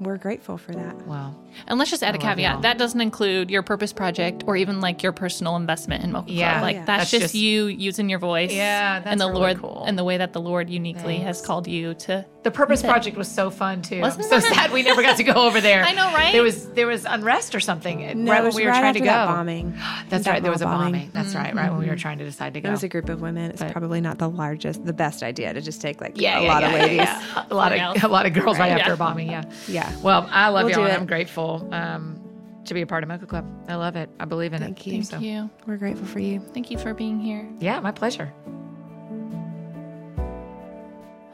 we're 0.01 0.17
grateful 0.17 0.57
for 0.57 0.73
that. 0.73 0.97
Wow. 1.07 1.35
And 1.67 1.79
let's 1.79 1.91
just 1.91 2.03
add 2.03 2.15
a 2.15 2.19
oh, 2.19 2.23
I 2.23 2.29
love 2.29 2.37
caveat. 2.37 2.63
That 2.63 2.79
doesn't 2.79 3.01
include 3.01 3.51
your 3.51 3.63
purpose 3.63 3.93
project 3.93 4.45
or 4.47 4.57
even 4.57 4.81
like 4.81 5.03
your 5.03 5.13
personal 5.13 5.57
investment 5.57 6.05
in 6.05 6.13
Mocha 6.13 6.31
Yeah. 6.31 6.53
Club. 6.53 6.63
Like 6.63 6.77
Yeah. 6.77 6.85
that's, 6.85 6.99
That's 7.03 7.11
just, 7.11 7.23
just- 7.23 7.35
you 7.35 7.67
using 7.67 8.09
your 8.09 8.19
voice. 8.19 8.53
Yeah, 8.53 9.01
that's 9.01 9.11
and 9.11 9.21
the 9.21 9.27
really 9.29 9.41
Lord 9.41 9.61
cool. 9.61 9.85
and 9.87 9.99
the 9.99 10.05
way 10.05 10.17
that 10.19 10.33
the 10.33 10.41
Lord 10.41 10.71
uniquely 10.71 11.17
has 11.19 11.41
called 11.41 11.67
you 11.67 11.95
to 11.95 12.25
The 12.45 12.51
Purpose 12.51 12.83
Project 12.83 13.17
was 13.17 13.29
so 13.29 13.51
fun 13.51 13.83
too. 13.83 14.01
Wasn't 14.01 14.25
I'm 14.25 14.31
so 14.31 14.37
it? 14.37 14.43
sad 14.55 14.73
we 14.73 14.83
never 14.83 15.03
got 15.03 15.17
to 15.19 15.25
go 15.25 15.33
over 15.35 15.61
there. 15.61 15.83
I 15.89 15.93
know, 15.93 16.07
right? 16.13 16.33
There 16.33 16.43
was 16.43 16.69
there 16.71 16.87
was 16.87 17.05
unrest 17.05 17.55
or 17.55 17.61
something 17.61 18.25
No, 18.25 18.33
right 18.33 18.43
when 18.43 18.55
we 18.55 18.65
were 18.65 18.71
right 18.71 18.81
trying 18.81 18.95
to 18.95 19.01
after 19.01 19.05
go. 19.05 19.05
that 19.07 19.27
bombing. 19.27 19.79
That's 20.09 20.25
That 20.25 20.31
right. 20.31 20.43
There 20.43 20.53
was 20.53 20.63
a 20.63 20.67
bombing. 20.67 20.93
bombing. 20.93 21.11
That's 21.13 21.35
right. 21.35 21.55
Right 21.55 21.71
when 21.71 21.81
we 21.81 21.87
were 21.87 21.93
mm-hmm. 21.93 22.01
trying 22.01 22.19
to 22.19 22.25
decide 22.25 22.55
to 22.55 22.61
go. 22.61 22.69
It 22.69 22.73
was 22.73 22.83
a 22.83 22.89
group 22.89 23.09
of 23.09 23.21
women. 23.21 23.51
It's 23.51 23.61
But- 23.63 23.73
probably 23.73 24.01
not 24.01 24.19
the 24.19 24.29
largest, 24.31 24.85
the 24.87 24.93
best 24.93 25.23
idea 25.23 25.53
to 25.53 25.61
just 25.61 25.81
take 25.81 26.01
like 26.01 26.21
yeah, 26.21 26.39
a 26.39 26.43
yeah, 26.43 26.49
lot 26.49 26.65
of 26.65 26.73
ladies. 26.73 27.09
A 27.51 27.55
lot 27.55 27.73
of 27.73 28.03
a 28.05 28.09
lot 28.09 28.27
of 28.27 28.33
girls 28.33 28.59
right, 28.59 28.71
Right, 28.73 28.81
after 28.81 28.93
a 28.95 28.97
bombing. 28.97 29.31
Yeah. 29.31 29.45
Yeah. 29.67 29.93
Well, 30.03 30.29
I 30.31 30.49
love 30.49 30.69
y'all. 30.71 30.79
do 30.81 30.83
and 30.85 30.93
it. 30.93 30.99
I'm 31.01 31.07
grateful 31.07 31.38
um, 31.73 32.21
to 32.65 32.75
be 32.75 32.83
a 32.83 32.87
part 32.87 33.03
of 33.03 33.09
Mocha 33.09 33.27
Club. 33.27 33.47
I 33.69 33.77
love 33.77 33.97
it. 33.97 34.11
I 34.21 34.25
believe 34.25 34.53
in 34.53 34.61
Thank 34.61 34.87
it. 34.87 34.91
you. 34.91 35.03
So, 35.03 35.13
Thank 35.13 35.25
you. 35.25 35.51
We're 35.67 35.77
grateful 35.77 36.07
for 36.07 36.19
you. 36.19 36.41
Thank 36.53 36.71
you 36.71 36.79
for 36.79 36.95
being 36.95 37.19
here. 37.21 37.49
Yeah, 37.61 37.81
my 37.81 37.93
pleasure. 37.93 38.33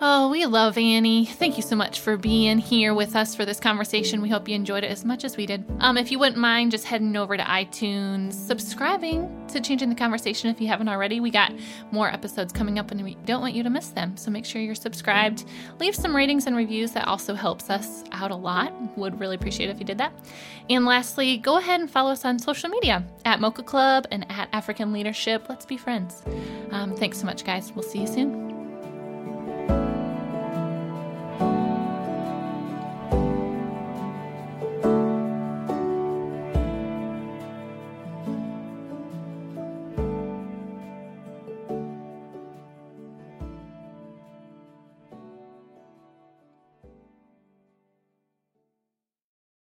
Oh, 0.00 0.28
we 0.28 0.44
love 0.44 0.76
Annie. 0.76 1.24
Thank 1.24 1.56
you 1.56 1.62
so 1.62 1.76
much 1.76 2.00
for 2.00 2.16
being 2.16 2.58
here 2.58 2.92
with 2.94 3.14
us 3.14 3.34
for 3.34 3.44
this 3.44 3.60
conversation. 3.60 4.20
We 4.20 4.28
hope 4.28 4.48
you 4.48 4.54
enjoyed 4.54 4.82
it 4.82 4.90
as 4.90 5.04
much 5.04 5.24
as 5.24 5.36
we 5.36 5.46
did. 5.46 5.64
Um, 5.78 5.96
if 5.96 6.10
you 6.10 6.18
wouldn't 6.18 6.36
mind 6.36 6.72
just 6.72 6.84
heading 6.84 7.16
over 7.16 7.36
to 7.36 7.42
iTunes, 7.44 8.32
subscribing 8.32 9.46
to 9.48 9.60
Changing 9.60 9.88
the 9.88 9.94
Conversation 9.94 10.50
if 10.50 10.60
you 10.60 10.66
haven't 10.66 10.88
already. 10.88 11.20
We 11.20 11.30
got 11.30 11.52
more 11.92 12.08
episodes 12.10 12.52
coming 12.52 12.78
up 12.78 12.90
and 12.90 13.02
we 13.04 13.14
don't 13.24 13.40
want 13.40 13.54
you 13.54 13.62
to 13.62 13.70
miss 13.70 13.88
them. 13.90 14.16
So 14.16 14.32
make 14.32 14.44
sure 14.44 14.60
you're 14.60 14.74
subscribed. 14.74 15.44
Leave 15.78 15.94
some 15.94 16.14
ratings 16.14 16.46
and 16.46 16.56
reviews. 16.56 16.90
That 16.90 17.06
also 17.06 17.32
helps 17.34 17.70
us 17.70 18.02
out 18.10 18.32
a 18.32 18.36
lot. 18.36 18.72
Would 18.98 19.20
really 19.20 19.36
appreciate 19.36 19.70
if 19.70 19.78
you 19.78 19.86
did 19.86 19.98
that. 19.98 20.12
And 20.68 20.84
lastly, 20.84 21.38
go 21.38 21.58
ahead 21.58 21.80
and 21.80 21.88
follow 21.88 22.10
us 22.10 22.24
on 22.24 22.40
social 22.40 22.68
media 22.68 23.04
at 23.24 23.40
Mocha 23.40 23.62
Club 23.62 24.08
and 24.10 24.26
at 24.28 24.48
African 24.52 24.92
Leadership. 24.92 25.46
Let's 25.48 25.64
be 25.64 25.76
friends. 25.76 26.24
Um, 26.72 26.96
thanks 26.96 27.18
so 27.18 27.26
much, 27.26 27.44
guys. 27.44 27.72
We'll 27.72 27.84
see 27.84 28.00
you 28.00 28.06
soon. 28.08 28.53